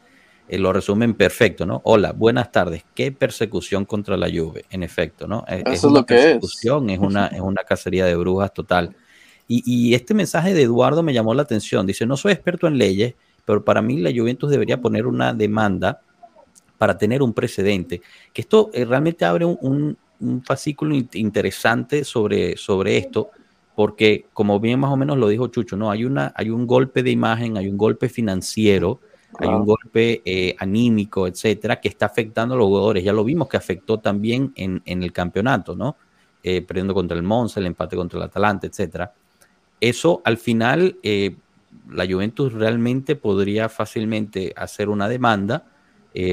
Eh, 0.52 0.58
lo 0.58 0.72
resumen 0.72 1.14
perfecto, 1.14 1.64
¿no? 1.64 1.80
Hola, 1.84 2.10
buenas 2.10 2.50
tardes. 2.50 2.84
¿Qué 2.92 3.12
persecución 3.12 3.84
contra 3.84 4.16
la 4.16 4.28
lluvia? 4.28 4.64
En 4.70 4.82
efecto, 4.82 5.28
¿no? 5.28 5.44
Es, 5.46 5.62
Eso 5.64 5.86
es, 5.86 5.92
lo 5.92 6.04
que 6.04 6.16
persecución, 6.16 6.90
es. 6.90 6.98
una, 6.98 7.28
es 7.28 7.38
una 7.38 7.62
cacería 7.62 8.04
de 8.04 8.16
brujas 8.16 8.52
total. 8.52 8.96
Y, 9.46 9.62
y, 9.64 9.94
este 9.94 10.12
mensaje 10.12 10.52
de 10.52 10.62
Eduardo 10.62 11.04
me 11.04 11.14
llamó 11.14 11.34
la 11.34 11.42
atención. 11.42 11.86
Dice, 11.86 12.04
no 12.04 12.16
soy 12.16 12.32
experto 12.32 12.66
en 12.66 12.78
leyes, 12.78 13.14
pero 13.44 13.64
para 13.64 13.80
mí 13.80 13.98
la 13.98 14.10
Juventus 14.10 14.50
debería 14.50 14.80
poner 14.80 15.06
una 15.06 15.32
demanda 15.32 16.00
para 16.78 16.98
tener 16.98 17.22
un 17.22 17.32
precedente. 17.32 18.02
Que 18.32 18.40
esto 18.40 18.70
eh, 18.72 18.84
realmente 18.84 19.24
abre 19.24 19.44
un, 19.44 19.56
un, 19.60 19.96
un 20.18 20.42
fascículo 20.42 20.96
interesante 21.12 22.02
sobre, 22.02 22.56
sobre 22.56 22.96
esto, 22.96 23.30
porque 23.76 24.26
como 24.32 24.58
bien 24.58 24.80
más 24.80 24.90
o 24.90 24.96
menos 24.96 25.16
lo 25.16 25.28
dijo 25.28 25.46
Chucho, 25.46 25.76
¿no? 25.76 25.92
Hay, 25.92 26.04
una, 26.04 26.32
hay 26.34 26.50
un 26.50 26.66
golpe 26.66 27.04
de 27.04 27.12
imagen, 27.12 27.56
hay 27.56 27.68
un 27.68 27.78
golpe 27.78 28.08
financiero 28.08 28.98
hay 29.38 29.48
un 29.48 29.64
golpe 29.64 30.22
eh, 30.24 30.56
anímico, 30.58 31.26
etcétera, 31.26 31.80
que 31.80 31.88
está 31.88 32.06
afectando 32.06 32.54
a 32.54 32.58
los 32.58 32.66
jugadores. 32.66 33.04
Ya 33.04 33.12
lo 33.12 33.24
vimos 33.24 33.48
que 33.48 33.56
afectó 33.56 33.98
también 33.98 34.52
en, 34.56 34.82
en 34.84 35.02
el 35.02 35.12
campeonato, 35.12 35.76
¿no? 35.76 35.96
Eh, 36.42 36.62
perdiendo 36.62 36.94
contra 36.94 37.16
el 37.16 37.22
Monza, 37.22 37.60
el 37.60 37.66
empate 37.66 37.96
contra 37.96 38.18
el 38.18 38.24
Atalanta, 38.24 38.66
etcétera. 38.66 39.12
Eso 39.80 40.20
al 40.24 40.36
final, 40.36 40.98
eh, 41.02 41.36
la 41.88 42.06
Juventus 42.06 42.52
realmente 42.52 43.16
podría 43.16 43.68
fácilmente 43.68 44.52
hacer 44.56 44.88
una 44.88 45.08
demanda 45.08 45.66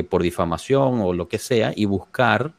por 0.10 0.24
difamación 0.24 1.02
o 1.02 1.14
lo 1.14 1.28
que 1.28 1.38
sea 1.38 1.72
y 1.76 1.86
buscar 1.86 2.52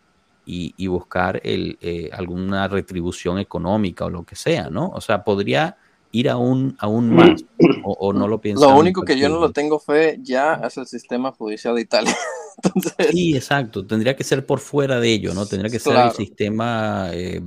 y, 0.46 0.72
y 0.76 0.86
buscar 0.86 1.40
el, 1.42 1.76
alguna 2.12 2.68
retribución 2.68 3.40
económica 3.40 4.04
o 4.04 4.10
lo 4.10 4.22
que 4.22 4.36
sea, 4.36 4.70
¿no? 4.70 4.90
O 4.90 5.00
sea, 5.00 5.24
podría 5.24 5.76
ir 6.12 6.28
aún, 6.28 6.76
aún 6.78 7.14
más 7.14 7.44
o, 7.84 8.12
no 8.12 8.28
lo 8.28 8.40
piensan. 8.40 8.70
Lo 8.70 8.78
único 8.78 9.02
que 9.02 9.18
yo 9.18 9.28
no 9.28 9.40
lo 9.40 9.52
tengo 9.52 9.78
fe 9.78 10.18
ya 10.22 10.54
es 10.64 10.76
el 10.76 10.86
sistema 10.86 11.32
judicial 11.32 11.74
de 11.74 11.82
Italia. 11.82 12.16
Entonces... 12.64 13.08
Sí, 13.10 13.36
exacto. 13.36 13.86
Tendría 13.86 14.16
que 14.16 14.24
ser 14.24 14.46
por 14.46 14.58
fuera 14.58 15.00
de 15.00 15.12
ello, 15.12 15.34
¿no? 15.34 15.46
Tendría 15.46 15.70
que 15.70 15.78
ser 15.78 15.96
el 15.96 16.10
sistema, 16.12 17.10
eh, 17.12 17.40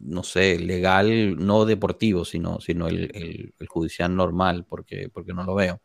no 0.00 0.22
sé, 0.22 0.58
legal, 0.58 1.36
no 1.36 1.64
deportivo, 1.64 2.24
sino, 2.24 2.60
sino 2.60 2.88
el, 2.88 3.10
el, 3.14 3.54
el, 3.58 3.66
judicial 3.68 4.14
normal, 4.14 4.64
porque, 4.68 5.08
porque 5.12 5.32
no 5.32 5.44
lo 5.44 5.54
veo. 5.54 5.80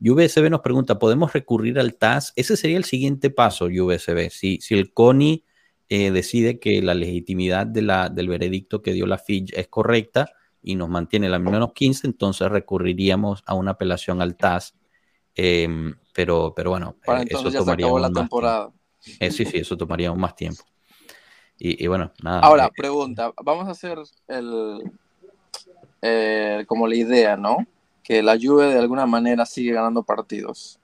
UBSB 0.00 0.48
nos 0.50 0.60
pregunta, 0.60 0.98
¿podemos 0.98 1.32
recurrir 1.32 1.78
al 1.78 1.94
TAS? 1.94 2.32
Ese 2.36 2.56
sería 2.56 2.78
el 2.78 2.84
siguiente 2.84 3.30
paso, 3.30 3.66
UBSB. 3.66 4.30
Si, 4.30 4.58
si 4.60 4.74
el 4.74 4.92
CONI 4.92 5.44
eh, 5.90 6.10
decide 6.10 6.58
que 6.58 6.80
la 6.80 6.94
legitimidad 6.94 7.66
de 7.66 7.82
la, 7.82 8.08
del 8.08 8.28
veredicto 8.28 8.80
que 8.80 8.92
dio 8.92 9.06
la 9.06 9.18
FIJ 9.18 9.50
es 9.58 9.68
correcta, 9.68 10.32
y 10.62 10.74
nos 10.74 10.88
mantiene 10.88 11.28
la 11.28 11.38
menos 11.38 11.72
15, 11.72 12.06
entonces 12.06 12.48
recurriríamos 12.50 13.42
a 13.46 13.54
una 13.54 13.72
apelación 13.72 14.20
al 14.20 14.36
TAS. 14.36 14.74
Eh, 15.34 15.94
pero, 16.12 16.52
pero 16.54 16.70
bueno, 16.70 16.96
Para 17.04 17.22
eso 17.22 17.50
tomaría 17.50 17.88
se 17.88 18.00
la 18.00 18.10
temporada. 18.10 18.72
Eh, 19.18 19.30
sí, 19.30 19.44
sí, 19.44 19.58
eso 19.58 19.76
tomaría 19.76 20.12
más 20.12 20.36
tiempo. 20.36 20.64
Y, 21.58 21.82
y 21.82 21.86
bueno, 21.86 22.12
nada. 22.22 22.40
Ahora, 22.40 22.66
eh, 22.66 22.70
pregunta, 22.76 23.32
vamos 23.42 23.66
a 23.68 23.70
hacer 23.70 23.98
el, 24.28 24.82
eh, 26.02 26.64
como 26.66 26.86
la 26.86 26.96
idea, 26.96 27.36
¿no? 27.36 27.66
Que 28.02 28.22
la 28.22 28.36
Juve 28.40 28.66
de 28.66 28.78
alguna 28.78 29.06
manera 29.06 29.46
sigue 29.46 29.72
ganando 29.72 30.02
partidos 30.02 30.78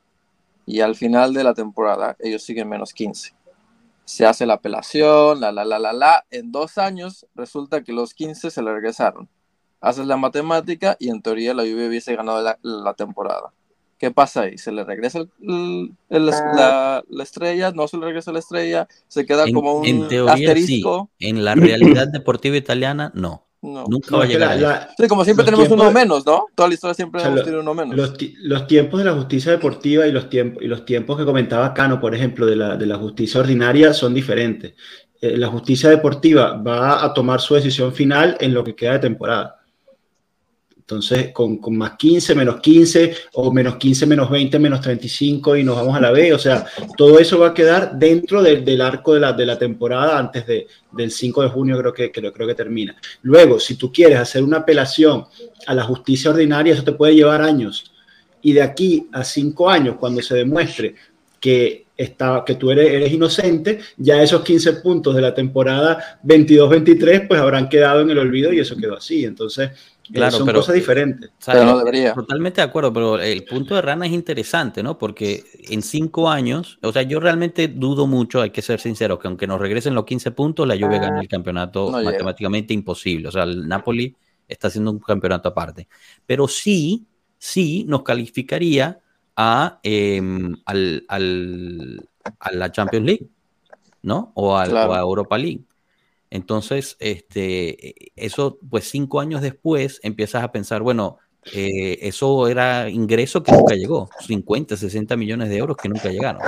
y 0.65 0.81
al 0.81 0.95
final 0.95 1.33
de 1.33 1.45
la 1.45 1.55
temporada 1.55 2.17
ellos 2.19 2.43
siguen 2.43 2.69
menos 2.69 2.93
15. 2.93 3.35
Se 4.05 4.25
hace 4.25 4.47
la 4.47 4.55
apelación, 4.55 5.41
la, 5.41 5.51
la, 5.51 5.65
la, 5.65 5.79
la, 5.79 5.93
la. 5.93 6.25
En 6.31 6.53
dos 6.53 6.79
años 6.79 7.27
resulta 7.35 7.83
que 7.83 7.93
los 7.93 8.15
15 8.15 8.51
se 8.51 8.63
le 8.63 8.73
regresaron 8.73 9.29
haces 9.87 10.07
la 10.07 10.17
matemática 10.17 10.97
y 10.99 11.11
en 11.11 11.23
teoría 11.23 11.55
la 11.55 11.63
Juve 11.63 11.89
hubiese 11.89 12.17
ganado 12.17 12.43
la, 12.43 12.59
la 12.63 12.95
temporada. 12.95 13.53
¿Qué 13.99 14.11
pasa 14.11 14.43
ahí? 14.43 14.59
¿Se 14.59 14.73
le 14.73 14.85
regresa 14.85 15.21
el, 15.21 15.93
el, 16.11 16.27
la, 16.27 17.03
la, 17.09 17.23
estrella? 17.23 17.71
¿No 17.71 17.89
se 17.89 17.97
le 17.97 18.05
regresa 18.05 18.33
la 18.33 18.41
estrella? 18.41 18.89
¿Se 19.09 19.25
queda 19.25 19.45
en, 19.45 19.55
como 19.55 19.75
un 19.75 19.87
en 19.87 20.09
teoría, 20.09 20.35
asterisco? 20.35 21.09
Sí. 21.19 21.29
En 21.29 21.45
la 21.45 21.55
realidad 21.55 22.09
deportiva 22.09 22.57
italiana, 22.57 23.11
no. 23.15 23.45
No. 23.63 23.85
Nunca 23.89 24.09
no, 24.11 24.19
va 24.19 24.25
a 24.25 24.27
llegar. 24.27 24.61
La, 24.61 24.91
sí, 24.97 25.09
como 25.09 25.25
siempre 25.25 25.45
tenemos 25.45 25.69
uno 25.71 25.91
menos, 25.91 26.27
¿no? 26.27 26.47
Toda 26.55 26.69
la 26.69 26.75
historia 26.75 26.95
siempre 26.95 27.21
o 27.21 27.23
sea, 27.23 27.33
hemos 27.33 27.43
tenido 27.43 27.63
uno 27.63 27.75
menos. 27.75 27.97
Los, 27.97 28.15
los, 28.43 28.67
tiempos 28.67 28.99
de 28.99 29.07
la 29.07 29.15
justicia 29.15 29.53
deportiva 29.53 30.07
y 30.07 30.13
los, 30.13 30.29
tiempos, 30.29 30.63
y 30.63 30.67
los 30.67 30.85
tiempos 30.85 31.17
que 31.17 31.25
comentaba 31.25 31.73
Cano, 31.73 31.99
por 31.99 32.15
ejemplo, 32.15 32.45
de 32.45 32.55
la, 32.55 32.77
de 32.77 32.87
la 32.87 32.97
justicia 32.97 33.41
ordinaria 33.41 33.95
son 33.95 34.13
diferentes. 34.13 34.75
Eh, 35.21 35.37
la 35.37 35.49
justicia 35.49 35.89
deportiva 35.89 36.53
va 36.59 37.03
a 37.03 37.15
tomar 37.15 37.41
su 37.41 37.55
decisión 37.55 37.95
final 37.95 38.37
en 38.41 38.53
lo 38.53 38.63
que 38.63 38.77
queda 38.77 38.93
de 38.93 38.99
temporada. 38.99 39.56
Entonces, 40.89 41.33
con, 41.33 41.57
con, 41.57 41.77
más 41.77 41.97
15, 41.97 42.37
menos 42.37 42.61
15, 42.61 43.13
o 43.33 43.53
menos 43.53 43.75
15, 43.75 44.07
menos 44.07 44.31
20, 44.31 44.57
menos 44.61 44.81
35, 44.81 45.57
y 45.57 45.65
nos 45.65 45.75
vamos 45.75 45.97
a 45.97 46.01
la 46.01 46.13
B. 46.13 46.33
O 46.33 46.39
sea, 46.39 46.65
todo 46.97 47.19
eso 47.19 47.41
va 47.41 47.49
a 47.49 47.55
quedar 47.55 47.99
dentro 47.99 48.41
del, 48.41 48.65
del 48.65 48.81
arco 48.81 49.15
de 49.15 49.19
la, 49.19 49.33
de 49.33 49.45
la, 49.47 49.59
temporada 49.59 50.17
antes 50.17 50.47
de, 50.47 50.69
del 50.93 51.11
5 51.11 51.43
de 51.43 51.49
junio, 51.49 51.77
creo 51.77 51.93
que, 51.93 52.13
creo, 52.13 52.33
creo 52.33 52.47
que 52.47 52.55
termina. 52.55 52.95
Luego, 53.23 53.59
si 53.59 53.75
tú 53.75 53.93
quieres 53.93 54.17
hacer 54.17 54.45
una 54.45 54.59
apelación 54.59 55.25
a 55.67 55.75
la 55.75 55.83
justicia 55.83 56.31
ordinaria, 56.31 56.75
eso 56.75 56.85
te 56.85 56.93
puede 56.93 57.17
llevar 57.17 57.43
años. 57.43 57.93
Y 58.41 58.53
de 58.53 58.63
aquí 58.63 59.09
a 59.11 59.25
5 59.25 59.69
años, 59.69 59.97
cuando 59.99 60.23
se 60.23 60.37
demuestre 60.37 60.95
que 61.41 61.87
está, 61.97 62.45
que 62.47 62.55
tú 62.55 62.71
eres, 62.71 62.93
eres, 62.93 63.13
inocente, 63.13 63.81
ya 63.97 64.23
esos 64.23 64.43
15 64.43 64.75
puntos 64.75 65.15
de 65.15 65.23
la 65.23 65.35
temporada 65.35 66.21
22-23 66.25 67.27
pues 67.27 67.41
habrán 67.41 67.69
quedado 67.69 68.03
en 68.03 68.11
el 68.11 68.19
olvido 68.19 68.53
y 68.53 68.61
eso 68.61 68.77
quedó 68.77 68.97
así. 68.97 69.25
Entonces, 69.25 69.71
Claro, 70.13 70.37
son 70.39 70.47
pero, 70.47 70.61
cosas 70.61 70.75
diferentes. 70.75 71.31
Pero 71.45 71.65
no 71.65 71.79
debería. 71.79 72.15
Totalmente 72.15 72.61
de 72.61 72.67
acuerdo, 72.67 72.93
pero 72.93 73.21
el 73.21 73.45
punto 73.45 73.75
de 73.75 73.83
Rana 73.83 74.07
es 74.07 74.13
interesante, 74.13 74.83
¿no? 74.83 74.99
Porque 74.99 75.45
en 75.69 75.83
cinco 75.83 76.31
años, 76.31 76.79
o 76.83 76.93
sea, 76.93 77.03
yo 77.03 77.21
realmente 77.21 77.69
dudo 77.69 78.07
mucho, 78.07 78.41
hay 78.41 78.51
que 78.51 78.63
ser 78.63 78.81
sincero, 78.81 79.19
que 79.19 79.29
aunque 79.29 79.47
nos 79.47 79.61
regresen 79.61 79.95
los 79.95 80.05
15 80.05 80.31
puntos, 80.31 80.67
la 80.67 80.77
Juve 80.77 80.99
gane 80.99 81.21
el 81.21 81.29
campeonato 81.29 81.91
no 81.91 82.03
matemáticamente 82.03 82.73
llega. 82.73 82.81
imposible. 82.81 83.29
O 83.29 83.33
sea, 83.33 83.45
el 83.45 83.67
Napoli 83.67 84.15
está 84.47 84.69
haciendo 84.69 84.91
un 84.91 84.99
campeonato 84.99 85.49
aparte. 85.49 85.89
Pero 86.25 86.49
sí, 86.49 87.07
sí 87.39 87.85
nos 87.89 88.03
calificaría 88.03 89.01
a, 89.37 89.81
eh, 89.83 90.21
al, 90.65 91.05
al, 91.09 92.09
a 92.41 92.53
la 92.53 92.73
Champions 92.73 93.07
League, 93.07 93.27
¿no? 94.03 94.33
O, 94.35 94.57
al, 94.57 94.71
claro. 94.71 94.93
o 94.93 94.95
a 94.95 95.01
Europa 95.01 95.39
League. 95.39 95.66
Entonces, 96.37 96.97
este, 97.01 98.13
eso, 98.15 98.59
pues 98.69 98.91
cinco 98.91 99.21
años 99.21 99.41
después 99.41 100.01
empiezas 100.03 100.45
a 100.45 100.53
pensar, 100.53 100.83
bueno, 100.83 101.17
eh, 101.55 101.99
eso 102.03 102.47
era 102.47 102.91
ingreso 102.91 103.43
que 103.43 103.53
nunca 103.53 103.75
llegó, 103.75 104.11
50, 104.21 104.77
60 104.77 105.17
millones 105.17 105.49
de 105.49 105.57
euros 105.57 105.79
que 105.79 105.89
nunca 105.89 106.11
llegaron, 106.11 106.43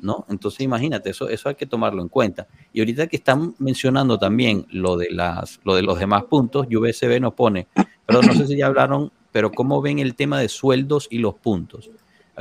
¿no? 0.00 0.24
Entonces, 0.28 0.60
imagínate, 0.60 1.10
eso, 1.10 1.28
eso 1.28 1.48
hay 1.48 1.56
que 1.56 1.66
tomarlo 1.66 2.00
en 2.00 2.08
cuenta. 2.08 2.46
Y 2.72 2.78
ahorita 2.78 3.08
que 3.08 3.16
están 3.16 3.56
mencionando 3.58 4.20
también 4.20 4.66
lo 4.70 4.96
de, 4.96 5.10
las, 5.10 5.58
lo 5.64 5.74
de 5.74 5.82
los 5.82 5.98
demás 5.98 6.22
puntos, 6.24 6.68
UBSB 6.68 7.20
nos 7.20 7.34
pone, 7.34 7.66
pero 8.06 8.22
no 8.22 8.32
sé 8.34 8.46
si 8.46 8.56
ya 8.56 8.66
hablaron, 8.66 9.10
pero 9.32 9.50
cómo 9.50 9.82
ven 9.82 9.98
el 9.98 10.14
tema 10.14 10.38
de 10.38 10.48
sueldos 10.48 11.08
y 11.10 11.18
los 11.18 11.34
puntos. 11.34 11.90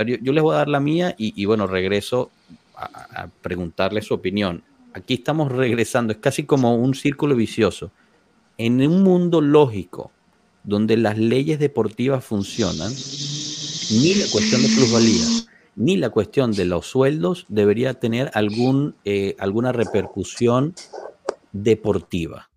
Yo, 0.06 0.32
les 0.32 0.44
voy 0.44 0.54
a 0.54 0.60
dar 0.60 0.68
la 0.68 0.80
mía 0.80 1.16
y, 1.18 1.44
bueno, 1.46 1.66
regreso 1.66 2.30
a, 2.76 3.24
a 3.24 3.28
preguntarle 3.42 4.04
su 4.04 4.14
opinión 4.14 4.62
aquí 4.94 5.16
estamos 5.16 5.52
regresando, 5.52 6.14
es 6.14 6.20
casi 6.20 6.44
como 6.46 6.76
un 6.76 6.94
círculo 6.94 7.36
vicioso. 7.36 7.92
En 8.58 8.82
un 8.82 9.04
mundo 9.04 9.42
lógico, 9.42 10.12
donde 10.64 10.98
las 10.98 11.18
leyes 11.18 11.60
deportivas 11.60 12.26
funcionan, 12.26 12.92
ni 12.92 14.16
la 14.16 14.26
cuestión 14.32 14.62
de 14.62 14.70
plusvalía, 14.70 15.26
ni 15.76 15.96
la 15.96 16.10
cuestión 16.10 16.52
de 16.52 16.66
los 16.66 16.88
sueldos 16.88 17.46
debería 17.48 17.94
tener 17.94 18.32
algún, 18.34 18.96
eh, 19.06 19.36
alguna 19.40 19.72
repercusión 19.72 20.74
deportiva. 21.52 22.50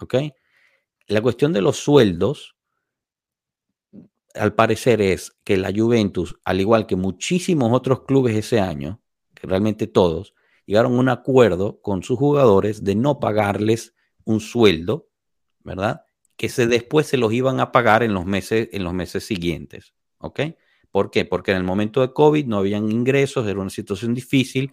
¿Ok? 0.00 0.14
La 1.06 1.20
cuestión 1.20 1.52
de 1.52 1.60
los 1.60 1.76
sueldos, 1.76 2.56
al 4.34 4.54
parecer, 4.54 5.02
es 5.02 5.32
que 5.44 5.56
la 5.56 5.70
Juventus, 5.74 6.36
al 6.44 6.60
igual 6.60 6.86
que 6.86 6.96
muchísimos 6.96 7.70
otros 7.72 8.04
clubes 8.04 8.34
ese 8.34 8.58
año, 8.58 9.00
que 9.34 9.46
realmente 9.46 9.86
todos, 9.86 10.34
llegaron 10.66 10.94
a 10.94 11.00
un 11.00 11.08
acuerdo 11.08 11.80
con 11.80 12.02
sus 12.02 12.18
jugadores 12.18 12.84
de 12.84 12.94
no 12.94 13.20
pagarles 13.20 13.94
un 14.24 14.40
sueldo, 14.40 15.08
¿verdad? 15.64 16.02
Que 16.36 16.48
se, 16.48 16.66
después 16.66 17.06
se 17.06 17.16
los 17.16 17.32
iban 17.32 17.60
a 17.60 17.72
pagar 17.72 18.02
en 18.02 18.14
los 18.14 18.26
meses, 18.26 18.68
en 18.72 18.84
los 18.84 18.94
meses 18.94 19.24
siguientes. 19.24 19.94
¿Ok? 20.18 20.40
¿Por 20.90 21.10
qué? 21.10 21.24
Porque 21.24 21.50
en 21.50 21.56
el 21.56 21.64
momento 21.64 22.00
de 22.00 22.12
COVID 22.12 22.46
no 22.46 22.58
habían 22.58 22.90
ingresos, 22.90 23.46
era 23.46 23.60
una 23.60 23.70
situación 23.70 24.14
difícil. 24.14 24.72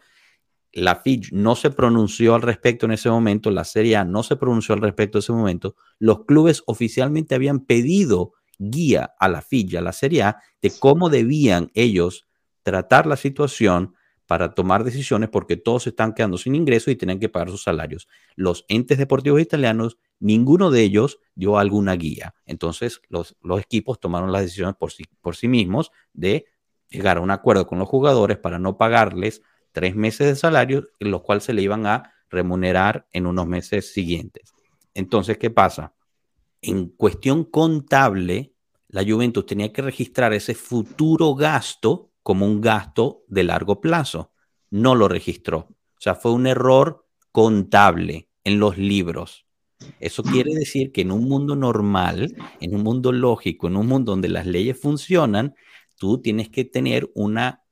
La 0.72 0.98
FIJ 0.98 1.32
no 1.32 1.56
se 1.56 1.72
pronunció 1.72 2.36
al 2.36 2.44
respecto 2.44 2.86
en 2.86 2.92
ese 2.92 3.10
momento, 3.10 3.50
la 3.50 3.64
Serie 3.64 3.96
A 3.96 4.04
no 4.06 4.22
se 4.22 4.36
pronunció 4.36 4.76
al 4.76 4.82
respecto 4.82 5.18
en 5.18 5.24
ese 5.24 5.32
momento. 5.32 5.76
Los 5.98 6.26
clubes 6.26 6.62
oficialmente 6.68 7.34
habían 7.34 7.62
pedido 7.62 8.34
guía 8.60 9.16
a 9.18 9.30
la 9.30 9.42
FIJ, 9.42 9.78
a 9.78 9.82
la 9.82 9.94
Serie 9.94 10.24
A, 10.24 10.38
de 10.62 10.72
cómo 10.78 11.10
debían 11.10 11.72
ellos 11.74 12.28
tratar 12.62 13.08
la 13.08 13.16
situación 13.16 13.96
para 14.30 14.54
tomar 14.54 14.84
decisiones 14.84 15.28
porque 15.28 15.58
todos 15.58 15.88
están 15.88 16.14
quedando 16.14 16.38
sin 16.38 16.54
ingresos 16.54 16.90
y 16.90 16.96
tienen 16.96 17.20
que 17.20 17.30
pagar 17.30 17.50
sus 17.50 17.64
salarios. 17.64 18.08
Los 18.36 18.64
entes 18.68 19.00
deportivos 19.00 19.42
italianos 19.42 19.98
ninguno 20.20 20.70
de 20.70 20.84
ellos 20.84 21.18
dio 21.34 21.58
alguna 21.58 21.96
guía. 21.96 22.36
Entonces, 22.46 23.02
los, 23.10 23.36
equipos 23.60 24.00
tomaron 24.00 24.32
las 24.32 24.44
decisiones 24.44 24.76
por 24.76 24.92
sí, 24.92 25.06
por 25.22 25.36
sí 25.36 25.48
mismos 25.48 25.92
de 26.14 26.46
llegar 26.90 27.18
a 27.18 27.22
un 27.22 27.32
acuerdo 27.32 27.66
con 27.66 27.80
los 27.80 27.90
jugadores 27.90 28.38
para 28.38 28.60
no 28.60 28.78
pagarles 28.78 29.42
tres 29.72 29.96
meses 29.96 30.28
de 30.28 30.36
salario, 30.36 30.88
en 31.00 31.10
los 31.10 31.24
cuales 31.24 31.46
se 31.46 31.54
le 31.54 31.64
iban 31.64 31.88
a 31.88 32.14
remunerar 32.30 33.08
en 33.12 33.26
unos 33.26 33.48
meses 33.48 33.92
siguientes. 33.92 34.54
Entonces, 34.94 35.40
¿qué 35.40 35.50
pasa? 35.50 35.96
En 36.62 36.90
cuestión 36.90 37.46
contable, 37.46 38.54
la 38.90 39.04
Juventus 39.04 39.48
tenía 39.48 39.74
que 39.74 39.82
registrar 39.82 40.34
ese 40.34 40.54
futuro 40.54 41.34
gasto 41.34 42.09
como 42.30 42.46
un 42.46 42.62
gasto 42.62 43.24
de 43.28 43.44
largo 43.44 43.82
plazo. 43.82 44.34
No 44.70 44.94
lo 44.94 45.08
registró. 45.08 45.68
O 45.72 46.00
sea, 46.00 46.14
fue 46.14 46.32
un 46.32 46.46
error 46.46 47.08
contable 47.32 48.30
en 48.44 48.60
los 48.60 48.78
libros. 48.78 49.48
Eso 50.00 50.22
quiere 50.22 50.54
decir 50.54 50.92
que 50.92 51.02
en 51.02 51.12
un 51.12 51.28
mundo 51.28 51.56
normal, 51.56 52.36
en 52.62 52.76
un 52.76 52.84
mundo 52.84 53.12
lógico, 53.12 53.66
en 53.66 53.78
un 53.78 53.88
mundo 53.88 54.12
donde 54.12 54.30
las 54.30 54.46
leyes 54.46 54.80
funcionan, 54.80 55.56
tú 55.98 56.22
tienes 56.22 56.50
que 56.50 56.66
tener 56.66 57.10
una, 57.16 57.64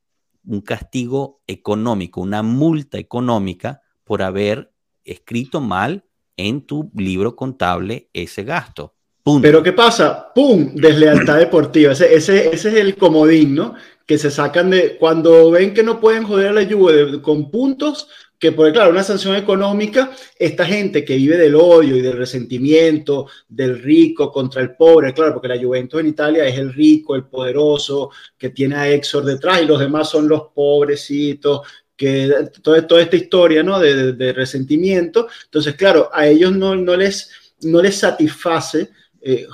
un 0.43 0.62
castigo 0.62 1.43
económico, 1.45 2.20
una 2.22 2.41
multa 2.41 2.97
económica 2.97 3.84
por 4.03 4.24
haber 4.24 4.74
escrito 5.03 5.62
mal 5.62 6.03
en 6.36 6.66
tu 6.66 6.89
libro 6.95 7.36
contable 7.36 8.10
ese 8.12 8.43
gasto. 8.43 8.95
Pero 9.41 9.62
¿qué 9.62 9.74
pasa? 9.74 10.32
¡Pum! 10.34 10.74
Deslealtad 10.74 11.38
deportiva. 11.38 11.91
Ese, 11.91 12.16
ese, 12.16 12.47
ese, 12.47 12.70
es 12.70 12.76
el 12.76 12.95
comodín, 12.95 13.55
¿no? 13.55 13.76
Que 14.08 14.18
se 14.18 14.32
sacan 14.32 14.72
de... 14.72 14.97
Cuando 14.97 15.51
ven 15.51 15.76
que 15.76 15.84
no 15.84 15.99
pueden 15.99 16.24
joder 16.24 16.47
a 16.47 16.53
la 16.53 16.64
lluvia 16.64 17.22
con 17.22 17.51
puntos, 17.51 18.08
que 18.39 18.51
por 18.51 18.72
claro, 18.72 18.91
una 18.91 19.03
sanción 19.03 19.36
económica, 19.36 20.12
esta 20.38 20.66
gente 20.66 21.03
que 21.03 21.16
vive 21.16 21.38
del 21.38 21.55
odio 21.55 21.95
y 21.95 22.01
del 22.01 22.18
resentimiento 22.18 23.28
del 23.47 23.82
rico 23.82 24.32
contra 24.32 24.62
el 24.62 24.76
pobre, 24.76 25.14
claro, 25.14 25.34
porque 25.34 25.47
la 25.47 25.60
Juventus 25.60 25.99
en 25.99 26.08
Italia 26.08 26.45
es 26.45 26.58
el 26.58 26.72
rico, 26.74 27.16
el 27.16 27.26
poderoso, 27.26 28.12
que 28.38 28.49
tiene 28.49 28.76
a 28.76 28.89
Exor 28.89 29.26
detrás 29.26 29.62
y 29.62 29.66
los 29.66 29.80
demás 29.80 30.10
son 30.10 30.28
los 30.28 30.43
pobrecitos, 30.53 31.62
que 31.95 32.32
toda, 32.62 33.01
esta 33.01 33.16
historia, 33.16 33.64
¿no? 33.64 33.80
De, 33.80 34.34
resentimiento. 34.34 35.28
Entonces, 35.45 35.76
claro, 35.76 36.12
a 36.14 36.28
ellos 36.28 36.55
no, 36.55 36.76
les, 36.76 37.32
no 37.62 37.82
les 37.82 37.97
satisface 37.97 38.91
eh, 39.30 39.45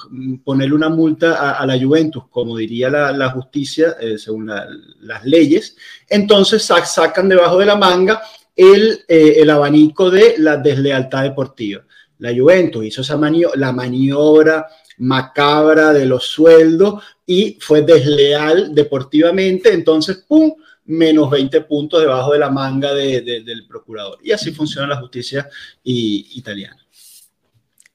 ponerle 0.44 0.76
una 0.76 0.90
multa 0.90 1.58
a, 1.58 1.66
la 1.66 1.84
Juventus, 1.84 2.26
como 2.30 2.56
diría 2.56 2.92
la, 2.92 3.30
justicia, 3.32 3.96
eh, 4.00 4.20
según 4.20 4.46
las 4.46 5.26
leyes. 5.26 5.76
Entonces 6.08 6.62
sacan 6.64 7.28
debajo 7.28 7.58
de 7.58 7.66
la 7.66 7.76
manga 7.76 8.22
el, 8.56 9.04
eh, 9.08 9.38
el 9.38 9.50
abanico 9.50 10.12
de 10.12 10.36
la 10.38 10.58
deslealtad 10.58 11.24
deportiva. 11.24 11.84
La 12.20 12.32
Juventus 12.32 12.86
hizo 12.86 13.02
esa 13.02 13.20
la 13.56 13.72
maniobra 13.72 14.68
macabra 15.00 15.92
de 15.92 16.06
los 16.06 16.24
sueldos 16.28 17.04
y 17.26 17.58
fue 17.60 17.82
desleal 17.82 18.76
deportivamente, 18.76 19.74
entonces, 19.74 20.24
¡pum! 20.28 20.54
menos 20.86 21.32
20 21.32 21.62
puntos 21.62 22.00
debajo 22.00 22.34
de 22.34 22.40
la 22.40 22.52
manga 22.52 22.94
del 22.94 23.66
procurador. 23.68 24.20
Y 24.22 24.34
así 24.34 24.52
funciona 24.52 24.86
la 24.86 24.98
justicia 24.98 25.50
italiana. 25.84 26.83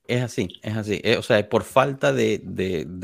Es 0.08 0.22
así, 0.22 0.48
es 0.62 0.74
así. 0.74 1.00
Eh, 1.04 1.18
o 1.18 1.22
sea, 1.22 1.46
por 1.50 1.64
falta 1.64 2.14
de, 2.14 2.40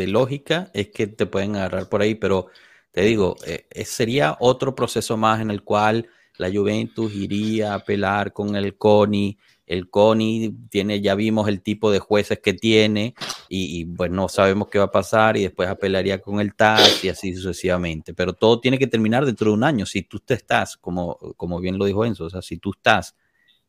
lógica 0.08 0.70
es 0.72 0.88
que 0.88 1.06
te 1.06 1.26
pueden 1.26 1.54
agarrar 1.54 1.90
por 1.90 2.00
ahí, 2.00 2.14
pero 2.14 2.46
te 2.92 3.02
digo, 3.02 3.36
eh, 3.46 3.66
sería 3.84 4.38
otro 4.40 4.74
proceso 4.74 5.18
más 5.18 5.42
en 5.42 5.50
el 5.50 5.62
cual 5.62 6.08
la 6.38 6.50
Juventus 6.50 7.14
iría 7.14 7.72
a 7.72 7.76
apelar 7.76 8.32
con 8.32 8.56
el 8.56 8.78
CONI. 8.78 9.38
El 9.66 9.90
CONI 9.90 10.56
tiene, 10.70 11.02
ya 11.02 11.14
vimos 11.14 11.46
el 11.46 11.60
tipo 11.60 11.92
de 11.92 11.98
jueces 11.98 12.38
que 12.40 12.54
tiene 12.54 13.14
y, 13.50 13.84
pues 13.84 14.10
no 14.10 14.30
sabemos 14.30 14.68
qué 14.68 14.78
va 14.78 14.84
a 14.86 14.90
pasar 14.90 15.36
y 15.36 15.42
después 15.42 15.68
apelaría 15.68 16.22
con 16.22 16.40
el 16.40 16.54
TAS 16.54 17.04
y 17.04 17.10
así 17.10 17.34
sucesivamente. 17.34 18.14
Pero 18.14 18.32
todo 18.32 18.60
tiene 18.60 18.78
que 18.78 18.86
terminar 18.86 19.26
dentro 19.26 19.50
de 19.50 19.56
un 19.56 19.64
año. 19.64 19.84
Si 19.84 20.02
tú 20.02 20.20
te 20.20 20.34
estás, 20.34 20.78
como, 20.78 21.18
como 21.36 21.60
bien 21.60 21.76
lo 21.76 21.84
dijo 21.84 22.06
Enzo, 22.06 22.24
o 22.24 22.30
sea, 22.30 22.40
si 22.40 22.56
tú 22.56 22.72
estás 22.74 23.14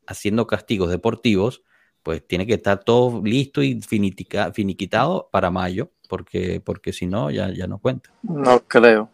haciendo 0.06 0.46
castigos 0.46 0.88
deportivos, 0.90 1.62
pues 2.06 2.24
tiene 2.24 2.46
que 2.46 2.54
estar 2.54 2.84
todo 2.84 3.20
listo 3.24 3.64
y 3.64 3.80
finiquitado 3.82 5.28
para 5.32 5.50
mayo, 5.50 5.90
porque, 6.08 6.62
porque 6.64 6.92
si 6.92 7.04
no, 7.04 7.32
ya, 7.32 7.50
ya 7.50 7.66
no 7.66 7.78
cuenta. 7.78 8.10
No 8.22 8.60
creo. 8.60 9.10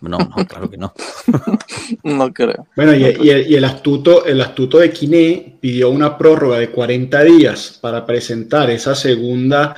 No, 0.00 0.16
no, 0.16 0.46
claro 0.48 0.70
que 0.70 0.78
no. 0.78 0.94
no 2.02 2.32
creo. 2.32 2.66
Bueno, 2.74 2.94
y, 2.94 3.04
el, 3.28 3.62
astuto, 3.62 4.24
el 4.24 4.40
astuto 4.40 4.78
de 4.78 4.90
Quiné 4.90 5.58
pidió 5.60 5.90
una 5.90 6.16
prórroga 6.16 6.58
de 6.58 6.70
40 6.70 7.22
días 7.24 7.78
para 7.78 8.06
presentar 8.06 8.70
esa 8.70 8.94
segunda, 8.94 9.76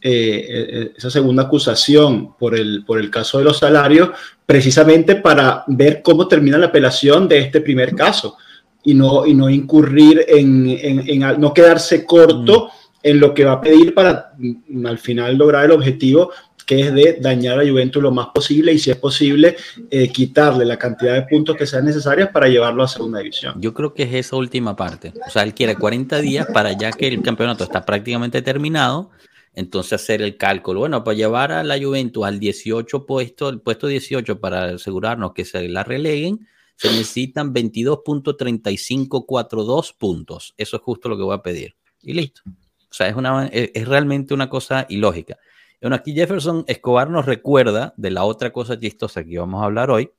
eh, 0.00 0.46
eh, 0.48 0.92
esa 0.96 1.10
segunda 1.10 1.42
acusación 1.42 2.36
por 2.36 2.54
el, 2.54 2.84
por 2.86 3.00
el 3.00 3.10
caso 3.10 3.38
de 3.38 3.44
los 3.44 3.58
salarios, 3.58 4.10
precisamente 4.46 5.16
para 5.16 5.64
ver 5.66 6.00
cómo 6.00 6.28
termina 6.28 6.58
la 6.58 6.66
apelación 6.66 7.26
de 7.26 7.40
este 7.40 7.60
primer 7.60 7.92
caso 7.96 8.36
y 8.84 8.94
no, 8.94 9.26
y 9.26 9.34
no 9.34 9.48
incurrir 9.48 10.24
en, 10.28 10.66
en, 10.68 11.40
no 11.40 11.52
quedarse 11.52 12.04
corto. 12.04 12.66
Mm. 12.66 12.84
en 13.04 13.20
lo 13.20 13.34
que 13.34 13.44
va 13.44 13.52
a 13.52 13.60
pedir 13.60 13.92
para 13.92 14.32
mm, 14.38 14.86
al 14.86 14.96
final 14.96 15.36
lograr 15.36 15.66
el 15.66 15.72
objetivo 15.72 16.30
que 16.64 16.80
es 16.80 16.94
de 16.94 17.18
dañar 17.20 17.60
a 17.60 17.68
Juventus 17.68 18.02
lo 18.02 18.10
más 18.10 18.28
posible 18.28 18.72
y 18.72 18.78
si 18.78 18.90
es 18.90 18.96
posible 18.96 19.56
eh, 19.90 20.08
quitarle 20.08 20.64
la 20.64 20.78
cantidad 20.78 21.14
de 21.14 21.22
puntos 21.22 21.56
que 21.56 21.66
sean 21.66 21.84
necesarias 21.84 22.30
para 22.30 22.48
llevarlo 22.48 22.82
a 22.82 22.88
segunda 22.88 23.18
división. 23.18 23.60
Yo 23.60 23.74
creo 23.74 23.94
que 23.94 24.04
es 24.04 24.14
esa 24.14 24.36
última 24.36 24.74
parte. 24.74 25.12
O 25.26 25.30
sea, 25.30 25.42
él 25.42 25.54
quiere 25.54 25.76
40 25.76 26.20
días 26.20 26.46
para 26.52 26.72
ya 26.72 26.92
que 26.92 27.08
el 27.08 27.22
campeonato 27.22 27.64
está 27.64 27.84
prácticamente 27.84 28.42
terminado, 28.42 29.10
entonces 29.54 29.94
hacer 29.94 30.22
el 30.22 30.36
cálculo. 30.36 30.80
Bueno, 30.80 31.04
para 31.04 31.16
llevar 31.16 31.52
a 31.52 31.62
la 31.62 31.78
Juventus 31.78 32.24
al 32.24 32.38
18 32.38 33.06
puesto, 33.06 33.48
el 33.48 33.60
puesto 33.60 33.86
18 33.86 34.40
para 34.40 34.64
asegurarnos 34.74 35.32
que 35.32 35.44
se 35.44 35.68
la 35.68 35.84
releguen, 35.84 36.48
se 36.76 36.88
necesitan 36.88 37.54
22.3542 37.54 39.96
puntos. 39.96 40.54
Eso 40.56 40.76
es 40.76 40.82
justo 40.82 41.08
lo 41.08 41.16
que 41.16 41.22
voy 41.22 41.34
a 41.34 41.42
pedir. 41.42 41.76
Y 42.02 42.14
listo. 42.14 42.42
O 42.46 42.96
sea, 42.96 43.08
es, 43.08 43.16
una, 43.16 43.46
es 43.46 43.88
realmente 43.88 44.34
una 44.34 44.48
cosa 44.48 44.86
ilógica. 44.88 45.36
Bueno, 45.84 45.96
aquí 45.96 46.14
Jefferson 46.14 46.64
Escobar 46.66 47.10
nos 47.10 47.26
recuerda 47.26 47.92
de 47.98 48.10
la 48.10 48.24
otra 48.24 48.52
cosa 48.52 48.80
chistosa 48.80 49.22
que 49.22 49.38
vamos 49.38 49.60
a 49.60 49.66
hablar 49.66 49.90
hoy, 49.90 50.10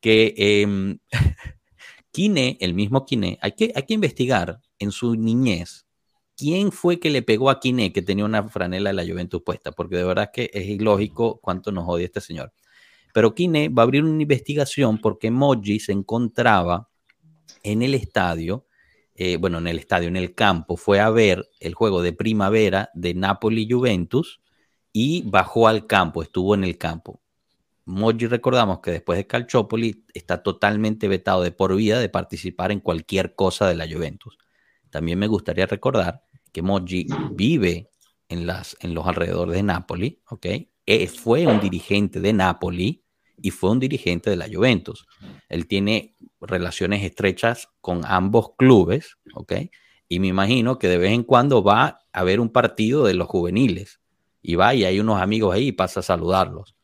que 0.00 0.34
eh, 0.36 0.98
Kine, 2.10 2.58
el 2.60 2.74
mismo 2.74 3.06
Kine, 3.06 3.38
hay 3.40 3.52
que, 3.52 3.72
hay 3.74 3.84
que 3.84 3.94
investigar 3.94 4.60
en 4.80 4.90
su 4.90 5.14
niñez 5.14 5.86
quién 6.36 6.72
fue 6.72 6.98
que 6.98 7.10
le 7.10 7.22
pegó 7.22 7.50
a 7.50 7.60
Kine 7.60 7.92
que 7.92 8.02
tenía 8.02 8.24
una 8.24 8.48
franela 8.48 8.90
de 8.90 8.94
la 8.94 9.06
Juventus 9.06 9.42
puesta, 9.42 9.72
porque 9.72 9.96
de 9.96 10.04
verdad 10.04 10.30
que 10.32 10.50
es 10.52 10.66
ilógico 10.66 11.38
cuánto 11.40 11.72
nos 11.72 11.84
odia 11.86 12.06
este 12.06 12.20
señor. 12.20 12.52
Pero 13.18 13.34
Kine 13.34 13.68
va 13.68 13.82
a 13.82 13.86
abrir 13.86 14.04
una 14.04 14.22
investigación 14.22 15.00
porque 15.00 15.28
Moji 15.28 15.80
se 15.80 15.90
encontraba 15.90 16.88
en 17.64 17.82
el 17.82 17.94
estadio, 17.94 18.68
eh, 19.16 19.38
bueno, 19.38 19.58
en 19.58 19.66
el 19.66 19.80
estadio, 19.80 20.06
en 20.06 20.14
el 20.14 20.36
campo, 20.36 20.76
fue 20.76 21.00
a 21.00 21.10
ver 21.10 21.50
el 21.58 21.74
juego 21.74 22.00
de 22.00 22.12
primavera 22.12 22.90
de 22.94 23.14
Napoli-Juventus 23.14 24.40
y 24.92 25.28
bajó 25.28 25.66
al 25.66 25.88
campo, 25.88 26.22
estuvo 26.22 26.54
en 26.54 26.62
el 26.62 26.78
campo. 26.78 27.20
Moji 27.86 28.28
recordamos 28.28 28.78
que 28.78 28.92
después 28.92 29.16
de 29.16 29.26
Calciopoli 29.26 30.04
está 30.14 30.44
totalmente 30.44 31.08
vetado 31.08 31.42
de 31.42 31.50
por 31.50 31.74
vida 31.74 31.98
de 31.98 32.08
participar 32.08 32.70
en 32.70 32.78
cualquier 32.78 33.34
cosa 33.34 33.66
de 33.66 33.74
la 33.74 33.88
Juventus. 33.92 34.38
También 34.90 35.18
me 35.18 35.26
gustaría 35.26 35.66
recordar 35.66 36.22
que 36.52 36.62
Moji 36.62 37.08
vive 37.32 37.90
en, 38.28 38.46
las, 38.46 38.76
en 38.78 38.94
los 38.94 39.08
alrededores 39.08 39.56
de 39.56 39.64
Napoli, 39.64 40.22
¿ok? 40.30 40.46
fue 41.08 41.48
un 41.48 41.58
dirigente 41.58 42.20
de 42.20 42.32
Napoli 42.32 43.02
y 43.40 43.50
fue 43.50 43.70
un 43.70 43.78
dirigente 43.78 44.30
de 44.30 44.36
la 44.36 44.48
Juventus. 44.52 45.06
Él 45.48 45.66
tiene 45.66 46.14
relaciones 46.40 47.04
estrechas 47.04 47.68
con 47.80 48.04
ambos 48.04 48.50
clubes, 48.56 49.16
¿ok? 49.34 49.52
Y 50.08 50.20
me 50.20 50.28
imagino 50.28 50.78
que 50.78 50.88
de 50.88 50.98
vez 50.98 51.12
en 51.12 51.22
cuando 51.22 51.62
va 51.62 52.00
a 52.12 52.24
ver 52.24 52.40
un 52.40 52.50
partido 52.50 53.04
de 53.04 53.14
los 53.14 53.28
juveniles 53.28 54.00
y 54.42 54.54
va 54.54 54.74
y 54.74 54.84
hay 54.84 55.00
unos 55.00 55.20
amigos 55.20 55.54
ahí 55.54 55.68
y 55.68 55.72
pasa 55.72 56.00
a 56.00 56.02
saludarlos. 56.02 56.74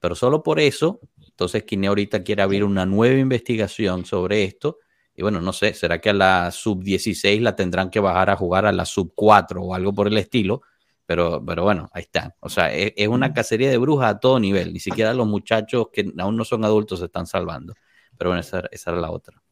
Pero 0.00 0.14
solo 0.14 0.42
por 0.42 0.60
eso, 0.60 1.00
entonces 1.26 1.64
Kine 1.64 1.86
ahorita 1.86 2.22
quiere 2.22 2.42
abrir 2.42 2.62
una 2.62 2.84
nueva 2.84 3.18
investigación 3.18 4.04
sobre 4.04 4.44
esto. 4.44 4.78
Y 5.16 5.22
bueno, 5.22 5.40
no 5.40 5.52
sé, 5.52 5.72
¿será 5.74 6.00
que 6.00 6.10
a 6.10 6.12
la 6.12 6.50
sub 6.50 6.82
16 6.82 7.40
la 7.40 7.56
tendrán 7.56 7.88
que 7.88 8.00
bajar 8.00 8.30
a 8.30 8.36
jugar 8.36 8.66
a 8.66 8.72
la 8.72 8.84
sub 8.84 9.12
4 9.14 9.62
o 9.62 9.74
algo 9.74 9.94
por 9.94 10.08
el 10.08 10.18
estilo? 10.18 10.62
Pero, 11.06 11.42
pero 11.44 11.64
bueno, 11.64 11.90
ahí 11.92 12.02
está. 12.02 12.34
O 12.40 12.48
sea, 12.48 12.72
es, 12.72 13.08
una 13.08 13.32
cacería 13.32 13.70
de 13.70 13.76
brujas 13.78 14.14
a 14.14 14.18
todo 14.18 14.40
nivel. 14.40 14.72
Ni 14.72 14.80
siquiera 14.80 15.12
los 15.12 15.26
muchachos 15.26 15.88
que 15.92 16.12
aún 16.18 16.36
no 16.36 16.44
son 16.44 16.64
adultos 16.64 17.00
se 17.00 17.06
están 17.06 17.26
salvando. 17.26 17.74
Pero 18.16 18.30
bueno, 18.30 18.40
esa, 18.40 18.62
esa 18.70 18.92
era 18.92 19.00
la 19.00 19.10
otra. 19.10 19.42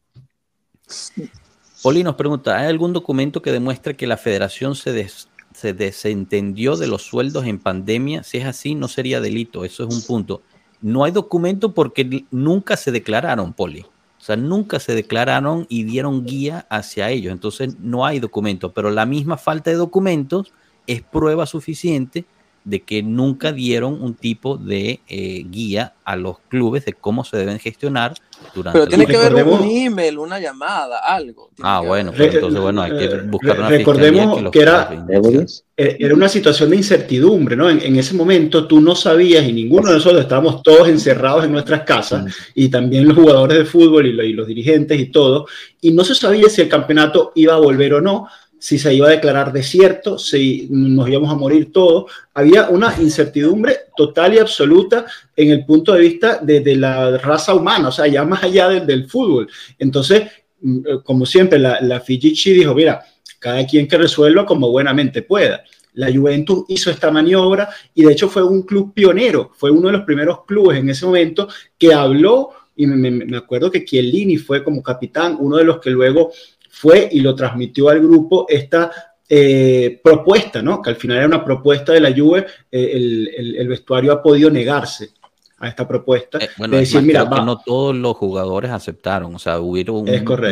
Poli 1.83 2.03
nos 2.03 2.15
pregunta, 2.15 2.57
¿hay 2.57 2.67
algún 2.67 2.93
documento 2.93 3.41
que 3.41 3.51
demuestre 3.51 3.95
que 3.95 4.07
la 4.07 4.17
federación 4.17 4.75
se, 4.75 5.07
se 5.53 5.73
desentendió 5.73 6.75
de 6.75 6.87
los 6.87 7.03
sueldos 7.03 7.45
en 7.45 7.59
pandemia? 7.59 8.23
Si 8.23 8.37
es 8.37 8.45
así, 8.45 8.73
no 8.73 8.87
sería 8.87 9.21
delito. 9.21 9.63
Eso 9.63 9.87
es 9.87 9.93
un 9.93 10.01
punto. 10.01 10.41
No 10.81 11.03
hay 11.03 11.11
documento 11.11 11.73
porque 11.73 12.25
nunca 12.31 12.77
se 12.77 12.91
declararon, 12.91 13.53
Poli. 13.53 13.81
O 13.81 14.25
sea, 14.25 14.37
nunca 14.37 14.79
se 14.79 14.95
declararon 14.95 15.65
y 15.69 15.83
dieron 15.83 16.25
guía 16.25 16.65
hacia 16.69 17.09
ellos. 17.09 17.33
Entonces, 17.33 17.77
no 17.79 18.05
hay 18.05 18.19
documento. 18.19 18.73
Pero 18.73 18.89
la 18.89 19.05
misma 19.05 19.37
falta 19.37 19.69
de 19.69 19.75
documentos 19.75 20.53
es 20.87 21.01
prueba 21.01 21.45
suficiente 21.45 22.25
de 22.65 22.81
que 22.81 23.03
nunca 23.03 23.51
dieron 23.51 24.01
un 24.01 24.13
tipo 24.13 24.57
de 24.57 25.01
eh, 25.07 25.43
guía 25.49 25.93
a 26.05 26.15
los 26.15 26.39
clubes 26.47 26.85
de 26.85 26.93
cómo 26.93 27.25
se 27.25 27.37
deben 27.37 27.59
gestionar 27.59 28.13
durante 28.55 28.79
Pero 28.79 28.87
tiene 28.87 29.05
que 29.05 29.17
haber 29.17 29.45
un 29.45 29.63
email, 29.63 30.17
una 30.17 30.39
llamada, 30.39 30.99
algo. 30.99 31.49
Ah, 31.61 31.81
bueno, 31.85 32.13
pues 32.15 32.33
entonces 32.33 32.59
bueno, 32.59 32.81
hay 32.81 32.97
que 32.97 33.07
buscar 33.21 33.59
una 33.59 33.69
Recordemos 33.69 34.51
que, 34.51 34.61
era, 34.61 35.05
eh, 35.75 35.97
era 35.99 36.13
una 36.13 36.29
situación 36.29 36.69
de 36.69 36.77
incertidumbre, 36.77 37.55
¿no? 37.55 37.69
En, 37.69 37.95
ese 37.97 38.13
momento 38.13 38.65
tú 38.65 38.79
no 38.79 38.95
sabías 38.95 39.45
y 39.45 39.51
ninguno 39.51 39.89
de 39.89 39.95
nosotros 39.95 40.21
estábamos 40.21 40.63
todos 40.63 40.87
encerrados 40.87 41.43
en 41.43 41.51
nuestras 41.51 41.81
casas 41.81 42.23
mm. 42.23 42.29
y 42.55 42.69
también 42.69 43.07
los 43.07 43.17
jugadores 43.17 43.57
de 43.57 43.65
fútbol 43.65 44.05
y 44.07 44.33
los 44.33 44.47
dirigentes 44.47 44.99
y 44.99 45.07
todo, 45.07 45.47
y 45.81 45.91
no 45.91 46.03
se 46.05 46.15
sabía 46.15 46.49
si 46.49 46.61
el 46.61 46.69
campeonato 46.69 47.33
iba 47.35 47.55
a 47.55 47.59
volver 47.59 47.95
o 47.95 48.01
no 48.01 48.27
si 48.63 48.79
se 48.79 48.93
iba 48.93 49.07
a 49.07 49.11
declarar 49.11 49.51
desierto, 49.51 50.17
si 50.17 50.69
nos 50.69 51.09
íbamos 51.09 51.29
a 51.29 51.35
morir 51.35 51.73
todos. 51.73 52.09
Había 52.33 52.69
una 52.69 52.95
incertidumbre 52.97 53.77
total 53.97 54.35
y 54.35 54.39
absoluta 54.39 55.05
en 55.35 55.51
el 55.51 55.65
punto 55.65 55.91
de 55.91 55.99
vista 55.99 56.37
de, 56.37 56.73
la 56.77 57.17
raza 57.17 57.53
humana, 57.53 57.89
o 57.89 57.91
sea, 57.91 58.07
ya 58.07 58.23
más 58.23 58.41
allá 58.41 58.69
del, 58.69 59.09
fútbol. 59.09 59.49
Entonces, 59.77 60.31
mm, 60.61 60.77
eh, 60.77 60.99
como 61.03 61.25
siempre, 61.25 61.59
la, 61.59 61.81
la 61.81 61.99
Fijichi 61.99 62.53
dijo, 62.53 62.73
mira, 62.73 63.03
cada 63.37 63.65
quien 63.67 63.85
que 63.85 63.97
resuelva 63.97 64.45
como 64.45 64.71
buenamente 64.71 65.23
pueda. 65.23 65.61
La 65.95 66.09
Juventus 66.09 66.63
hizo 66.69 66.89
esta 66.89 67.11
maniobra 67.11 67.67
y 67.93 68.05
de 68.05 68.13
hecho 68.13 68.29
fue 68.29 68.43
un 68.43 68.61
club 68.61 68.93
pionero, 68.93 69.51
fue 69.57 69.71
uno 69.71 69.87
de 69.87 69.97
los 69.97 70.05
primeros 70.05 70.45
clubes 70.45 70.79
en 70.79 70.89
ese 70.89 71.05
momento 71.05 71.49
que 71.77 71.93
habló 71.93 72.51
y 72.77 72.87
me, 72.87 73.11
me 73.11 73.37
acuerdo 73.37 73.69
que 73.69 73.83
Chiellini 73.83 74.37
fue 74.37 74.63
como 74.63 74.81
capitán, 74.81 75.35
uno 75.37 75.57
de 75.57 75.65
los 75.65 75.81
que 75.81 75.89
luego 75.89 76.31
fue 76.73 77.07
y 77.11 77.19
lo 77.19 77.35
transmitió 77.35 77.89
al 77.89 77.99
grupo 77.99 78.47
esta 78.49 78.91
eh, 79.29 80.01
propuesta, 80.03 80.61
¿no? 80.63 80.81
Que 80.81 80.89
al 80.89 80.95
final 80.95 81.17
era 81.17 81.27
una 81.27 81.45
propuesta 81.45 81.93
de 81.93 81.99
la 81.99 82.11
Juve, 82.11 82.47
eh, 82.71 83.29
el, 83.37 83.67
vestuario 83.67 84.11
ha 84.11 84.23
podido 84.23 84.49
negarse 84.49 85.11
a 85.59 85.67
esta 85.67 85.87
propuesta. 85.87 86.39
Eh, 86.39 86.49
bueno, 86.57 86.77
decir, 86.77 87.03
mira, 87.03 87.29
que 87.29 87.41
no 87.41 87.59
todos 87.59 87.95
los 87.95 88.17
jugadores 88.17 88.71
aceptaron, 88.71 89.35
o 89.35 89.39
sea, 89.39 89.59
hubo 89.59 89.99
un, 89.99 90.05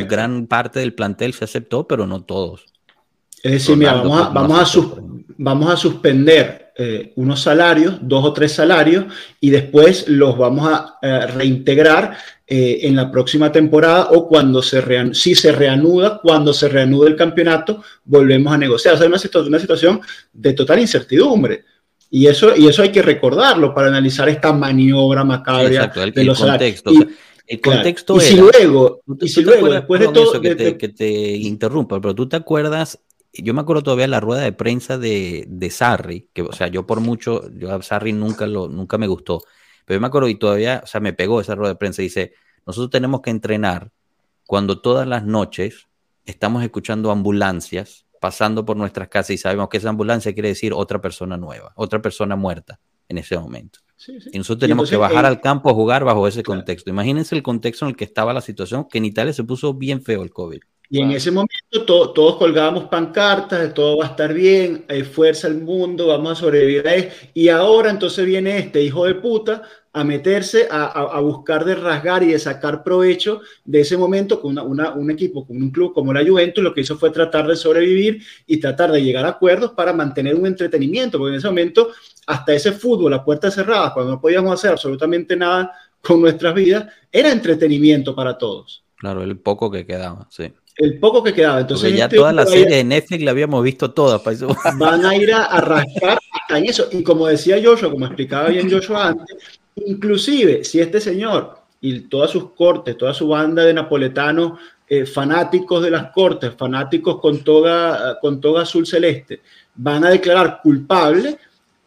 gran 0.08 0.46
parte 0.46 0.80
del 0.80 0.94
plantel 0.94 1.34
se 1.34 1.46
aceptó, 1.46 1.88
pero 1.88 2.06
no 2.06 2.22
todos. 2.22 2.66
Es 3.42 3.54
decir, 3.54 3.76
mira, 3.76 3.96
vamos 3.96 4.22
a, 4.22 4.30
vamos, 4.30 4.78
a 4.78 5.02
vamos 5.38 5.74
a 5.74 5.76
suspender 5.76 6.61
unos 7.16 7.42
salarios, 7.42 7.98
dos 8.02 8.26
o 8.26 8.34
tres 8.34 8.52
salarios, 8.54 9.06
y 9.40 9.50
después 9.50 10.08
los 10.08 10.38
vamos 10.38 10.70
a 10.72 11.28
reintegrar 11.28 12.18
eh, 12.54 12.86
en 12.86 12.98
la 12.98 13.10
próxima 13.10 13.50
temporada 13.50 14.10
o 14.12 14.28
cuando 14.28 14.62
se 14.62 14.84
si 15.14 15.36
se 15.36 15.54
reanuda, 15.54 16.20
cuando 16.22 16.52
se 16.52 16.68
reanude 16.68 17.08
el 17.08 17.16
campeonato, 17.16 17.82
volvemos 18.04 18.52
a 18.52 18.58
negociar. 18.58 18.96
O 18.96 18.98
sea, 18.98 19.08
es 19.08 19.24
una, 19.32 19.48
una 19.48 19.60
situación 19.60 20.02
de 20.34 20.52
total 20.52 20.82
incertidumbre. 20.82 21.64
Y 22.10 22.28
eso, 22.28 22.54
y 22.54 22.68
eso 22.68 22.82
hay 22.82 22.92
que 22.92 23.02
recordarlo 23.02 23.74
para 23.74 23.88
analizar 23.88 24.28
esta 24.28 24.52
maniobra 24.52 25.24
macabra 25.24 25.94
el, 25.96 26.12
de 26.12 26.24
los 26.26 26.40
contexto. 26.40 26.92
el 27.48 27.62
contexto 27.62 28.18
y 28.18 28.20
si 28.20 28.36
luego, 28.36 29.00
y 29.22 29.30
si 29.30 29.44
luego 29.44 29.70
después 29.70 30.02
de 30.02 30.08
todo... 30.10 30.42
Que, 30.42 30.54
te, 30.54 30.78
que 30.78 30.90
te 30.90 31.10
interrumpa, 31.10 32.02
pero 32.02 32.14
tú 32.14 32.28
te 32.28 32.36
acuerdas 32.36 33.00
yo 33.34 33.54
me 33.54 33.62
acuerdo 33.62 33.84
todavía 33.84 34.08
la 34.08 34.20
rueda 34.20 34.42
de 34.42 34.52
prensa 34.52 34.98
de, 34.98 35.46
de 35.48 35.70
Sarri, 35.70 36.30
que, 36.34 36.42
o 36.42 36.52
sea, 36.52 36.68
yo 36.68 36.86
por 36.86 37.00
mucho, 37.00 37.50
yo 37.52 37.74
a 37.74 37.82
Sarri 37.82 38.14
nunca, 38.14 38.46
lo, 38.46 38.68
nunca 38.68 38.98
me 38.98 39.08
gustó, 39.08 39.42
pero 39.86 39.98
yo 39.98 40.02
me 40.02 40.08
acuerdo 40.08 40.28
y 40.28 40.36
todavía, 40.36 40.82
o 40.84 40.88
sea, 40.88 41.02
me 41.02 41.14
pegó 41.14 41.42
esa 41.42 41.56
rueda 41.56 41.74
de 41.74 41.78
prensa 41.78 42.02
y 42.02 42.06
dice, 42.06 42.34
nosotros 42.66 42.90
tenemos 42.90 43.22
que 43.22 43.30
entrenar 43.30 43.92
cuando 44.46 44.82
todas 44.82 45.08
las 45.08 45.26
noches 45.26 45.88
estamos 46.26 46.64
escuchando 46.64 47.12
ambulancias 47.12 48.06
pasando 48.22 48.64
por 48.64 48.78
nuestras 48.78 49.08
casas 49.08 49.32
y 49.32 49.38
sabemos 49.40 49.68
que 49.68 49.78
esa 49.78 49.90
ambulancia 49.90 50.32
quiere 50.34 50.50
decir 50.50 50.74
otra 50.74 51.02
persona 51.02 51.38
nueva, 51.38 51.74
otra 51.76 52.04
persona 52.04 52.36
muerta 52.36 52.80
en 53.10 53.18
ese 53.18 53.38
momento. 53.38 53.80
Y 54.32 54.38
nosotros 54.38 54.60
tenemos 54.60 54.90
que 54.90 54.96
bajar 54.96 55.26
al 55.26 55.42
campo 55.42 55.70
a 55.70 55.74
jugar 55.74 56.04
bajo 56.04 56.28
ese 56.28 56.44
contexto. 56.44 56.90
Imagínense 56.92 57.36
el 57.36 57.42
contexto 57.42 57.86
en 57.86 57.90
el 57.90 57.96
que 57.96 58.04
estaba 58.04 58.32
la 58.32 58.42
situación, 58.42 58.88
que 58.88 59.00
en 59.00 59.06
Italia 59.06 59.34
se 59.34 59.44
puso 59.44 59.74
bien 59.74 60.04
feo 60.04 60.22
el 60.22 60.32
COVID. 60.32 60.62
Y 60.94 61.02
en 61.02 61.12
ese 61.12 61.32
momento 61.32 61.86
todos 61.86 62.36
colgábamos 62.36 62.84
pancartas, 62.90 63.62
de 63.62 63.70
todo 63.70 64.00
va 64.00 64.08
a 64.08 64.10
estar 64.10 64.34
bien, 64.34 64.84
hay 64.90 65.04
fuerza 65.04 65.48
al 65.48 65.56
mundo, 65.56 66.08
vamos 66.08 66.34
a 66.34 66.36
sobrevivir 66.36 66.86
a 66.86 66.96
eso. 66.96 67.16
Y 67.34 67.48
ahora 67.48 67.90
entonces 67.90 68.26
viene 68.26 68.58
este 68.58 68.84
hijo 68.84 69.06
de 69.06 69.16
puta 69.16 69.62
a 69.94 70.04
meterse, 70.04 70.68
a, 70.70 71.18
buscar 71.22 71.64
de 71.64 71.76
rasgar 71.76 72.24
y 72.24 72.34
de 72.34 72.40
sacar 72.40 72.84
provecho 72.84 73.40
de 73.64 73.80
ese 73.80 73.96
momento 73.96 74.42
con 74.42 74.60
un 74.60 75.12
equipo, 75.12 75.48
con 75.48 75.64
un 75.64 75.72
club 75.72 75.94
como 75.94 76.12
la 76.12 76.26
Juventus, 76.26 76.62
lo 76.62 76.74
que 76.74 76.82
hizo 76.82 76.98
fue 76.98 77.10
tratar 77.10 77.48
de 77.48 77.56
sobrevivir 77.56 78.22
y 78.46 78.58
tratar 78.58 78.92
de 78.92 79.02
llegar 79.02 79.24
a 79.24 79.30
acuerdos 79.30 79.72
para 79.72 79.94
mantener 79.94 80.36
un 80.36 80.46
entretenimiento, 80.46 81.18
porque 81.18 81.36
en 81.36 81.38
ese 81.38 81.48
momento 81.48 81.92
hasta 82.28 82.54
ese 82.54 82.74
fútbol 82.74 83.14
a 83.14 83.24
puertas 83.24 83.56
cerradas, 83.56 83.94
cuando 83.94 84.12
no 84.12 84.20
podíamos 84.20 84.54
hacer 84.54 84.72
absolutamente 84.72 85.38
nada 85.38 85.72
con 86.02 86.20
nuestras 86.20 86.54
vidas, 86.54 86.88
era 87.10 87.32
entretenimiento 87.32 88.14
para 88.14 88.38
todos. 88.38 88.84
Claro, 89.02 89.24
el 89.24 89.40
poco 89.40 89.72
que 89.72 89.86
quedaba, 89.86 90.28
sí. 90.30 90.54
El 90.82 91.00
poco 91.00 91.24
que 91.24 91.34
quedaba. 91.34 91.62
Entonces, 91.62 91.96
ya 91.96 92.06
este 92.06 92.18
todas 92.18 92.34
las 92.34 92.50
series 92.50 92.70
de 92.70 92.84
Netflix 92.84 93.24
la 93.24 93.32
habíamos 93.32 93.64
visto 93.64 93.92
todas. 93.92 94.22
Para 94.22 94.36
eso. 94.36 94.48
Van 94.80 95.06
a 95.06 95.16
ir 95.16 95.32
a, 95.34 95.46
a 95.46 95.62
rascar 95.62 96.18
hasta 96.32 96.58
en 96.58 96.66
eso. 96.66 96.88
Y 96.92 97.04
como 97.04 97.28
decía 97.28 97.62
Joshua, 97.64 97.92
como 97.92 98.06
explicaba 98.06 98.50
bien 98.50 98.70
Joshua 98.72 99.10
antes, 99.10 99.38
Inclusive, 99.76 100.64
si 100.64 100.80
este 100.80 101.00
señor 101.00 101.58
y 101.80 102.02
todas 102.02 102.32
sus 102.32 102.52
cortes, 102.52 102.98
toda 102.98 103.14
su 103.14 103.28
banda 103.28 103.64
de 103.64 103.74
napoletanos 103.74 104.60
eh, 104.88 105.06
fanáticos 105.06 105.82
de 105.84 105.92
las 105.92 106.12
cortes, 106.12 106.54
fanáticos 106.56 107.20
con 107.20 107.44
toga, 107.44 108.20
con 108.20 108.42
toga 108.42 108.64
azul 108.64 108.86
celeste, 108.86 109.42
van 109.76 110.04
a 110.04 110.10
declarar 110.10 110.60
culpable, 110.62 111.38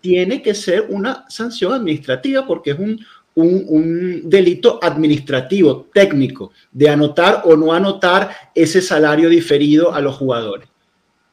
tiene 0.01 0.42
que 0.42 0.55
ser 0.55 0.86
una 0.88 1.24
sanción 1.28 1.74
administrativa 1.74 2.47
porque 2.47 2.72
es 2.72 2.78
un, 2.78 2.99
un, 3.35 4.22
delito 4.24 4.78
administrativo, 4.82 5.89
técnico, 5.93 6.53
de 6.70 6.89
anotar 6.89 7.43
o 7.45 7.57
no 7.57 7.72
anotar 7.72 8.30
ese 8.55 8.80
salario 8.80 9.28
diferido 9.28 9.93
a 9.93 10.01
los 10.01 10.16
jugadores. 10.16 10.68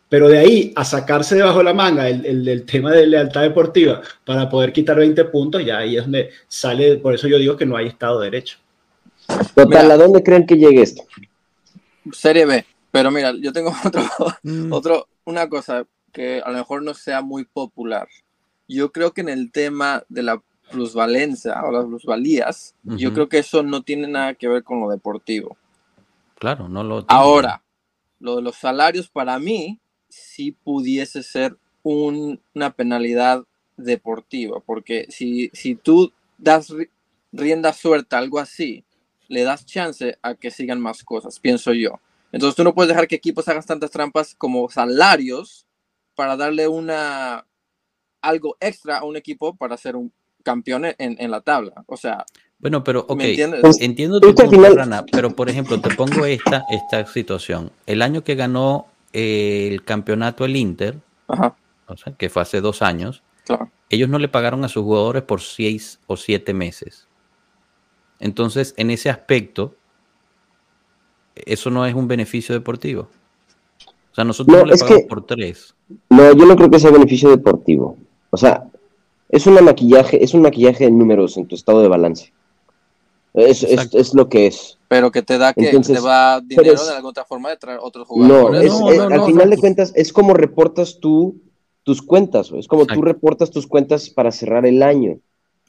Pero 0.10 0.28
de 0.28 0.40
ahí 0.40 0.74
a 0.76 0.84
sacarse 0.84 1.36
debajo 1.36 1.60
de 1.60 1.64
la 1.64 1.74
manga 1.74 2.10
el, 2.10 2.48
el, 2.48 2.66
tema 2.66 2.92
de 2.92 3.08
lealtad 3.08 3.44
deportiva 3.44 4.02
para 4.26 4.50
poder 4.50 4.74
quitar 4.74 4.98
20 4.98 5.24
puntos, 5.26 5.64
ya 5.66 5.78
ahí 5.78 5.96
es 5.96 6.04
donde 6.04 6.32
sale, 6.48 6.98
por 6.98 7.16
eso 7.16 7.28
yo 7.28 7.38
digo 7.38 7.56
que 7.56 7.66
no 7.66 7.78
hay 7.78 7.88
Estado 7.88 8.20
de 8.20 8.26
Derecho. 8.26 8.58
Total, 9.56 9.92
¿a 9.92 9.98
dónde 9.98 10.22
creen 10.22 10.46
que 10.46 10.58
llegue 10.58 10.82
esto? 10.82 11.04
Serie 12.12 12.46
B, 12.46 12.66
pero 12.92 13.10
mira, 13.12 13.34
yo 13.40 13.54
tengo 13.54 13.74
otro, 13.86 14.04
mm. 14.44 14.74
otro, 14.74 15.08
una 15.24 15.48
cosa 15.48 15.86
que 16.12 16.42
a 16.42 16.52
lo 16.52 16.58
mejor 16.58 16.84
no 16.84 16.94
sea 16.94 17.22
muy 17.22 17.46
popular. 17.46 18.08
Yo 18.68 18.92
creo 18.92 19.14
que 19.14 19.22
en 19.22 19.30
el 19.30 19.52
tema 19.52 20.04
de 20.10 20.24
la 20.24 20.42
plusvalencia 20.72 21.62
o 21.64 21.72
las 21.72 21.86
plusvalías, 21.86 22.76
yo 22.84 23.14
creo 23.14 23.30
que 23.30 23.40
eso 23.40 23.64
no 23.64 23.82
tiene 23.84 24.08
nada 24.08 24.34
que 24.34 24.48
ver 24.48 24.64
con 24.64 24.80
lo 24.80 24.90
deportivo. 24.90 25.58
Claro, 26.40 26.68
no 26.68 26.84
lo. 26.84 27.06
Ahora, 27.08 27.64
lo 28.20 28.38
de 28.38 28.42
los 28.42 28.56
salarios 28.56 29.10
para 29.10 29.38
mí 29.38 29.80
si 30.12 30.52
pudiese 30.52 31.24
ser 31.24 31.58
una 31.84 32.74
penalidad 32.76 33.44
deportiva, 33.78 34.60
porque 34.60 35.08
si, 35.10 35.50
si 35.54 35.76
tú 35.76 36.12
das 36.38 36.72
rienda 37.32 37.74
suelta, 37.74 38.18
algo 38.18 38.40
así, 38.40 38.84
le 39.28 39.44
das 39.44 39.66
chance 39.66 40.18
a 40.22 40.36
que 40.36 40.52
sigan 40.52 40.80
más 40.80 41.04
cosas, 41.04 41.40
pienso 41.40 41.74
yo. 41.74 42.00
Entonces 42.32 42.56
tú 42.56 42.64
no 42.64 42.76
puedes 42.76 42.90
dejar 42.90 43.08
que 43.08 43.16
equipos 43.16 43.48
hagan 43.48 43.64
tantas 43.64 43.92
trampas 43.92 44.36
como 44.36 44.70
salarios 44.70 45.66
para 46.16 46.36
darle 46.36 46.68
una 46.68 47.46
algo 48.22 48.56
extra 48.60 49.00
a 49.00 49.04
un 49.04 49.16
equipo 49.16 49.56
para 49.56 49.78
ser 49.78 49.96
un 49.96 50.14
campeón 50.42 50.86
en, 50.86 50.96
en 50.98 51.32
la 51.32 51.42
tabla. 51.42 51.84
O 51.88 51.98
sea, 51.98 52.26
Bueno, 52.60 52.84
pero 52.84 53.06
ok, 53.08 53.22
entiendo 53.80 54.20
tu 54.20 54.34
punto, 54.36 54.76
Rana, 54.76 55.06
pero 55.12 55.32
por 55.32 55.50
ejemplo, 55.50 55.80
te 55.82 55.94
pongo 55.96 56.26
esta, 56.26 56.66
esta 56.70 57.06
situación. 57.06 57.72
El 57.86 58.02
año 58.02 58.24
que 58.24 58.36
ganó 58.36 58.88
eh, 59.14 59.70
el 59.72 59.84
campeonato 59.84 60.46
el 60.46 60.56
Inter, 60.56 60.98
que 62.18 62.30
fue 62.30 62.42
hace 62.42 62.62
dos 62.62 62.82
años, 62.82 63.24
ellos 63.90 64.10
no 64.10 64.20
le 64.20 64.28
pagaron 64.28 64.64
a 64.64 64.70
sus 64.70 64.84
jugadores 64.84 65.24
por 65.24 65.42
seis 65.42 66.00
o 66.08 66.16
siete 66.16 66.54
meses. 66.54 67.08
Entonces, 68.20 68.74
en 68.78 68.92
ese 68.92 69.10
aspecto, 69.10 69.76
eso 71.36 71.70
no 71.70 71.86
es 71.86 71.96
un 71.96 72.08
beneficio 72.08 72.54
deportivo. 72.54 73.10
O 74.12 74.16
sea, 74.16 74.24
nosotros 74.24 74.58
no, 74.58 74.66
le 74.66 74.78
pagamos 74.78 75.04
por 75.04 75.26
tres. 75.26 75.74
No, 76.10 76.34
yo 76.34 76.46
no 76.46 76.56
creo 76.56 76.70
que 76.70 76.80
sea 76.80 76.92
beneficio 76.92 77.30
deportivo. 77.30 77.98
O 78.30 78.38
sea, 78.38 78.70
es 79.32 79.48
una 79.48 79.62
maquillaje, 79.62 80.24
es 80.24 80.34
un 80.34 80.42
maquillaje 80.42 80.86
de 80.86 80.92
números 80.92 81.38
en 81.38 81.48
tu 81.48 81.56
estado 81.56 81.82
de 81.82 81.88
balance. 81.88 82.34
Es, 83.34 83.64
es, 83.64 84.14
lo 84.14 84.28
que 84.28 84.48
es. 84.48 84.78
Pero 84.90 85.10
que 85.10 85.22
te 85.22 85.38
da 85.38 85.54
que 85.54 85.72
te 85.72 86.00
va 86.00 86.42
dinero 86.42 86.84
de 86.84 86.92
alguna 86.92 87.10
otra 87.10 87.24
forma 87.24 87.50
de 87.50 87.58
traer 87.58 87.80
otros 87.82 88.06
jugadores. 88.06 88.74
No, 88.74 88.88
al 88.88 89.26
final 89.26 89.50
de 89.50 89.58
cuentas 89.58 89.94
es 89.96 90.12
como 90.12 90.34
reportas 90.34 91.00
tú 91.00 91.40
tus 91.84 92.02
cuentas, 92.02 92.52
es 92.52 92.68
como 92.68 92.86
tú 92.86 93.02
reportas 93.02 93.50
tus 93.50 93.68
cuentas 93.68 94.10
para 94.10 94.32
cerrar 94.32 94.66
el 94.66 94.84
año. 94.84 95.20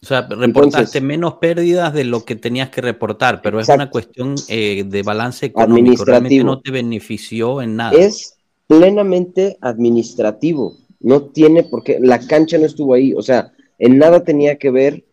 O 0.03 0.07
sea, 0.07 0.23
reportaste 0.23 1.01
menos 1.01 1.35
pérdidas 1.35 1.95
de 1.95 2.03
lo 2.03 2.25
que 2.25 2.35
tenías 2.35 2.71
que 2.71 2.81
reportar, 2.81 3.41
pero 3.41 3.61
es 3.61 3.69
una 3.69 3.89
cuestión 3.89 4.35
eh, 4.49 4.83
de 4.85 5.03
balance 5.05 5.47
económico. 5.47 6.05
Realmente 6.05 6.43
no 6.43 6.61
te 6.61 6.73
benefició 6.73 7.63
en 7.63 7.77
nada. 7.77 7.93
Es 7.93 8.37
plenamente 8.67 9.57
administrativo. 9.61 10.77
No 11.03 11.23
tiene 11.23 11.63
por 11.65 11.83
qué. 11.83 11.99
La 12.01 12.21
cancha 12.21 12.59
no 12.59 12.67
estuvo 12.67 12.95
ahí. 12.95 13.13
O 13.15 13.23
sea, 13.23 13.53
en 13.79 13.99
nada 13.99 14.25
tenía 14.25 14.57
que 14.57 14.71
ver 14.71 15.05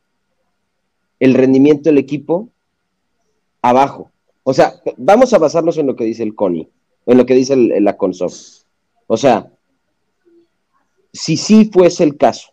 el 1.19 1.33
rendimiento 1.33 1.89
del 1.89 1.97
equipo 1.97 2.49
abajo. 3.61 4.11
O 4.43 4.53
sea, 4.53 4.81
vamos 4.97 5.33
a 5.33 5.37
basarnos 5.37 5.77
en 5.77 5.87
lo 5.87 5.95
que 5.95 6.05
dice 6.05 6.23
el 6.23 6.35
CONI, 6.35 6.69
en 7.05 7.17
lo 7.17 7.25
que 7.25 7.35
dice 7.35 7.55
la 7.55 7.97
CONSOB. 7.97 8.31
O 9.07 9.17
sea, 9.17 9.51
si 11.11 11.37
sí 11.37 11.69
fuese 11.71 12.03
el 12.03 12.17
caso, 12.17 12.49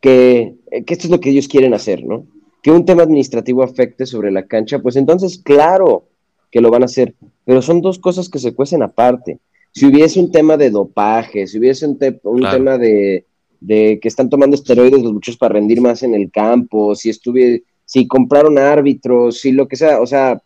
que, 0.00 0.56
que, 0.70 0.94
esto 0.94 1.06
es 1.06 1.10
lo 1.10 1.20
que 1.20 1.30
ellos 1.30 1.48
quieren 1.48 1.72
hacer, 1.72 2.04
¿no? 2.04 2.26
Que 2.62 2.70
un 2.70 2.84
tema 2.84 3.02
administrativo 3.02 3.62
afecte 3.62 4.06
sobre 4.06 4.30
la 4.30 4.46
cancha, 4.46 4.80
pues 4.80 4.96
entonces, 4.96 5.38
claro 5.38 6.08
que 6.50 6.60
lo 6.60 6.70
van 6.70 6.82
a 6.82 6.86
hacer, 6.86 7.14
pero 7.44 7.62
son 7.62 7.80
dos 7.80 7.98
cosas 7.98 8.28
que 8.28 8.38
se 8.38 8.54
cuecen 8.54 8.82
aparte. 8.82 9.38
Si 9.74 9.86
hubiese 9.86 10.20
un 10.20 10.30
tema 10.30 10.56
de 10.56 10.70
dopaje, 10.70 11.48
si 11.48 11.58
hubiese 11.58 11.84
un, 11.86 11.98
tema 11.98 12.78
de, 12.78 13.26
de, 13.60 13.98
que 14.00 14.06
están 14.06 14.30
tomando 14.30 14.54
esteroides 14.54 15.02
los 15.02 15.12
muchachos 15.12 15.36
para 15.36 15.54
rendir 15.54 15.80
más 15.80 16.04
en 16.04 16.14
el 16.14 16.30
campo, 16.30 16.94
si 16.94 17.10
estuve, 17.10 17.64
si 17.84 18.06
compraron 18.06 18.56
árbitros, 18.56 19.40
si 19.40 19.50
lo 19.50 19.66
que 19.66 19.74
sea, 19.74 20.00
o 20.00 20.06
sea, 20.06 20.40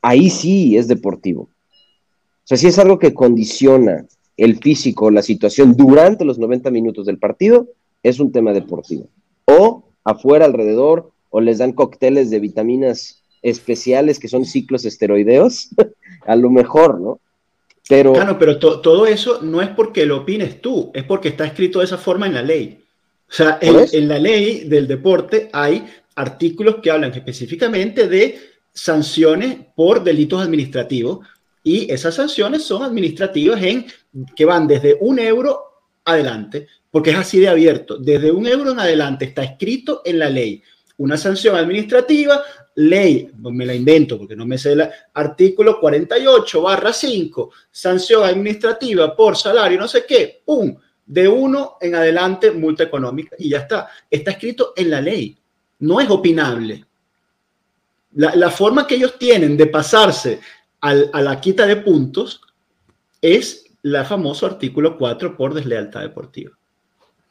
ahí 0.00 0.30
sí 0.30 0.78
es 0.78 0.88
deportivo. 0.88 1.42
O 1.42 2.44
sea, 2.44 2.56
si 2.56 2.66
es 2.66 2.78
algo 2.78 2.98
que 2.98 3.12
condiciona 3.12 4.06
el 4.38 4.56
físico, 4.56 5.10
la 5.10 5.22
situación 5.22 5.76
durante 5.76 6.24
los 6.24 6.38
90 6.38 6.70
minutos 6.70 7.04
del 7.04 7.18
partido, 7.18 7.68
es 8.02 8.20
un 8.20 8.32
tema 8.32 8.54
deportivo. 8.54 9.06
O 9.44 9.84
afuera, 10.02 10.46
alrededor, 10.46 11.12
o 11.28 11.42
les 11.42 11.58
dan 11.58 11.72
cócteles 11.72 12.30
de 12.30 12.40
vitaminas 12.40 13.22
especiales 13.42 14.18
que 14.18 14.28
son 14.28 14.46
ciclos 14.46 14.86
esteroideos, 14.86 15.68
a 16.26 16.36
lo 16.36 16.48
mejor, 16.48 17.00
¿no? 17.02 17.20
Pero, 17.88 18.12
claro, 18.12 18.38
pero 18.38 18.58
todo 18.58 19.06
eso 19.06 19.40
no 19.42 19.60
es 19.60 19.68
porque 19.70 20.06
lo 20.06 20.18
opines 20.18 20.60
tú, 20.60 20.90
es 20.94 21.04
porque 21.04 21.28
está 21.30 21.44
escrito 21.44 21.80
de 21.80 21.86
esa 21.86 21.98
forma 21.98 22.26
en 22.26 22.34
la 22.34 22.42
ley. 22.42 22.84
O 23.28 23.32
sea, 23.32 23.58
en, 23.60 24.08
la 24.08 24.18
ley 24.18 24.64
del 24.64 24.88
deporte 24.88 25.48
hay 25.52 25.86
artículos 26.16 26.76
que 26.82 26.90
hablan 26.90 27.12
específicamente 27.12 28.08
de 28.08 28.40
sanciones 28.72 29.56
por 29.76 30.02
delitos 30.02 30.42
administrativos 30.42 31.26
y 31.62 31.90
esas 31.92 32.14
sanciones 32.16 32.64
son 32.64 32.82
administrativas 32.82 33.62
en 33.62 33.86
que 34.34 34.44
van 34.44 34.66
desde 34.66 34.96
un 35.00 35.20
euro 35.20 35.60
adelante, 36.04 36.66
porque 36.90 37.10
es 37.10 37.16
así 37.16 37.38
de 37.38 37.48
abierto. 37.48 37.98
Desde 37.98 38.32
un 38.32 38.46
euro 38.48 38.72
en 38.72 38.80
adelante 38.80 39.26
está 39.26 39.44
escrito 39.44 40.02
en 40.04 40.18
la 40.18 40.28
ley. 40.28 40.62
Una 40.96 41.16
sanción 41.16 41.54
administrativa, 41.54 42.42
ley, 42.76 43.30
me 43.38 43.66
la 43.66 43.74
invento 43.74 44.18
porque 44.18 44.36
no 44.36 44.46
me 44.46 44.58
sé 44.58 44.72
el 44.72 44.88
artículo 45.14 45.80
48 45.80 46.62
barra 46.62 46.92
5, 46.92 47.50
sanción 47.70 48.24
administrativa 48.24 49.14
por 49.14 49.36
salario, 49.36 49.78
no 49.78 49.88
sé 49.88 50.04
qué, 50.06 50.42
¡pum! 50.44 50.76
De 51.04 51.26
uno 51.26 51.76
en 51.80 51.96
adelante, 51.96 52.52
multa 52.52 52.84
económica 52.84 53.34
y 53.38 53.50
ya 53.50 53.58
está. 53.58 53.88
Está 54.08 54.30
escrito 54.30 54.72
en 54.76 54.90
la 54.90 55.00
ley, 55.00 55.36
no 55.80 56.00
es 56.00 56.08
opinable. 56.08 56.84
La, 58.12 58.34
la 58.36 58.50
forma 58.50 58.86
que 58.86 58.94
ellos 58.94 59.18
tienen 59.18 59.56
de 59.56 59.66
pasarse 59.66 60.40
al, 60.80 61.10
a 61.12 61.20
la 61.20 61.40
quita 61.40 61.66
de 61.66 61.76
puntos 61.76 62.40
es 63.20 63.64
la 63.82 64.04
famoso 64.04 64.46
artículo 64.46 64.96
4 64.96 65.36
por 65.36 65.54
deslealtad 65.54 66.02
deportiva. 66.02 66.59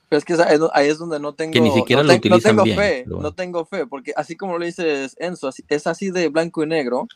Pero 0.09 0.17
es 0.17 0.25
que 0.25 0.35
ahí 0.73 0.89
es 0.89 0.97
donde 0.97 1.19
no 1.19 1.33
tengo, 1.33 1.61
ni 1.61 1.71
siquiera 1.71 2.01
no, 2.01 2.19
tengo 2.19 2.65
fe, 2.65 3.05
no 3.07 3.31
tengo 3.31 3.65
fe, 3.65 3.85
porque 3.85 4.11
así 4.15 4.35
como 4.35 4.57
lo 4.57 4.65
dices 4.65 5.15
Enzo, 5.19 5.51
es 5.67 5.87
así 5.87 6.09
de 6.09 6.29
blanco 6.29 6.63
y 6.63 6.67
negro, 6.67 7.07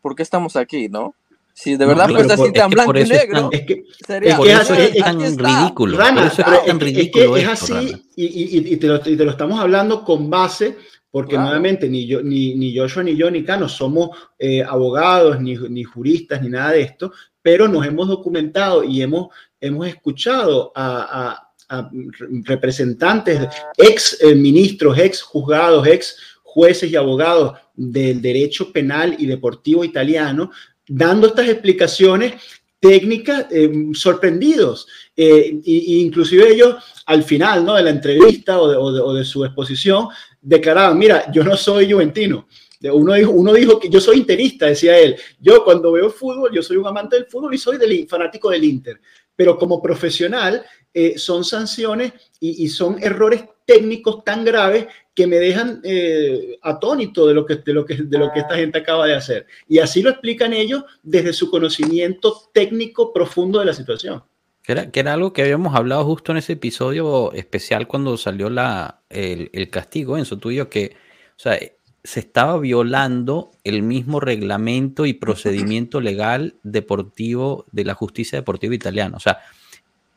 ¿por 0.00 0.16
qué 0.16 0.22
estamos 0.22 0.56
aquí, 0.56 0.88
no? 0.88 1.14
Si 1.52 1.76
de 1.76 1.84
verdad 1.84 2.08
fuese 2.08 2.32
así 2.32 2.52
tan 2.52 2.70
blanco 2.70 2.98
y 2.98 3.04
negro, 3.04 3.50
es 3.52 3.62
que, 3.62 3.84
sería 4.06 4.36
es, 4.36 4.68
que 4.68 4.84
es, 4.84 5.04
tan 5.04 5.20
ridículo. 5.20 5.98
Es, 7.36 7.48
así, 7.48 8.04
y, 8.16 8.76
te 8.76 8.86
lo, 8.86 8.96
y, 8.96 9.16
te 9.16 9.24
lo, 9.24 9.30
estamos 9.30 9.60
hablando 9.60 10.02
con 10.02 10.30
base 10.30 10.76
porque 11.10 11.36
nuevamente 11.36 11.88
ni, 11.88 12.06
yo, 12.06 12.22
ni, 12.22 12.54
ni 12.54 12.76
Joshua, 12.76 13.02
ni 13.02 13.16
yo, 13.16 13.30
ni 13.30 13.42
Cano 13.42 13.68
somos 13.68 14.10
eh, 14.38 14.62
abogados, 14.62 15.40
ni, 15.40 15.56
ni, 15.56 15.82
juristas, 15.82 16.42
ni 16.42 16.48
nada 16.48 16.72
de 16.72 16.82
esto, 16.82 17.12
pero 17.42 17.66
nos 17.66 17.84
hemos 17.86 18.08
documentado 18.08 18.84
y 18.84 19.02
hemos, 19.02 19.28
hemos 19.60 19.88
escuchado 19.88 20.70
a, 20.74 21.47
representantes, 22.44 23.48
ex 23.76 24.18
eh, 24.20 24.34
ministros, 24.34 24.98
ex 24.98 25.22
juzgados, 25.22 25.86
ex 25.86 26.16
jueces 26.42 26.90
y 26.90 26.96
abogados 26.96 27.58
del 27.74 28.22
derecho 28.22 28.72
penal 28.72 29.14
y 29.18 29.26
deportivo 29.26 29.84
italiano, 29.84 30.50
dando 30.86 31.28
estas 31.28 31.48
explicaciones 31.48 32.34
técnicas 32.80 33.46
eh, 33.50 33.70
sorprendidos. 33.92 34.86
e 35.16 35.60
inclusive 35.64 36.52
ellos 36.52 36.76
al 37.06 37.22
final 37.22 37.64
¿no? 37.64 37.74
de 37.74 37.82
la 37.82 37.90
entrevista 37.90 38.60
o 38.60 39.14
de, 39.14 39.24
su 39.24 39.44
exposición 39.44 40.08
declaraban, 40.40 40.98
mira, 40.98 41.30
yo 41.32 41.42
no 41.42 41.56
soy 41.56 41.90
juventino. 41.90 42.46
Uno 42.82 43.14
dijo, 43.14 43.32
uno 43.32 43.52
dijo 43.54 43.80
que 43.80 43.88
yo 43.88 44.00
soy 44.00 44.18
interista, 44.18 44.66
decía 44.66 44.96
él. 44.98 45.16
Yo 45.40 45.64
cuando 45.64 45.90
veo 45.90 46.10
fútbol, 46.10 46.52
yo 46.52 46.62
soy 46.62 46.76
un 46.76 46.86
amante 46.86 47.16
del 47.16 47.26
fútbol 47.26 47.54
y 47.54 47.58
soy 47.58 47.78
del, 47.78 48.06
fanático 48.06 48.50
del 48.50 48.62
Inter. 48.62 49.00
Pero 49.38 49.56
como 49.56 49.80
profesional, 49.80 50.64
eh, 50.92 51.16
son 51.16 51.44
sanciones 51.44 52.12
y, 52.40 52.66
son 52.70 53.00
errores 53.00 53.44
técnicos 53.64 54.24
tan 54.24 54.44
graves 54.44 54.86
que 55.14 55.28
me 55.28 55.36
dejan 55.36 55.80
eh, 55.84 56.58
atónito 56.60 57.24
de 57.24 57.34
lo, 57.34 57.46
que, 57.46 57.54
de, 57.54 57.72
lo 57.72 57.84
que, 57.86 57.94
de 57.94 58.18
lo 58.18 58.32
que 58.32 58.40
esta 58.40 58.56
gente 58.56 58.78
acaba 58.78 59.06
de 59.06 59.14
hacer. 59.14 59.46
Y 59.68 59.78
así 59.78 60.02
lo 60.02 60.10
explican 60.10 60.52
ellos 60.52 60.82
desde 61.04 61.32
su 61.32 61.52
conocimiento 61.52 62.50
técnico 62.52 63.12
profundo 63.12 63.60
de 63.60 63.66
la 63.66 63.74
situación. 63.74 64.24
Que 64.64 64.72
era, 64.72 64.90
que 64.90 64.98
era, 64.98 65.12
algo 65.12 65.32
que 65.32 65.42
habíamos 65.42 65.76
hablado 65.76 66.04
justo 66.04 66.32
en 66.32 66.38
ese 66.38 66.54
episodio 66.54 67.32
especial 67.32 67.86
cuando 67.86 68.16
salió 68.16 68.50
la, 68.50 69.02
el, 69.08 69.50
el 69.52 69.70
castigo, 69.70 70.22
su 70.24 70.38
tuyo, 70.38 70.68
que 70.68 70.96
o 71.38 71.40
sea, 71.40 71.56
se 72.04 72.20
estaba 72.20 72.58
violando 72.58 73.50
el 73.64 73.82
mismo 73.82 74.20
reglamento 74.20 75.06
y 75.06 75.14
procedimiento 75.14 76.00
legal 76.02 76.56
deportivo 76.62 77.66
de 77.72 77.84
la 77.84 77.94
justicia 77.94 78.38
deportiva 78.38 78.74
italiana. 78.74 79.16
O 79.16 79.20
sea, 79.20 79.38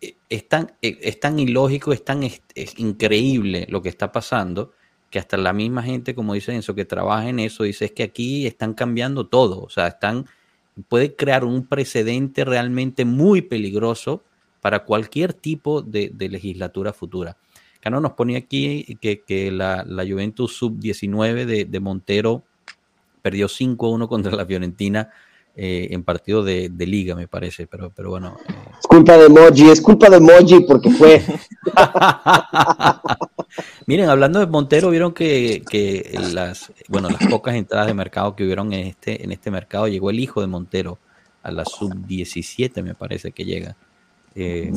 e, 0.02 0.16
es 0.30 0.48
tan, 0.48 0.74
e, 0.82 0.98
es 1.02 1.20
tan 1.20 1.40
ilógico, 1.40 1.94
es 1.94 2.04
tan 2.04 2.24
es, 2.24 2.42
increíble 2.78 3.68
lo 3.70 3.82
que 3.82 3.90
está 3.90 4.12
pasando, 4.12 4.74
que 5.10 5.20
hasta 5.20 5.38
la 5.38 5.54
misma 5.54 5.84
gente, 5.84 6.16
como 6.16 6.34
dice 6.34 6.54
Enzo, 6.54 6.74
que 6.74 6.86
trabaja 6.86 7.28
en 7.28 7.40
eso, 7.40 7.64
dice 7.64 7.86
es 7.86 7.92
que 7.92 8.04
aquí 8.04 8.48
están 8.48 8.74
cambiando 8.74 9.28
todo. 9.28 9.62
O 9.62 9.70
sea, 9.70 9.88
están, 9.88 10.26
puede 10.88 11.16
crear 11.16 11.44
un 11.44 11.68
precedente 11.68 12.46
realmente 12.46 13.06
muy 13.06 13.42
peligroso 13.42 14.24
para 14.62 14.86
cualquier 14.86 15.34
tipo 15.34 15.82
de, 15.82 16.14
legislatura 16.18 16.94
futura. 16.94 17.36
Cano 17.82 18.00
nos 18.00 18.14
pone 18.14 18.38
aquí 18.38 18.98
que, 19.02 19.52
la, 19.52 19.86
Juventus 20.08 20.56
sub-19 20.56 21.68
de, 21.68 21.80
Montero 21.80 22.44
perdió 23.22 23.48
5-1 23.48 24.08
contra 24.08 24.36
la 24.36 24.46
Fiorentina 24.46 25.10
eh, 25.56 25.90
en 25.92 26.04
partido 26.04 26.44
de, 26.44 26.72
liga, 26.78 27.16
me 27.16 27.28
parece, 27.28 27.68
pero, 27.68 27.92
pero 27.94 28.12
bueno. 28.12 28.38
Eh. 28.48 28.54
Es 28.80 28.88
culpa 28.88 29.18
de 29.18 29.30
Moji, 29.30 29.70
es 29.70 29.82
culpa 29.82 30.10
de 30.10 30.20
Moji 30.20 30.62
porque 30.62 30.90
fue. 30.92 31.22
Miren, 33.88 34.10
hablando 34.10 34.40
de 34.40 34.46
Montero, 34.46 34.92
vieron 34.92 35.14
que, 35.14 35.62
las, 36.34 36.72
bueno, 36.88 37.10
las 37.10 37.28
pocas 37.28 37.56
entradas 37.56 37.88
de 37.88 37.94
mercado 37.94 38.36
que 38.36 38.44
hubieron 38.44 38.72
en 38.74 38.88
este, 38.88 39.24
en 39.24 39.32
este 39.32 39.52
mercado, 39.52 39.88
llegó 39.88 40.10
el 40.10 40.20
hijo 40.20 40.40
de 40.40 40.48
Montero 40.48 41.00
a 41.44 41.52
la 41.52 41.66
sub-17, 41.66 42.84
me 42.84 42.94
parece 42.94 43.32
que 43.32 43.44
llega. 43.44 43.76
Eh, 44.36 44.72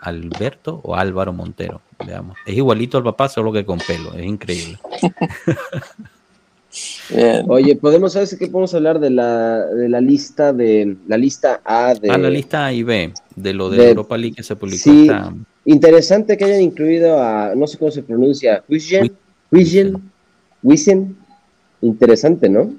Alberto 0.00 0.80
o 0.82 0.94
Álvaro 0.94 1.32
Montero. 1.32 1.80
veamos. 2.06 2.36
Es 2.46 2.56
igualito 2.56 2.98
al 2.98 3.04
papá, 3.04 3.28
solo 3.28 3.52
que 3.52 3.64
con 3.64 3.78
pelo. 3.78 4.14
Es 4.14 4.24
increíble. 4.24 4.78
Oye, 7.46 7.76
podemos 7.76 8.14
saber 8.14 8.26
si 8.26 8.36
podemos 8.36 8.74
hablar 8.74 8.98
de 8.98 9.10
la, 9.10 9.64
de 9.66 9.88
la 9.88 10.00
lista 10.00 10.52
de 10.52 10.96
la 11.06 11.16
lista 11.16 11.60
A 11.64 11.94
de 11.94 12.10
ah, 12.10 12.18
la 12.18 12.30
lista 12.30 12.66
A 12.66 12.72
y 12.72 12.82
B 12.82 13.12
de 13.36 13.54
lo 13.54 13.70
de, 13.70 13.90
Europa 13.90 14.16
League 14.16 14.34
que 14.36 14.42
se 14.42 14.56
publicó. 14.56 14.78
Sí, 14.78 15.08
interesante 15.66 16.36
que 16.36 16.44
hayan 16.44 16.62
incluido 16.62 17.22
a 17.22 17.54
no 17.54 17.66
sé 17.66 17.78
cómo 17.78 17.90
se 17.90 18.02
pronuncia, 18.02 18.64
Wischen, 18.68 20.00
Wischen, 20.62 21.16
interesante, 21.80 22.48
¿no? 22.48 22.72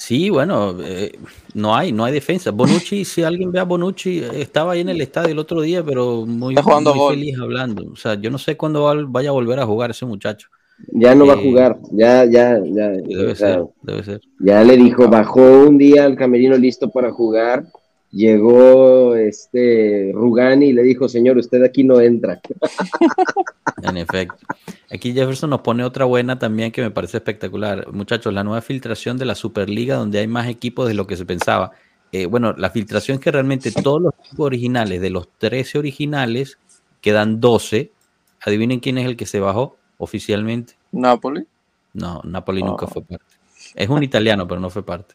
Sí, 0.00 0.30
bueno, 0.30 0.76
eh, 0.82 1.12
no 1.52 1.76
hay, 1.76 1.92
no 1.92 2.06
hay 2.06 2.14
defensa. 2.14 2.50
Bonucci, 2.50 3.04
si 3.04 3.22
alguien 3.22 3.52
ve 3.52 3.60
a 3.60 3.64
Bonucci, 3.64 4.24
estaba 4.32 4.72
ahí 4.72 4.80
en 4.80 4.88
el 4.88 4.98
estadio 5.02 5.32
el 5.32 5.38
otro 5.38 5.60
día, 5.60 5.84
pero 5.84 6.24
muy, 6.24 6.54
muy 6.54 7.10
feliz 7.10 7.38
hablando. 7.38 7.92
O 7.92 7.96
sea, 7.96 8.14
yo 8.14 8.30
no 8.30 8.38
sé 8.38 8.56
cuándo 8.56 9.06
vaya 9.08 9.28
a 9.28 9.32
volver 9.32 9.60
a 9.60 9.66
jugar 9.66 9.90
ese 9.90 10.06
muchacho. 10.06 10.48
Ya 10.94 11.14
no 11.14 11.26
va 11.26 11.34
a 11.34 11.36
eh, 11.36 11.42
jugar, 11.42 11.78
ya, 11.92 12.24
ya, 12.24 12.58
ya. 12.64 12.88
Debe 12.92 13.34
ser, 13.36 13.62
debe 13.82 14.02
ser. 14.02 14.22
Ya 14.38 14.64
le 14.64 14.78
dijo, 14.78 15.06
bajó 15.06 15.42
un 15.68 15.76
día 15.76 16.06
al 16.06 16.16
camerino 16.16 16.56
listo 16.56 16.88
para 16.88 17.12
jugar. 17.12 17.66
Llegó 18.12 19.14
este 19.14 20.10
Rugani 20.12 20.66
y 20.66 20.72
le 20.72 20.82
dijo, 20.82 21.08
señor, 21.08 21.38
usted 21.38 21.62
aquí 21.62 21.84
no 21.84 22.00
entra. 22.00 22.40
En 23.82 23.96
efecto. 23.96 24.36
Aquí 24.92 25.14
Jefferson 25.14 25.48
nos 25.48 25.62
pone 25.62 25.84
otra 25.84 26.04
buena 26.04 26.38
también 26.38 26.70
que 26.70 26.82
me 26.82 26.90
parece 26.90 27.16
espectacular. 27.16 27.90
Muchachos, 27.92 28.34
la 28.34 28.44
nueva 28.44 28.60
filtración 28.60 29.16
de 29.16 29.24
la 29.24 29.34
Superliga 29.34 29.96
donde 29.96 30.18
hay 30.18 30.26
más 30.26 30.48
equipos 30.48 30.86
de 30.86 30.92
lo 30.92 31.06
que 31.06 31.16
se 31.16 31.24
pensaba. 31.24 31.72
Eh, 32.12 32.26
bueno, 32.26 32.52
la 32.58 32.70
filtración 32.70 33.16
es 33.16 33.20
que 33.24 33.30
realmente 33.30 33.70
todos 33.70 34.02
los 34.02 34.14
equipos 34.22 34.46
originales, 34.46 35.00
de 35.00 35.08
los 35.08 35.28
13 35.38 35.78
originales, 35.78 36.58
quedan 37.00 37.40
12. 37.40 37.90
Adivinen 38.44 38.80
quién 38.80 38.98
es 38.98 39.06
el 39.06 39.16
que 39.16 39.26
se 39.26 39.40
bajó 39.40 39.76
oficialmente. 39.96 40.74
Napoli. 40.92 41.46
No, 41.94 42.20
Napoli 42.24 42.62
nunca 42.62 42.86
fue 42.86 43.02
parte. 43.02 43.24
Es 43.74 43.88
un 43.88 44.02
italiano, 44.02 44.46
pero 44.46 44.60
no 44.60 44.70
fue 44.70 44.84
parte. 44.84 45.14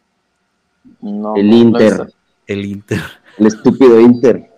el 1.35 1.53
Inter. 1.53 2.13
El 2.47 2.65
Inter. 2.65 3.01
El 3.37 3.47
estúpido 3.47 3.99
Inter. 3.99 4.49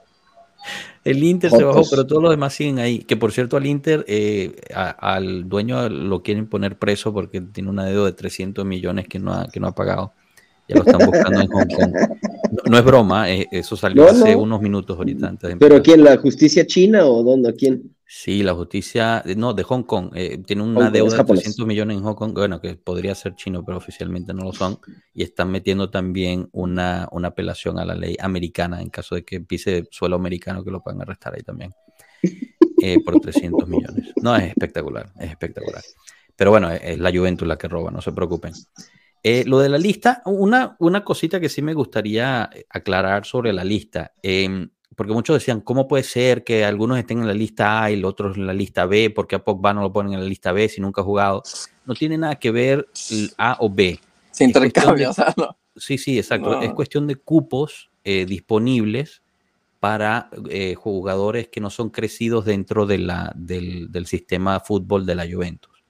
El 1.03 1.23
Inter 1.23 1.49
se 1.49 1.63
bajó, 1.63 1.83
pero 1.89 2.05
todos 2.05 2.21
los 2.21 2.31
demás 2.31 2.53
siguen 2.53 2.79
ahí. 2.79 2.99
Que 2.99 3.15
por 3.15 3.31
cierto, 3.31 3.55
al 3.55 3.65
Inter, 3.65 4.03
eh, 4.09 4.55
al 4.73 5.47
dueño 5.47 5.87
lo 5.87 6.21
quieren 6.21 6.47
poner 6.47 6.77
preso 6.77 7.13
porque 7.13 7.39
tiene 7.39 7.69
una 7.69 7.85
deuda 7.85 8.05
de 8.07 8.11
300 8.11 8.65
millones 8.65 9.07
que 9.07 9.17
no 9.17 9.33
ha, 9.33 9.47
que 9.47 9.61
no 9.61 9.67
ha 9.67 9.71
pagado. 9.73 10.11
Ya 10.67 10.75
lo 10.75 10.81
están 10.83 11.09
buscando 11.09 11.39
en 11.39 11.47
Hong 11.47 11.67
Kong. 11.67 11.95
No, 12.69 12.77
es 12.77 12.83
broma, 12.83 13.31
eh, 13.31 13.47
eso 13.51 13.77
salió 13.77 14.09
hace 14.09 14.35
unos 14.35 14.61
minutos 14.61 14.97
ahorita. 14.97 15.29
Antes 15.29 15.55
¿Pero 15.57 15.81
quién? 15.81 16.03
¿La 16.03 16.17
justicia 16.17 16.65
china 16.65 17.05
o 17.05 17.23
dónde? 17.23 17.53
¿Quién? 17.55 17.95
Sí, 18.09 18.41
la 18.41 18.53
justicia, 18.53 19.21
no, 19.35 19.53
de 19.53 19.63
Hong 19.63 19.83
Kong. 19.83 20.11
Eh, 20.15 20.37
tiene 20.45 20.63
una 20.63 20.89
deuda 20.89 21.17
de 21.17 21.23
300 21.25 21.67
millones 21.67 21.97
en 21.97 22.03
Hong 22.03 22.15
Kong, 22.15 22.33
bueno, 22.33 22.61
que 22.61 22.75
podría 22.75 23.13
ser 23.13 23.35
chino, 23.35 23.65
pero 23.65 23.77
oficialmente 23.77 24.33
no 24.33 24.45
lo 24.45 24.53
son. 24.53 24.79
Y 25.13 25.23
están 25.23 25.51
metiendo 25.51 25.89
también 25.89 26.47
una, 26.53 27.09
una 27.11 27.27
apelación 27.27 27.77
a 27.79 27.83
la 27.83 27.95
ley 27.95 28.15
americana 28.21 28.81
en 28.81 28.89
caso 28.89 29.15
de 29.15 29.25
que 29.25 29.41
pise 29.41 29.89
suelo 29.91 30.15
americano, 30.15 30.63
que 30.63 30.71
lo 30.71 30.81
puedan 30.81 31.01
arrestar 31.01 31.35
ahí 31.35 31.41
también. 31.41 31.73
Eh, 32.81 33.03
por 33.03 33.19
300 33.19 33.67
millones. 33.67 34.13
No, 34.21 34.35
es 34.35 34.49
espectacular, 34.49 35.11
es 35.19 35.31
espectacular. 35.31 35.81
Pero 36.35 36.51
bueno, 36.51 36.71
es 36.71 36.99
la 36.99 37.11
Juventus 37.11 37.47
la 37.47 37.57
que 37.57 37.67
roba, 37.67 37.89
no 37.89 38.01
se 38.01 38.11
preocupen. 38.11 38.53
Eh, 39.23 39.43
lo 39.45 39.59
de 39.59 39.67
la 39.67 39.79
lista, 39.79 40.21
una, 40.25 40.75
una 40.79 41.03
cosita 41.03 41.39
que 41.39 41.49
sí 41.49 41.63
me 41.63 41.73
gustaría 41.73 42.49
aclarar 42.69 43.25
sobre 43.25 43.51
la 43.51 43.63
lista. 43.63 44.13
Eh, 44.21 44.69
porque 44.97 45.13
muchos 45.13 45.35
decían, 45.35 45.61
¿cómo 45.61 45.87
puede 45.87 46.03
ser 46.03 46.43
que 46.43 46.65
algunos 46.65 46.97
estén 46.97 47.19
en 47.19 47.27
la 47.27 47.33
lista 47.35 47.83
A 47.83 47.91
y 47.91 47.97
los 47.97 48.09
otros 48.09 48.35
en 48.35 48.47
la 48.47 48.53
lista 48.53 48.87
B? 48.87 49.11
porque 49.11 49.35
a 49.35 49.43
Pogba 49.43 49.71
no 49.71 49.81
lo 49.81 49.93
ponen 49.93 50.13
en 50.13 50.21
la 50.21 50.25
lista 50.25 50.51
B 50.51 50.67
si 50.67 50.81
nunca 50.81 51.01
ha 51.01 51.03
jugado? 51.03 51.43
No 51.85 51.93
tiene 51.93 52.17
nada 52.17 52.39
que 52.39 52.49
ver 52.49 52.87
el 53.11 53.31
A 53.37 53.57
o 53.59 53.69
B. 53.69 53.99
Se 54.31 54.43
intercambia, 54.43 55.11
Sí, 55.75 55.99
sí, 55.99 56.17
exacto. 56.17 56.63
Es 56.63 56.73
cuestión 56.73 57.05
de 57.05 57.15
cupos 57.15 57.91
eh, 58.03 58.25
disponibles 58.25 59.21
para 59.79 60.31
eh, 60.49 60.73
jugadores 60.73 61.47
que 61.47 61.61
no 61.61 61.69
son 61.69 61.91
crecidos 61.91 62.45
dentro 62.45 62.87
de 62.87 62.97
la, 62.97 63.31
del, 63.35 63.91
del, 63.91 64.07
sistema 64.07 64.55
de 64.55 64.59
fútbol 64.61 65.05
de 65.05 65.13
la 65.13 65.27
Juventus. 65.31 65.83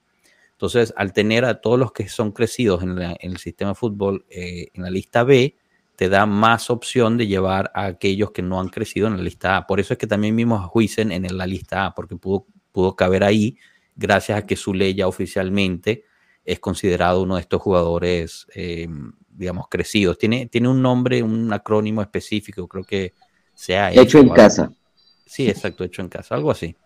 Entonces, 0.52 0.92
al 0.98 1.14
tener 1.14 1.46
a 1.46 1.62
todos 1.62 1.78
los 1.78 1.92
que 1.92 2.10
son 2.10 2.32
crecidos 2.32 2.82
en, 2.82 2.98
el 2.98 3.38
sistema 3.38 3.70
de 3.70 3.74
fútbol 3.74 4.26
eh, 4.28 4.68
en 4.74 4.82
la 4.82 4.90
lista 4.90 5.24
B, 5.24 5.56
te 5.98 6.08
da 6.08 6.26
más 6.26 6.70
opción 6.70 7.18
de 7.18 7.26
llevar 7.26 7.72
a 7.74 7.86
aquellos 7.86 8.30
que 8.30 8.40
no 8.40 8.60
han 8.60 8.68
crecido 8.68 9.08
en 9.08 9.16
la 9.16 9.22
lista 9.24 9.56
A. 9.56 9.66
Por 9.66 9.80
eso 9.80 9.94
es 9.94 9.98
que 9.98 10.06
también 10.06 10.36
vimos 10.36 10.62
a 10.62 10.70
Huisen 10.72 11.10
en 11.10 11.36
la 11.36 11.44
lista 11.44 11.86
A, 11.86 11.94
porque 11.96 12.14
pudo, 12.14 12.46
pudo 12.70 12.94
caber 12.94 13.24
ahí 13.24 13.58
gracias 13.96 14.38
a 14.38 14.46
que 14.46 14.54
Zule 14.54 14.94
ya 14.94 15.08
oficialmente 15.08 16.04
es 16.44 16.60
considerado 16.60 17.20
uno 17.20 17.34
de 17.34 17.40
estos 17.40 17.60
jugadores, 17.60 18.46
em, 18.54 19.10
digamos, 19.28 19.66
crecidos. 19.68 20.16
Tiene, 20.18 20.46
tiene 20.46 20.68
un 20.68 20.80
nombre, 20.80 21.20
un 21.20 21.52
acrónimo 21.52 22.00
específico, 22.00 22.68
creo 22.68 22.84
que 22.84 23.14
sea 23.52 23.90
hecho, 23.90 24.02
hecho 24.02 24.18
en 24.20 24.28
casa. 24.28 24.72
Sí, 25.26 25.48
exacto, 25.48 25.82
hecho 25.82 26.00
en 26.02 26.10
casa, 26.10 26.36
algo 26.36 26.52
así. 26.52 26.76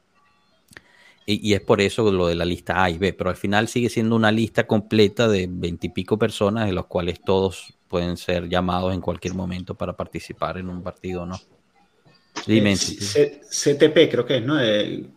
Y, 1.24 1.48
y, 1.48 1.54
es 1.54 1.60
por 1.60 1.80
eso 1.80 2.10
lo 2.10 2.26
de 2.26 2.34
la 2.34 2.44
lista 2.44 2.82
A 2.82 2.90
y 2.90 2.98
B, 2.98 3.12
pero 3.12 3.30
al 3.30 3.36
final 3.36 3.68
sigue 3.68 3.88
siendo 3.88 4.16
una 4.16 4.32
lista 4.32 4.66
completa 4.66 5.28
de 5.28 5.46
veintipico 5.48 6.18
personas, 6.18 6.66
de 6.66 6.72
los 6.72 6.86
cuales 6.86 7.20
todos 7.24 7.74
pueden 7.88 8.16
ser 8.16 8.48
llamados 8.48 8.94
en 8.94 9.00
cualquier 9.00 9.34
momento 9.34 9.74
para 9.74 9.94
participar 9.94 10.58
en 10.58 10.68
un 10.68 10.82
partido, 10.82 11.26
¿no? 11.26 11.38
Dime. 12.46 12.74
CTP 12.74 14.10
creo 14.10 14.26
que 14.26 14.38
es, 14.38 14.44
¿no? 14.44 14.56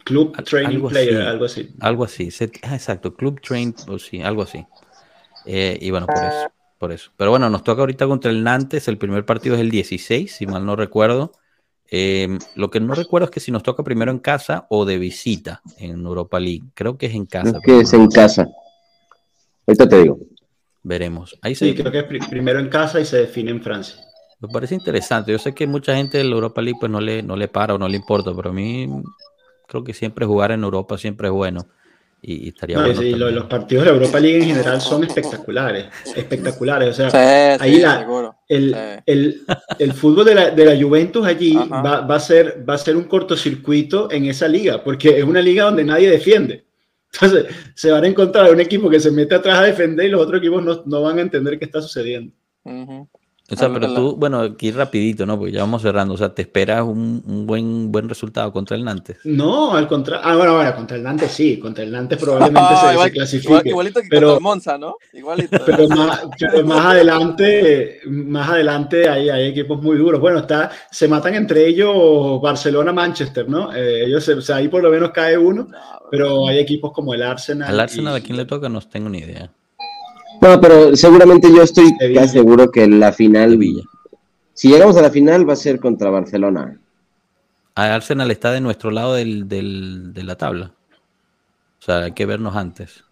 Club 0.04 0.36
Training 0.44 0.88
Player, 0.88 1.22
algo 1.22 1.46
así. 1.46 1.70
Algo 1.80 2.04
así, 2.04 2.30
ah, 2.64 2.76
exacto, 2.76 3.16
Club 3.16 3.42
Train, 3.42 3.74
o 3.88 3.98
sí, 3.98 4.22
algo 4.22 4.44
así. 4.44 4.66
Eh, 5.46 5.78
y 5.82 5.90
bueno, 5.92 6.06
por 6.06 6.24
eso, 6.24 6.52
por 6.78 6.92
eso. 6.92 7.12
Pero 7.18 7.32
bueno, 7.32 7.50
nos 7.50 7.64
toca 7.64 7.82
ahorita 7.82 8.06
contra 8.08 8.32
el 8.32 8.44
Nantes, 8.44 8.88
el 8.88 8.98
primer 8.98 9.26
partido 9.26 9.56
es 9.56 9.62
el 9.62 9.72
16, 9.72 10.36
si 10.36 10.46
mal 10.46 10.66
no 10.66 10.76
recuerdo. 10.76 11.32
Em, 11.90 12.40
lo 12.56 12.70
que 12.72 12.80
no 12.80 12.96
recuerdo 12.96 13.26
es 13.26 13.32
que 13.32 13.40
si 13.40 13.52
nos 13.52 13.64
toca 13.64 13.84
primero 13.84 14.12
en 14.12 14.20
casa 14.20 14.66
o 14.70 14.86
de 14.86 14.98
visita 14.98 15.62
en 15.78 16.06
Europa 16.06 16.40
League. 16.40 16.64
Creo 16.74 16.98
que 16.98 17.08
es 17.08 17.14
en 17.14 17.26
casa. 17.26 17.60
Creo 17.62 17.78
que 17.78 17.84
es 17.84 17.94
en 17.94 18.08
casa. 18.08 18.48
Ahorita 19.68 19.88
te 19.88 20.02
digo. 20.02 20.20
Veremos. 20.84 21.38
Ahí 21.42 21.56
sí, 21.56 21.74
creo 21.74 21.92
que 21.92 22.00
es 22.00 22.28
primero 22.28 22.60
en 22.60 22.70
casa 22.70 23.00
y 23.00 23.06
se 23.06 23.18
define 23.18 23.52
en 23.52 23.62
Francia. 23.62 23.96
Me 24.40 24.48
parece 24.50 24.76
interesante. 24.76 25.32
Yo 25.32 25.40
sé 25.40 25.54
que 25.54 25.66
mucha 25.66 25.96
gente 25.96 26.18
del 26.18 26.32
Europa 26.32 26.62
League 26.62 26.78
pues 26.80 26.92
no 26.92 27.02
le, 27.02 27.24
no 27.24 27.36
le 27.36 27.48
para 27.48 27.74
o 27.74 27.78
no 27.78 27.88
le 27.88 27.98
importa, 27.98 28.32
pero 28.36 28.52
a 28.52 28.54
mí 28.54 28.88
creo 29.68 29.84
que 29.84 29.94
siempre 29.94 30.26
jugar 30.26 30.52
en 30.52 30.64
Europa 30.64 30.98
siempre 30.98 31.28
es 31.28 31.34
bueno. 31.34 31.66
Y, 32.22 32.50
estaría 32.50 32.80
bueno. 32.80 33.00
Sí, 33.00 33.12
los 33.12 33.46
partidos 33.46 33.86
de 33.86 33.92
la 33.92 33.98
Europa 33.98 34.20
League 34.20 34.38
en 34.38 34.46
general 34.46 34.82
son 34.82 35.04
espectaculares. 35.04 35.86
Espectaculares. 36.16 37.00
O 37.00 37.10
sea, 37.10 37.58
ahí 37.60 37.84
el, 38.48 38.76
el, 39.06 39.42
el, 39.80 39.94
fútbol 39.94 40.26
de 40.26 40.36
la, 40.36 40.50
de 40.52 40.66
la 40.66 40.82
Juventus 40.82 41.26
allí 41.26 41.56
va, 41.56 42.02
va, 42.02 42.16
a 42.16 42.20
ser, 42.20 42.64
va 42.68 42.76
a 42.76 42.78
ser 42.78 42.96
un 42.96 43.06
cortocircuito 43.06 44.12
en 44.12 44.26
esa 44.26 44.48
liga, 44.48 44.84
porque 44.84 45.18
es 45.18 45.24
una 45.24 45.42
liga 45.42 45.66
donde 45.66 45.84
nadie 45.84 46.10
defiende. 46.10 46.66
Entonces, 47.14 47.46
se 47.74 47.92
van 47.92 48.04
a 48.04 48.08
encontrar 48.08 48.52
un 48.52 48.60
equipo 48.60 48.90
que 48.90 49.00
se 49.00 49.12
mete 49.12 49.36
atrás 49.36 49.60
a 49.60 49.64
defender 49.64 50.08
y 50.08 50.10
los 50.10 50.22
otros 50.22 50.40
equipos 50.40 50.64
no, 50.64 50.84
no 50.86 51.02
van 51.02 51.18
a 51.18 51.22
entender 51.22 51.58
qué 51.58 51.66
está 51.66 51.82
sucediendo. 51.82 52.34
O 53.52 53.56
sea, 53.56 53.72
pero 53.72 53.94
tú, 53.94 54.16
bueno, 54.16 54.40
aquí 54.40 54.72
rapidito, 54.72 55.24
¿no? 55.28 55.38
Porque 55.38 55.52
ya 55.52 55.60
vamos 55.60 55.84
cerrando. 55.84 56.16
O 56.16 56.18
sea, 56.18 56.34
¿te 56.34 56.42
esperas 56.42 56.82
un, 56.82 57.22
un 57.28 57.46
buen, 57.46 57.92
buen 57.92 58.10
resultado 58.10 58.52
contra 58.52 58.76
el 58.76 58.84
Nantes? 58.84 59.18
No, 59.24 59.76
al 59.76 59.88
contrario. 59.88 60.26
Ah, 60.26 60.36
bueno, 60.36 60.56
bueno, 60.56 60.76
contra 60.76 60.98
el 60.98 61.04
Nantes 61.04 61.32
sí. 61.32 61.60
Contra 61.60 61.84
el 61.84 61.92
Nantes 61.92 62.18
probablemente 62.18 62.60
se, 63.04 63.12
clasifique. 63.12 63.70
igualito 63.70 64.02
que 64.02 64.08
pero, 64.10 64.30
contra 64.30 64.38
el 64.38 64.44
Monza, 64.44 64.78
¿no? 64.80 64.96
Igualito. 65.14 65.60
Pero 65.66 65.88
más, 65.90 66.24
más 66.66 66.86
adelante, 66.88 68.00
más 68.08 68.50
adelante 68.50 69.08
hay, 69.08 69.30
hay, 69.30 69.50
equipos 69.50 69.80
muy 69.80 69.98
duros. 69.98 70.20
Bueno, 70.20 70.40
está, 70.40 70.72
se 70.90 71.08
matan 71.08 71.36
entre 71.36 71.68
ellos 71.68 72.42
Barcelona-Manchester, 72.42 73.48
¿no? 73.48 73.76
Eh, 73.76 74.06
ellos, 74.06 74.28
o 74.28 74.42
sea, 74.42 74.56
ahí 74.56 74.70
por 74.70 74.82
lo 74.82 74.90
menos 74.90 75.12
cae 75.12 75.38
uno, 75.38 75.68
pero 76.10 76.48
hay 76.48 76.58
equipos 76.58 76.92
como 76.92 77.14
el 77.14 77.22
Arsenal. 77.22 77.70
¿Al 77.70 77.80
Arsenal 77.80 78.16
a 78.16 78.22
quién 78.22 78.38
le 78.38 78.46
toca? 78.46 78.70
No 78.70 78.82
tengo 78.82 79.08
ni 79.10 79.20
idea. 79.20 79.52
No, 80.42 80.62
pero 80.62 80.96
seguramente 80.96 81.50
yo 81.54 81.64
estoy 81.64 81.96
seguro 82.28 82.72
que 82.72 82.88
la 82.88 83.12
final, 83.12 83.60
si 84.54 84.70
llegamos 84.70 84.98
a 84.98 85.02
la 85.02 85.10
final, 85.10 85.48
va 85.48 85.54
a 85.54 85.58
ser 85.58 85.80
contra 85.80 86.10
Barcelona. 86.10 86.80
Arsenal 87.76 88.32
está 88.32 88.52
de 88.52 88.62
nuestro 88.62 88.92
lado 88.92 89.16
del, 89.16 89.48
de 89.50 90.24
la 90.24 90.36
tabla. 90.36 90.74
O 91.80 91.86
sea, 91.86 92.04
hay 92.04 92.14
que 92.14 92.26
vernos 92.26 92.56
antes. 92.56 93.04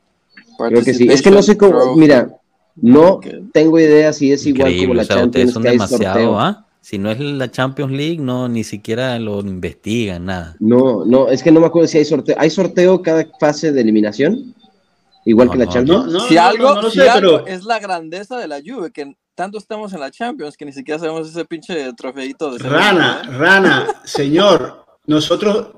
Creo 0.57 0.83
que 0.83 0.93
sí. 0.93 1.07
Es 1.09 1.21
que 1.21 1.31
no 1.31 1.41
sé 1.41 1.57
cómo, 1.57 1.95
mira, 1.95 2.29
no 2.75 3.19
tengo 3.51 3.79
idea 3.79 4.13
si 4.13 4.31
es 4.31 4.45
igual 4.45 4.75
como 4.77 4.93
la 4.93 5.05
Champions. 5.05 5.53
Son 5.53 5.63
demasiado, 5.63 6.39
¿ah? 6.39 6.65
Si 6.81 6.97
no 6.97 7.11
es 7.11 7.19
la 7.19 7.49
Champions 7.49 7.93
League, 7.93 8.17
no 8.19 8.49
ni 8.49 8.63
siquiera 8.63 9.17
lo 9.17 9.39
investigan, 9.39 10.25
nada. 10.25 10.55
No, 10.59 11.05
no, 11.05 11.29
es 11.29 11.41
que 11.41 11.51
no 11.51 11.61
me 11.61 11.67
acuerdo 11.67 11.87
si 11.87 11.97
hay 11.97 12.05
sorteo. 12.05 12.35
¿Hay 12.37 12.49
sorteo 12.49 13.01
cada 13.01 13.25
fase 13.39 13.71
de 13.71 13.81
eliminación? 13.81 14.53
Igual 15.25 15.49
que 15.49 15.57
la 15.57 15.67
Champions. 15.67 16.27
si 16.27 16.37
algo, 16.37 16.89
si 16.89 17.01
algo 17.01 17.45
es 17.45 17.63
la 17.63 17.79
grandeza 17.79 18.37
de 18.37 18.47
la 18.47 18.59
Juve, 18.65 18.91
que 18.91 19.15
tanto 19.35 19.57
estamos 19.57 19.93
en 19.93 19.99
la 19.99 20.11
Champions 20.11 20.57
que 20.57 20.65
ni 20.65 20.73
siquiera 20.73 20.99
sabemos 20.99 21.29
ese 21.29 21.45
pinche 21.45 21.91
trofeito 21.93 22.51
de 22.51 22.59
Rana, 22.59 23.23
Rana, 23.23 23.87
señor, 24.03 24.83
nosotros 25.05 25.73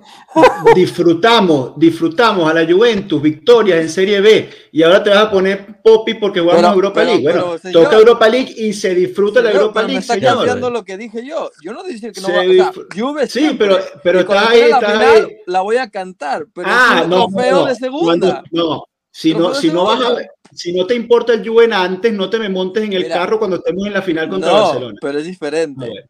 disfrutamos, 0.76 1.72
disfrutamos 1.78 2.48
a 2.48 2.54
la 2.54 2.72
Juventus 2.72 3.20
victorias 3.20 3.80
en 3.80 3.90
Serie 3.90 4.22
B 4.22 4.50
y 4.72 4.84
ahora 4.84 5.02
te 5.02 5.10
vas 5.10 5.20
a 5.20 5.32
poner 5.32 5.82
Poppy 5.82 6.16
porque 6.16 6.42
jugamos 6.42 6.64
a 6.64 6.74
Europa 6.74 7.04
League. 7.04 7.24
Bueno, 7.24 7.56
toca 7.74 7.96
Europa 7.96 8.30
League 8.30 8.54
y 8.56 8.74
se 8.74 8.94
disfruta 8.94 9.42
la 9.42 9.52
Europa 9.52 9.82
League. 9.82 9.94
Me 9.96 10.00
está 10.00 10.20
cambiando 10.20 10.70
lo 10.70 10.84
que 10.84 10.98
dije 10.98 11.26
yo. 11.26 11.50
Yo 11.64 11.74
no 11.74 11.84
dije 11.84 12.12
que 12.12 12.22
no 12.22 12.28
va 12.28 12.68
a 12.68 12.74
Juve 12.96 13.28
Sí, 13.28 13.56
pero, 13.58 13.80
pero 14.04 14.20
está 14.20 14.50
ahí, 14.50 14.62
está 14.62 15.00
ahí. 15.00 15.38
La 15.48 15.62
voy 15.62 15.78
a 15.78 15.90
cantar, 15.90 16.46
pero 16.54 16.68
ah, 16.70 17.00
es 17.02 17.08
no, 17.08 17.28
trofeo 17.28 17.66
de 17.66 17.76
segunda. 17.76 18.44
no, 18.52 18.84
si 19.16 19.34
no, 19.34 19.56
si 19.56 19.72
no 19.72 19.86
vas 19.86 20.02
a 20.02 20.18
si 20.52 20.74
no 20.74 20.86
te 20.86 20.94
importa 20.94 21.32
el 21.32 21.48
Juve 21.48 21.70
antes, 21.72 22.12
no 22.12 22.30
te 22.30 22.38
me 22.38 22.50
montes 22.50 22.84
en 22.84 22.92
el 22.92 23.08
carro 23.08 23.40
cuando 23.40 23.56
estemos 23.56 23.88
en 23.88 23.94
la 23.94 24.02
final 24.02 24.28
contra 24.28 24.52
no, 24.52 24.62
Barcelona. 24.62 25.00
Pero 25.00 25.20
es 25.20 25.26
diferente. 25.26 26.10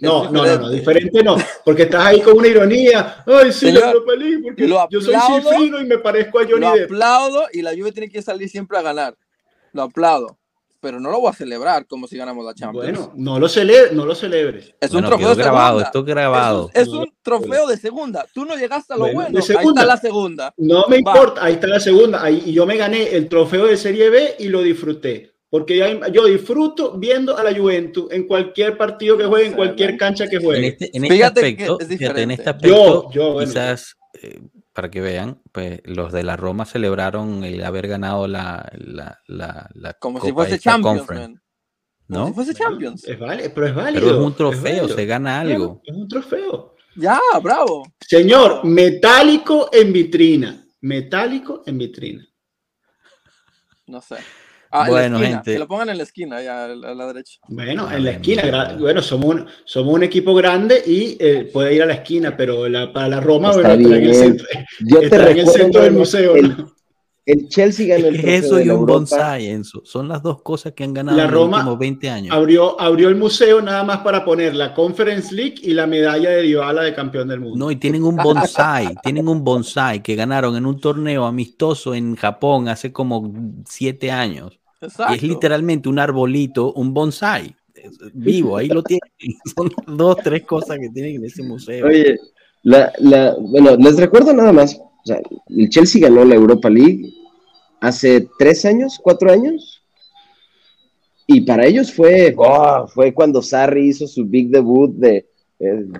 No, 0.00 0.24
no, 0.32 0.44
no, 0.44 0.58
no, 0.58 0.70
diferente 0.70 1.22
no, 1.22 1.36
porque 1.64 1.82
estás 1.82 2.06
ahí 2.06 2.20
con 2.20 2.38
una 2.38 2.48
ironía. 2.48 3.22
Ay, 3.24 3.52
sí, 3.52 3.70
la 3.70 3.90
Europa 3.90 4.14
League, 4.16 4.42
porque 4.42 4.66
yo 4.66 5.00
soy 5.00 5.14
cifrino 5.14 5.80
y 5.80 5.84
me 5.84 5.98
parezco 5.98 6.40
a 6.40 6.42
Johnny 6.42 6.60
Lo 6.60 6.84
aplaudo 6.84 7.44
y 7.52 7.62
la 7.62 7.70
Juve 7.70 7.92
tiene 7.92 8.10
que 8.10 8.20
salir 8.20 8.48
siempre 8.48 8.78
a 8.78 8.82
ganar. 8.82 9.16
Lo 9.72 9.82
aplaudo. 9.82 10.36
Pero 10.80 10.98
no 10.98 11.10
lo 11.10 11.20
voy 11.20 11.30
a 11.30 11.34
celebrar 11.34 11.86
como 11.86 12.06
si 12.06 12.16
ganamos 12.16 12.44
la 12.44 12.54
Champions. 12.54 12.98
Bueno, 12.98 13.12
no 13.16 13.38
lo, 13.38 13.48
celebre, 13.48 13.94
no 13.94 14.06
lo 14.06 14.14
celebres. 14.14 14.74
Es 14.80 14.92
un 14.92 15.04
trofeo 15.04 15.34
de 15.34 15.42
grabado, 15.42 15.80
esto 15.80 16.02
grabado. 16.02 16.70
Es, 16.72 16.88
un, 16.88 17.12
trofeo 17.22 17.66
de 17.66 17.76
segunda. 17.76 18.26
Tú 18.32 18.44
no 18.44 18.56
llegaste 18.56 18.94
a 18.94 18.96
lo 18.96 19.12
bueno. 19.12 19.38
Ahí 19.38 19.66
está 19.66 19.84
la 19.84 19.96
segunda. 19.98 20.54
No 20.56 20.86
me 20.88 20.96
importa, 20.98 21.44
ahí 21.44 21.54
está 21.54 21.66
la 21.66 21.80
segunda. 21.80 22.22
Ahí, 22.22 22.42
y 22.46 22.52
yo 22.52 22.64
me 22.64 22.76
gané 22.76 23.14
el 23.14 23.28
trofeo 23.28 23.66
de 23.66 23.76
Serie 23.76 24.08
B 24.08 24.36
y 24.38 24.48
lo 24.48 24.62
disfruté 24.62 25.30
porque 25.50 26.00
yo 26.12 26.26
disfruto 26.26 26.96
viendo 26.96 27.36
a 27.36 27.42
la 27.42 27.52
Juventus 27.52 28.06
en 28.12 28.26
cualquier 28.26 28.78
partido 28.78 29.18
que 29.18 29.24
juegue, 29.24 29.48
en 29.48 29.54
cualquier 29.54 29.96
cancha 29.96 30.28
que 30.28 30.38
juegue. 30.38 30.58
En 30.58 30.64
este, 30.72 30.96
en 30.96 31.04
este 31.04 31.24
aspecto, 31.24 31.78
en 31.80 32.30
este 32.30 32.50
aspecto 32.50 33.10
quizás 33.40 33.96
eh, 34.22 34.40
para 34.72 34.90
que 34.90 35.00
vean, 35.00 35.40
pues 35.52 35.80
los 35.84 36.12
de 36.12 36.22
la 36.22 36.36
Roma 36.36 36.64
celebraron 36.64 37.44
el 37.44 37.64
haber 37.64 37.88
ganado 37.88 38.28
la, 38.28 38.70
la, 38.74 39.20
la, 39.26 39.94
como 39.94 40.20
si 40.20 40.32
fuese 40.32 40.58
Champions, 40.58 41.06
¿no? 42.06 42.18
Como 42.18 42.28
si 42.28 42.34
fuese 42.34 42.54
Champions. 42.54 43.04
Es 43.04 43.18
válido, 43.18 43.50
pero 43.54 43.66
es 43.66 43.74
válido. 43.74 44.02
Pero 44.04 44.18
es 44.18 44.26
un 44.26 44.34
trofeo, 44.34 44.88
se 44.88 45.06
gana 45.06 45.40
algo. 45.40 45.82
Es 45.84 45.96
un 45.96 46.08
trofeo. 46.08 46.76
Ya, 46.96 47.20
bravo. 47.42 47.84
Señor, 48.00 48.64
metálico 48.64 49.70
en 49.72 49.92
vitrina. 49.92 50.66
Metálico 50.80 51.62
en 51.66 51.78
vitrina. 51.78 52.26
No 53.86 54.00
sé. 54.00 54.16
Ah, 54.72 54.88
bueno, 54.88 55.18
gente. 55.18 55.54
Que 55.54 55.58
lo 55.58 55.66
pongan 55.66 55.88
en 55.88 55.98
la 55.98 56.04
esquina, 56.04 56.40
ya 56.40 56.66
a 56.66 56.68
la, 56.68 57.06
derecha. 57.06 57.40
Bueno, 57.48 57.90
en 57.90 58.04
la 58.04 58.12
esquina. 58.12 58.76
Bueno, 58.78 59.02
somos 59.02 59.34
un, 59.34 59.46
somos 59.64 59.94
un 59.94 60.04
equipo 60.04 60.32
grande 60.32 60.80
y 60.86 61.16
eh, 61.18 61.50
puede 61.52 61.74
ir 61.74 61.82
a 61.82 61.86
la 61.86 61.94
esquina, 61.94 62.36
pero 62.36 62.68
la, 62.68 62.92
para 62.92 63.08
la 63.08 63.20
Roma, 63.20 63.52
bueno, 63.52 63.70
en 63.72 63.92
el 63.92 64.14
centro, 64.14 64.46
Yo 64.80 65.02
en 65.02 65.38
el 65.38 65.46
centro 65.48 65.82
del 65.82 65.92
museo. 65.92 66.34
El, 66.36 67.48
Chelsea 67.48 67.86
ganó 67.86 68.08
el 68.08 68.24
Eso 68.24 68.60
y 68.60 68.68
un 68.70 68.86
bonsai, 68.86 69.48
Enzo. 69.48 69.82
Son 69.84 70.08
las 70.08 70.22
dos 70.22 70.42
cosas 70.42 70.72
que 70.72 70.84
han 70.84 70.94
ganado 70.94 71.16
la 71.16 71.24
en 71.24 71.30
Roma 71.30 71.58
los 71.58 71.66
últimos 71.66 71.78
20 71.78 72.10
años. 72.10 72.36
Abrió, 72.36 72.80
abrió 72.80 73.08
el 73.08 73.16
museo 73.16 73.60
nada 73.60 73.84
más 73.84 73.98
para 73.98 74.24
poner 74.24 74.54
la 74.54 74.74
Conference 74.74 75.32
League 75.34 75.56
y 75.62 75.74
la 75.74 75.86
medalla 75.86 76.30
de 76.30 76.42
Dybala 76.42 76.82
de 76.82 76.94
campeón 76.94 77.28
del 77.28 77.40
mundo. 77.40 77.56
No, 77.56 77.70
y 77.70 77.76
tienen 77.76 78.02
un 78.02 78.16
bonsai, 78.16 78.94
tienen 79.02 79.28
un 79.28 79.44
bonsai 79.44 80.02
que 80.02 80.16
ganaron 80.16 80.56
en 80.56 80.66
un 80.66 80.80
torneo 80.80 81.24
amistoso 81.24 81.94
en 81.94 82.16
Japón 82.16 82.68
hace 82.68 82.92
como 82.92 83.32
siete 83.64 84.10
años 84.10 84.59
es 84.80 85.22
literalmente 85.22 85.88
un 85.88 85.98
arbolito, 85.98 86.72
un 86.72 86.94
bonsai 86.94 87.54
vivo, 88.12 88.56
ahí 88.56 88.68
lo 88.68 88.82
tienen. 88.82 89.10
Son 89.56 89.70
dos, 89.96 90.16
tres 90.22 90.44
cosas 90.44 90.78
que 90.78 90.88
tienen 90.90 91.16
en 91.16 91.24
ese 91.24 91.42
museo. 91.42 91.86
Oye, 91.86 92.18
la, 92.62 92.92
la, 92.98 93.36
bueno, 93.38 93.76
les 93.76 93.96
recuerdo 93.96 94.32
nada 94.32 94.52
más, 94.52 94.76
o 94.76 95.06
sea, 95.06 95.20
el 95.48 95.68
Chelsea 95.68 96.02
ganó 96.02 96.24
la 96.24 96.34
Europa 96.34 96.68
League 96.68 97.12
hace 97.80 98.28
tres 98.38 98.64
años, 98.64 98.98
cuatro 99.02 99.32
años, 99.32 99.82
y 101.26 101.42
para 101.42 101.64
ellos 101.64 101.92
fue, 101.92 102.34
oh, 102.36 102.86
fue 102.88 103.14
cuando 103.14 103.40
Sarri 103.40 103.88
hizo 103.88 104.06
su 104.06 104.26
big 104.26 104.50
debut 104.50 104.92
de 104.96 105.26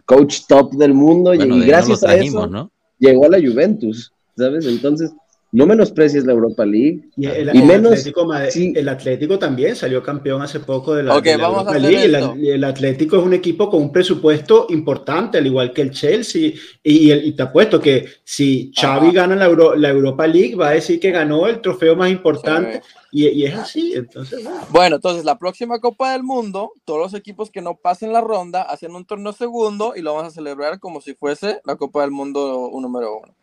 coach 0.05 0.41
top 0.49 0.73
del 0.73 0.93
mundo, 0.93 1.33
y 1.35 1.67
gracias 1.67 2.03
a 2.03 2.17
eso 2.17 2.47
¿no? 2.47 2.71
llegó 2.99 3.27
a 3.27 3.31
la 3.31 3.39
Juventus, 3.39 4.13
¿sabes? 4.37 4.67
Entonces, 4.67 5.13
no 5.53 5.67
menosprecies 5.67 6.25
la 6.25 6.33
Europa 6.33 6.65
League. 6.65 7.11
Y 7.17 7.27
el, 7.27 7.53
menos, 7.65 7.93
Atlético, 7.93 8.33
el 8.55 8.89
Atlético 8.89 9.39
también 9.39 9.75
salió 9.75 10.03
campeón 10.03 10.43
hace 10.43 10.61
poco 10.61 10.95
de 10.95 11.03
la, 11.03 11.17
Europa 11.17 11.77
League. 11.77 12.55
El, 12.55 12.65
Atlético 12.65 13.19
es 13.19 13.25
un 13.25 13.35
equipo 13.35 13.69
con 13.69 13.83
un 13.83 13.93
presupuesto 13.93 14.67
importante, 14.71 15.39
al 15.39 15.47
igual 15.47 15.73
que 15.73 15.83
el 15.83 15.91
Chelsea. 15.91 16.53
Y, 16.85 17.13
y 17.13 17.33
te 17.33 17.43
apuesto 17.43 17.81
que 17.81 18.07
si 18.23 18.73
Xavi 18.75 19.11
gana 19.11 19.35
la, 19.35 19.49
la, 19.77 19.89
Europa 19.89 20.27
League, 20.27 20.55
va 20.55 20.69
a 20.69 20.73
decir 20.73 21.01
que 21.01 21.11
ganó 21.11 21.49
el 21.49 21.61
trofeo 21.61 21.97
más 21.97 22.11
importante. 22.11 22.83
Y, 23.11 23.45
es 23.45 23.55
así. 23.57 23.95
Entonces, 23.95 24.47
bueno. 24.71 24.97
entonces 24.97 25.25
la 25.25 25.37
próxima 25.37 25.81
Copa 25.81 26.13
del 26.13 26.23
Mundo, 26.23 26.73
todos 26.85 27.01
los 27.01 27.15
equipos 27.15 27.51
que 27.51 27.61
no 27.61 27.75
pasen 27.75 28.13
la 28.13 28.21
ronda 28.21 28.63
hacen 28.63 28.95
un 28.95 29.05
torneo 29.05 29.33
segundo 29.33 29.95
y 29.97 30.03
lo 30.03 30.15
vamos 30.15 30.29
a 30.29 30.35
celebrar 30.35 30.79
como 30.79 31.01
si 31.01 31.15
fuese 31.15 31.61
la 31.65 31.75
Copa 31.75 32.03
del 32.03 32.13
Mundo 32.13 32.71
número 32.73 33.19
uno. 33.19 33.35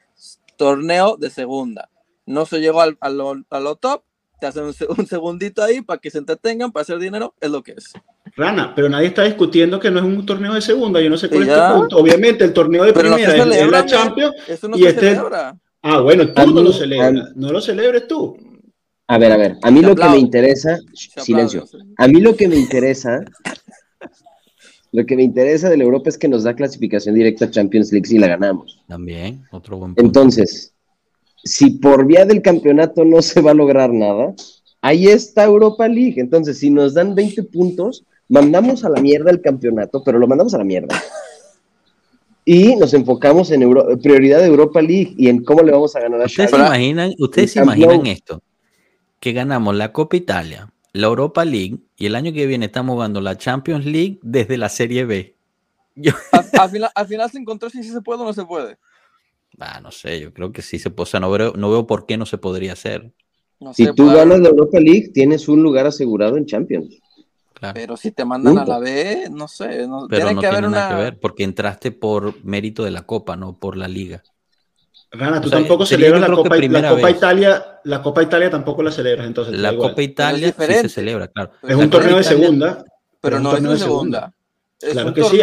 Torneo 0.56 1.18
de 1.18 1.30
segunda 1.30 1.90
no 2.28 2.46
se 2.46 2.60
llegó 2.60 2.82
al, 2.82 2.98
a, 3.00 3.10
lo, 3.10 3.76
top, 3.78 4.04
te 4.40 4.46
hacen 4.46 4.66
un, 4.98 5.08
segundito 5.08 5.64
ahí 5.64 5.82
para 5.82 6.00
que 6.00 6.12
se 6.12 6.20
entretengan, 6.20 6.72
para 6.72 6.84
hacer 6.84 7.00
dinero, 7.00 7.34
es 7.42 7.50
lo 7.50 7.64
que 7.64 7.72
es. 7.72 7.94
Rana, 8.36 8.74
pero 8.76 8.88
nadie 8.88 9.08
está 9.08 9.24
discutiendo 9.24 9.80
que 9.80 9.90
no 9.90 10.00
es 10.00 10.06
un 10.06 10.24
torneo 10.26 10.54
de 10.54 10.62
segunda, 10.62 11.02
yo 11.02 11.10
no 11.10 11.18
sé 11.18 11.28
cuál 11.30 11.50
es 11.50 11.56
tu 11.56 11.80
punto. 11.80 11.98
Obviamente 11.98 12.44
el 12.44 12.54
torneo 12.54 12.84
de 12.84 12.94
primera 12.94 13.34
es, 13.34 13.72
la 13.72 13.86
Champions. 13.86 14.36
Eso 14.48 14.68
no 14.68 14.78
y 14.78 14.84
se 14.84 14.90
este 14.90 15.16
celebra. 15.16 15.58
Ah, 15.82 16.02
bueno, 16.02 16.32
tú 16.32 16.54
no 16.54 16.62
lo 16.62 16.72
celebras, 16.72 17.36
no 17.36 17.52
lo 17.52 17.62
celebres 17.62 18.08
tú. 18.08 18.38
A 19.08 19.18
ver, 19.18 19.32
a 19.32 19.38
ver, 19.38 19.58
a 19.64 19.72
mí 19.72 19.82
lo 19.82 19.96
que 19.96 20.10
me 20.10 20.18
interesa, 20.18 20.78
silencio, 20.94 21.64
a 21.98 22.08
mí 22.10 22.20
lo 22.20 22.36
que 22.36 22.50
me 22.50 22.58
interesa, 22.58 23.24
lo 24.92 25.06
que 25.06 25.16
me 25.16 25.24
interesa 25.24 25.70
de 25.70 25.78
la 25.78 25.86
Europa 25.86 26.10
es 26.10 26.18
que 26.18 26.28
nos 26.28 26.44
da 26.44 26.54
clasificación 26.54 27.16
directa 27.16 27.46
a 27.46 27.52
Champions 27.52 27.94
League 27.94 28.06
si 28.06 28.18
la 28.18 28.28
ganamos. 28.28 28.84
También, 28.86 29.46
otro 29.50 29.78
buen 29.78 29.96
punto. 29.96 30.06
Entonces, 30.06 30.74
si 31.48 31.72
por 31.72 32.06
vía 32.06 32.26
del 32.26 32.42
campeonato 32.42 33.06
no 33.06 33.22
se 33.22 33.42
va 33.42 33.52
a 33.52 33.56
lograr 33.56 33.92
nada, 33.92 34.34
ahí 34.82 35.08
está 35.08 35.44
Europa 35.44 35.88
League. 35.88 36.16
Entonces, 36.18 36.60
si 36.60 36.70
nos 36.70 36.94
dan 36.94 37.16
20 37.16 37.44
puntos, 37.44 38.04
mandamos 38.30 38.84
a 38.84 38.90
la 38.90 39.02
mierda 39.02 39.32
el 39.32 39.42
campeonato, 39.42 40.04
pero 40.04 40.20
lo 40.20 40.28
mandamos 40.28 40.54
a 40.54 40.60
la 40.60 40.64
mierda. 40.64 41.02
Y 42.46 42.76
nos 42.76 42.94
enfocamos 42.94 43.52
en 43.52 43.70
prioridad 44.02 44.40
de 44.40 44.48
Europa 44.48 44.82
League 44.82 45.14
y 45.18 45.28
en 45.28 45.44
cómo 45.44 45.64
le 45.64 45.72
vamos 45.72 45.96
a 45.96 46.00
ganar 46.00 46.22
a 46.22 46.26
¿Ustedes 46.26 46.50
se 46.50 46.56
imaginan, 46.56 47.14
¿ustedes 47.20 47.52
se 47.52 47.60
imaginan 47.60 48.06
esto? 48.06 48.42
Que 49.20 49.34
ganamos 49.34 49.76
la 49.76 49.92
Copa 49.92 50.16
Italia, 50.16 50.72
la 50.94 51.08
Europa 51.08 51.44
League 51.44 51.80
y 51.98 52.06
el 52.06 52.16
año 52.16 52.32
que 52.32 52.46
viene 52.46 52.68
estamos 52.68 52.94
jugando 52.94 53.20
la 53.20 53.38
Champions 53.38 53.86
League 53.86 54.20
desde 54.22 54.58
la 54.58 54.70
Serie 54.70 55.04
B. 55.06 55.36
Al, 56.32 56.70
final, 56.70 56.92
al 56.94 57.08
final 57.08 57.32
se 57.32 57.40
encontró 57.40 57.70
si 57.72 57.84
se 57.84 58.02
puede 58.02 58.22
o 58.22 58.26
no 58.26 58.34
se 58.34 58.46
puede. 58.46 58.78
Ah, 59.60 59.80
no 59.82 59.92
sé, 59.92 60.20
yo 60.20 60.34
creo 60.34 60.52
que 60.52 60.62
sí 60.62 60.80
se 60.80 60.90
puede. 60.90 61.20
no 61.20 61.32
veo, 61.32 61.54
no 61.56 61.70
veo 61.70 61.88
por 61.88 62.06
qué 62.06 62.18
no 62.18 62.26
se 62.26 62.38
podría 62.38 62.74
hacer. 62.74 63.12
si 63.74 63.92
tú 63.94 64.08
ganas 64.08 64.40
la 64.40 64.50
Europa 64.50 64.80
League, 64.80 65.10
tienes 65.14 65.48
un 65.48 65.64
lugar 65.64 65.88
asegurado 65.88 66.38
en 66.38 66.46
Champions. 66.46 67.00
Pero 67.74 67.98
si 67.98 68.12
te 68.12 68.24
mandan 68.24 68.60
a 68.60 68.66
la 68.66 68.78
B, 68.78 69.30
no 69.32 69.48
sé. 69.48 69.88
No, 69.88 70.08
Pero 70.08 70.32
no 70.32 70.40
tiene 70.42 70.62
nada 70.62 70.90
que 70.90 71.04
ver, 71.04 71.20
porque 71.20 71.44
entraste 71.44 71.92
por 71.92 72.44
mérito 72.46 72.84
de 72.84 72.92
la 72.92 73.02
Copa, 73.02 73.36
no 73.36 73.58
por 73.58 73.78
la 73.78 73.88
Liga. 73.88 74.24
Rana, 75.10 75.42
tú 75.42 75.50
tampoco 75.50 75.86
celebras 75.86 76.22
la 76.22 76.36
Copa, 76.36 76.56
la 76.58 76.90
Copa 76.90 77.10
Italia, 77.10 77.80
la 77.86 78.04
Copa 78.04 78.22
Italia 78.22 78.50
tampoco 78.52 78.84
la 78.84 78.92
celebras 78.92 79.26
entonces. 79.26 79.58
La 79.58 79.76
Copa 79.76 80.04
Italia 80.04 80.54
sí 80.56 80.74
se 80.74 80.90
celebra, 80.90 81.30
claro. 81.30 81.52
Es 81.64 81.76
un 81.76 81.90
torneo 81.90 82.18
de 82.18 82.24
segunda. 82.24 82.86
Pero 83.22 83.40
no 83.40 83.56
es 83.56 83.64
de 83.64 83.78
segunda 83.78 84.37
claro 84.80 85.14
que 85.14 85.24
sí, 85.24 85.40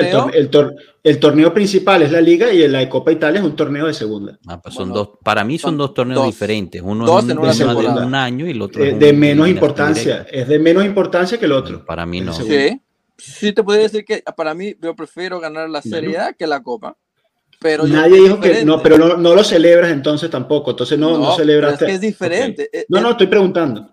el, 1.03 1.18
torneo 1.20 1.53
principal 1.53 2.03
es 2.03 2.12
la 2.12 2.20
liga 2.20 2.53
y 2.53 2.66
la 2.68 2.89
Copa 2.89 3.12
Italia 3.12 3.41
es 3.41 3.45
un 3.45 3.57
torneo 3.57 3.87
de 3.87 3.95
segunda. 3.95 4.39
Ah, 4.47 4.61
pues 4.61 4.74
son 4.74 4.93
dos, 4.93 5.11
para 5.22 5.45
mí 5.45 5.59
son, 5.59 5.76
dos 5.76 5.93
torneos 5.95 6.24
diferentes, 6.26 6.80
uno 6.82 7.18
es 7.18 7.26
de 7.26 7.35
un 7.35 8.14
año 8.14 8.47
y 8.47 8.51
el 8.51 8.62
otro 8.62 8.85
es 8.85 8.99
de 8.99 9.12
menos 9.12 9.49
importancia, 9.49 10.26
es 10.30 10.49
de 10.49 10.59
menos 10.59 10.85
importancia 10.85 11.39
que 11.39 11.47
el 11.47 11.53
otro. 11.53 11.85
Para 11.85 12.07
mí 12.07 12.20
no. 12.20 12.32
Sí, 12.32 12.80
sí 13.16 13.53
te 13.53 13.62
podría 13.62 13.85
decir 13.85 14.05
que 14.05 14.22
para 14.37 14.55
mí 14.55 14.74
yo 14.80 14.95
prefiero 14.95 15.41
ganar 15.41 15.68
la 15.68 15.82
Serie 15.82 16.18
A 16.18 16.32
que 16.32 16.47
la 16.47 16.62
Copa. 16.62 16.97
Pero 17.61 17.87
Nadie 17.87 18.20
dijo 18.20 18.41
que 18.41 18.64
no, 18.64 18.82
pero 18.82 19.16
no, 19.16 19.35
lo 19.35 19.43
celebras 19.43 19.91
entonces 19.91 20.28
tampoco, 20.28 20.72
entonces 20.72 20.99
no, 20.99 21.16
no, 21.16 21.35
celebras. 21.35 21.80
Es 21.80 21.87
que 21.87 21.93
es 21.95 22.01
diferente. 22.01 22.68
No, 22.89 23.01
no, 23.01 23.12
estoy 23.12 23.26
preguntando. 23.26 23.91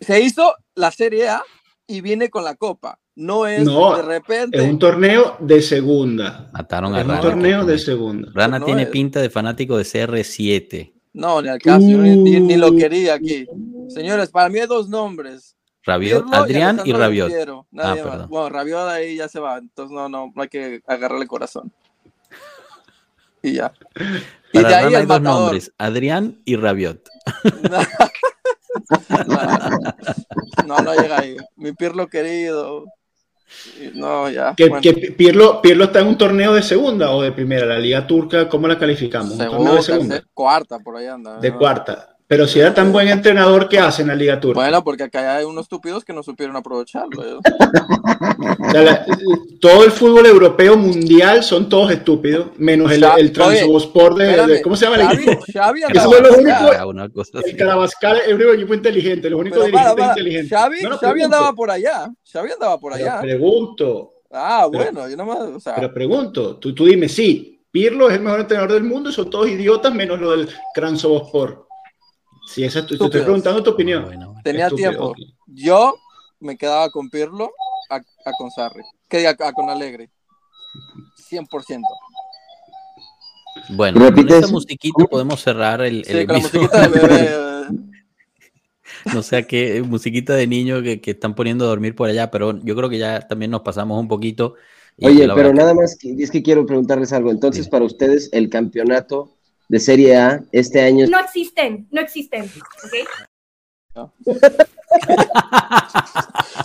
Se 0.00 0.20
hizo 0.20 0.52
la 0.74 0.90
Serie 0.90 1.28
A 1.28 1.42
y 1.86 2.00
viene 2.00 2.28
con 2.28 2.42
la 2.42 2.56
Copa 2.56 2.98
no 3.16 3.46
es 3.46 3.64
de 3.64 4.02
repente. 4.02 4.58
Es 4.58 4.64
un 4.64 4.78
torneo 4.78 5.36
de 5.40 5.62
segunda. 5.62 6.50
Mataron 6.52 6.94
a 6.94 7.00
es 7.00 7.06
Un 7.06 7.20
torneo 7.20 7.64
de 7.64 7.78
segunda. 7.78 8.28
Rana 8.34 8.64
tiene 8.64 8.86
pinta 8.86 9.20
de 9.20 9.30
fanático 9.30 9.76
de 9.76 9.84
CR7. 9.84 10.92
No, 11.12 11.40
ni 11.40 11.48
al 11.48 11.60
caso, 11.60 11.86
ni, 11.86 12.56
lo 12.56 12.74
quería 12.74 13.14
aquí. 13.14 13.46
Señores, 13.88 14.30
para 14.30 14.48
mí 14.48 14.58
hay 14.58 14.66
dos 14.66 14.88
nombres. 14.88 15.56
Rabiot, 15.84 16.32
Adrián 16.32 16.80
y, 16.84 16.92
Rabiot. 16.92 17.30
Ah, 17.78 18.26
bueno, 18.28 18.48
Rabiot 18.48 18.88
ahí 18.88 19.16
ya 19.16 19.28
se 19.28 19.38
va, 19.38 19.58
entonces 19.58 19.94
no, 19.94 20.08
no, 20.08 20.32
no 20.34 20.42
hay 20.42 20.48
que 20.48 20.80
agarrarle 20.86 21.26
corazón. 21.26 21.72
Y 23.42 23.52
ya. 23.52 23.74
Y 24.52 24.60
de 24.60 24.74
ahí 24.74 24.94
hay 24.94 25.04
dos 25.04 25.20
nombres, 25.20 25.72
Adrián 25.76 26.40
y 26.46 26.56
Rabiot. 26.56 27.06
no, 30.66 30.78
no 30.78 30.94
llega 30.94 31.18
ahí. 31.18 31.36
Mi 31.56 31.72
Pirlo 31.72 32.08
querido. 32.08 32.86
No, 33.94 34.28
ya. 34.30 34.54
Que, 34.54 34.70
Pirlo, 35.16 35.60
Pirlo, 35.62 35.84
está 35.84 36.00
en 36.00 36.08
un 36.08 36.18
torneo 36.18 36.54
de 36.54 36.62
segunda 36.62 37.10
o 37.10 37.22
de 37.22 37.32
primera, 37.32 37.66
la 37.66 37.78
Liga 37.78 38.06
Turca, 38.06 38.48
¿cómo 38.48 38.66
la 38.66 38.78
calificamos? 38.78 39.36
Segunda, 39.36 39.74
de 39.74 39.82
segunda. 39.82 40.24
cuarta, 40.32 40.78
por 40.78 40.96
ahí 40.96 41.06
anda. 41.06 41.38
De 41.38 41.52
cuarta. 41.52 42.13
Pero 42.26 42.48
si 42.48 42.58
era 42.58 42.72
tan 42.72 42.90
buen 42.90 43.08
entrenador, 43.08 43.68
¿qué 43.68 43.78
hace 43.78 44.00
en 44.00 44.08
la 44.08 44.14
Liga 44.14 44.40
Turca? 44.40 44.58
Bueno, 44.58 44.82
porque 44.82 45.02
acá 45.02 45.36
hay 45.36 45.44
unos 45.44 45.64
estúpidos 45.64 46.04
que 46.04 46.14
no 46.14 46.22
supieron 46.22 46.56
aprovecharlo. 46.56 47.22
¿eh? 47.22 47.38
todo 49.60 49.84
el 49.84 49.90
fútbol 49.90 50.24
europeo 50.24 50.74
mundial 50.76 51.42
son 51.42 51.68
todos 51.68 51.90
estúpidos, 51.90 52.48
menos 52.56 52.90
el, 52.92 53.04
el 53.18 53.30
Transobospor 53.30 54.14
de, 54.14 54.62
¿Cómo 54.62 54.74
se 54.74 54.86
llama? 54.86 55.06
Xavi, 55.06 55.26
Xavi 55.52 55.82
Esos 55.90 56.12
son 56.12 56.22
los 56.22 56.38
únicos. 56.38 57.30
El 57.44 57.56
Carabascal 57.56 58.16
es 58.16 58.28
el 58.28 58.34
único 58.36 58.52
equipo 58.54 58.74
inteligente, 58.74 59.28
los 59.28 59.40
únicos 59.40 59.66
dirigentes 59.66 60.06
inteligentes. 60.06 60.58
Xavi, 60.58 60.78
Xavi 61.00 61.22
andaba 61.22 61.52
por 61.52 61.70
allá. 61.70 62.10
Xavi 62.32 62.52
andaba 62.52 62.80
por 62.80 62.94
allá. 62.94 63.18
Pero 63.20 63.38
pregunto. 63.38 64.12
Ah, 64.32 64.66
bueno, 64.72 65.08
yo 65.08 65.16
nomás. 65.16 65.38
O 65.40 65.60
sea, 65.60 65.76
pero 65.76 65.92
pregunto, 65.92 66.56
tú, 66.56 66.74
tú 66.74 66.86
dime, 66.86 67.08
sí, 67.08 67.54
Pirlo 67.74 68.08
es 68.08 68.14
el 68.14 68.22
mejor 68.22 68.38
entrenador 68.38 68.72
del 68.72 68.84
mundo 68.84 69.10
y 69.10 69.12
son 69.12 69.28
todos 69.28 69.48
idiotas 69.48 69.92
menos 69.92 70.20
lo 70.20 70.30
del 70.30 70.48
Transobospor. 70.74 71.63
Sí, 72.46 72.64
esa 72.64 72.80
es 72.80 72.86
tu, 72.86 72.96
te 72.96 73.04
estoy 73.04 73.22
preguntando 73.22 73.62
tu 73.62 73.70
opinión. 73.70 74.34
Tenía 74.42 74.68
tiempo. 74.70 75.14
Yo 75.46 75.94
me 76.40 76.56
quedaba 76.56 76.90
con 76.90 77.08
Pirlo 77.10 77.50
a, 77.90 77.96
a 77.96 78.32
con 78.38 78.50
Sarri. 78.50 78.82
Que 79.08 79.18
diga 79.18 79.30
a, 79.30 79.52
con 79.52 79.70
Alegre. 79.70 80.10
100%. 81.30 81.82
Bueno, 83.70 84.12
con 84.12 84.28
esta 84.28 84.48
musiquita 84.48 85.04
podemos 85.04 85.40
cerrar 85.40 85.80
el, 85.82 86.04
sí, 86.04 86.26
con 86.26 86.36
la 86.36 86.42
musiquita 86.42 86.88
de 86.88 87.00
bebé. 87.00 87.30
no 89.14 89.22
sé 89.22 89.46
qué 89.46 89.82
musiquita 89.82 90.34
de 90.34 90.46
niño 90.46 90.82
que, 90.82 91.00
que, 91.00 91.12
están 91.12 91.34
poniendo 91.34 91.64
a 91.64 91.68
dormir 91.68 91.94
por 91.94 92.08
allá, 92.08 92.30
pero 92.30 92.58
yo 92.62 92.74
creo 92.74 92.88
que 92.88 92.98
ya 92.98 93.20
también 93.20 93.52
nos 93.52 93.62
pasamos 93.62 94.00
un 94.00 94.08
poquito. 94.08 94.56
Oye, 95.00 95.28
pero 95.34 95.52
nada 95.52 95.74
más 95.74 95.96
es 96.02 96.30
que 96.30 96.42
quiero 96.42 96.66
preguntarles 96.66 97.12
algo. 97.12 97.30
Entonces, 97.30 97.68
para 97.68 97.84
ustedes, 97.84 98.28
el 98.32 98.48
campeonato 98.48 99.33
de 99.68 99.80
Serie 99.80 100.16
A 100.16 100.44
este 100.52 100.80
año. 100.80 101.06
No 101.06 101.20
existen, 101.20 101.86
no 101.90 102.00
existen. 102.00 102.50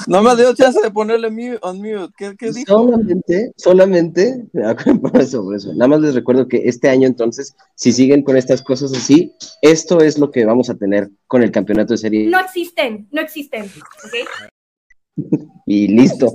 no 0.07 0.23
me 0.23 0.35
dio 0.35 0.53
chance 0.55 0.81
de 0.81 0.91
ponerle 0.91 1.29
mute, 1.29 1.59
on 1.61 1.77
mute. 1.77 2.13
¿Qué, 2.17 2.35
qué 2.37 2.51
dijo? 2.51 2.73
Solamente, 2.73 3.51
solamente, 3.55 4.45
eso, 5.13 5.43
por 5.43 5.55
eso. 5.55 5.73
Nada 5.73 5.87
más 5.87 6.01
les 6.01 6.15
recuerdo 6.15 6.47
que 6.47 6.67
este 6.67 6.89
año, 6.89 7.07
entonces, 7.07 7.55
si 7.75 7.91
siguen 7.91 8.23
con 8.23 8.35
estas 8.37 8.61
cosas 8.61 8.93
así, 8.93 9.33
esto 9.61 9.99
es 9.99 10.17
lo 10.17 10.31
que 10.31 10.45
vamos 10.45 10.69
a 10.69 10.75
tener 10.75 11.09
con 11.27 11.43
el 11.43 11.51
campeonato 11.51 11.93
de 11.93 11.97
serie. 11.97 12.27
No 12.27 12.39
existen, 12.39 13.07
no 13.11 13.21
existen. 13.21 13.69
Y 15.65 15.87
listo. 15.87 16.33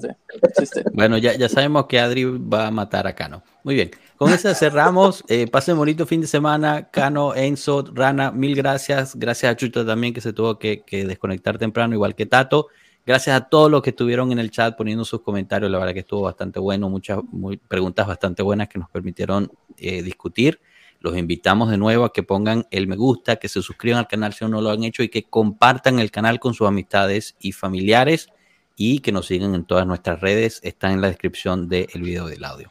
Bueno, 0.92 1.18
ya, 1.18 1.36
ya 1.36 1.48
sabemos 1.48 1.86
que 1.86 1.98
Adri 1.98 2.24
va 2.24 2.68
a 2.68 2.70
matar 2.70 3.06
a 3.06 3.14
Cano. 3.14 3.42
Muy 3.64 3.74
bien. 3.74 3.90
Con 4.16 4.32
eso 4.32 4.54
cerramos. 4.54 5.24
Eh, 5.28 5.48
pasen 5.48 5.76
bonito 5.76 6.06
fin 6.06 6.20
de 6.20 6.28
semana. 6.28 6.88
Cano, 6.90 7.34
Enzo, 7.34 7.84
Rana, 7.92 8.30
mil 8.30 8.54
gracias. 8.54 9.16
Gracias 9.16 9.50
a 9.50 9.56
Chuto 9.56 9.84
también 9.84 10.14
que 10.14 10.20
se 10.20 10.32
tuvo 10.32 10.58
que, 10.58 10.84
desconectar 10.88 11.58
temprano, 11.58 11.94
igual 11.94 12.14
que 12.14 12.26
Tato. 12.26 12.68
Gracias 13.04 13.36
a 13.36 13.48
todos 13.48 13.70
los 13.70 13.82
que 13.82 13.90
estuvieron 13.90 14.30
en 14.30 14.38
el 14.38 14.52
chat 14.52 14.76
poniendo 14.76 15.04
sus 15.04 15.20
comentarios. 15.20 15.68
La 15.68 15.78
verdad 15.78 15.94
que 15.94 16.00
estuvo 16.00 16.22
bastante 16.22 16.60
bueno. 16.60 16.88
Muchas 16.88 17.18
preguntas 17.66 18.06
bastante 18.06 18.42
buenas 18.42 18.68
que 18.68 18.78
nos 18.78 18.88
permitieron 18.88 19.50
eh, 19.78 20.02
discutir. 20.02 20.60
Los 21.00 21.18
invitamos 21.18 21.70
de 21.70 21.76
nuevo 21.76 22.04
a 22.04 22.12
que 22.12 22.22
pongan 22.22 22.66
el 22.70 22.86
me 22.86 22.94
gusta, 22.94 23.36
que 23.36 23.48
se 23.48 23.60
suscriban 23.62 23.98
al 23.98 24.06
canal 24.06 24.32
si 24.32 24.44
no 24.46 24.60
lo 24.60 24.70
han 24.70 24.84
hecho 24.84 25.02
y 25.02 25.08
que 25.08 25.24
compartan 25.24 25.98
el 25.98 26.12
canal 26.12 26.38
con 26.38 26.54
sus 26.54 26.68
amistades 26.68 27.34
y 27.40 27.50
familiares 27.50 28.28
y 28.76 29.00
que 29.00 29.12
nos 29.12 29.26
sigan 29.26 29.54
en 29.54 29.64
todas 29.64 29.86
nuestras 29.86 30.20
redes. 30.20 30.60
Está 30.62 30.92
en 30.92 31.00
la 31.00 31.08
descripción 31.08 31.68
del 31.68 31.88
video 31.94 32.26
del 32.26 32.44
audio. 32.44 32.70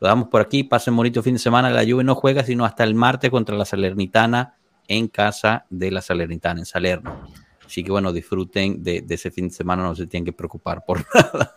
Lo 0.00 0.08
damos 0.08 0.28
por 0.28 0.40
aquí. 0.40 0.64
Pasen 0.64 0.96
bonito 0.96 1.22
fin 1.22 1.34
de 1.34 1.38
semana. 1.40 1.70
La 1.70 1.84
Juve 1.84 2.04
no 2.04 2.14
juega 2.14 2.44
sino 2.44 2.64
hasta 2.64 2.84
el 2.84 2.94
martes 2.94 3.30
contra 3.30 3.56
la 3.56 3.64
Salernitana 3.64 4.56
en 4.88 5.08
casa 5.08 5.66
de 5.70 5.90
la 5.90 6.02
Salernitana 6.02 6.60
en 6.60 6.66
Salerno. 6.66 7.22
Así 7.64 7.82
que 7.82 7.90
bueno, 7.90 8.12
disfruten 8.12 8.82
de, 8.82 9.04
ese 9.08 9.30
fin 9.30 9.48
de 9.48 9.54
semana. 9.54 9.82
No 9.82 9.94
se 9.94 10.06
tienen 10.06 10.24
que 10.24 10.32
preocupar 10.32 10.84
por 10.84 11.04
nada. 11.14 11.54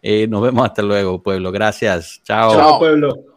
Eh, 0.00 0.26
nos 0.26 0.42
vemos 0.42 0.64
hasta 0.64 0.82
luego, 0.82 1.22
pueblo. 1.22 1.52
Gracias. 1.52 2.20
Chao. 2.24 2.52
Chao, 2.52 2.78
pueblo. 2.78 3.31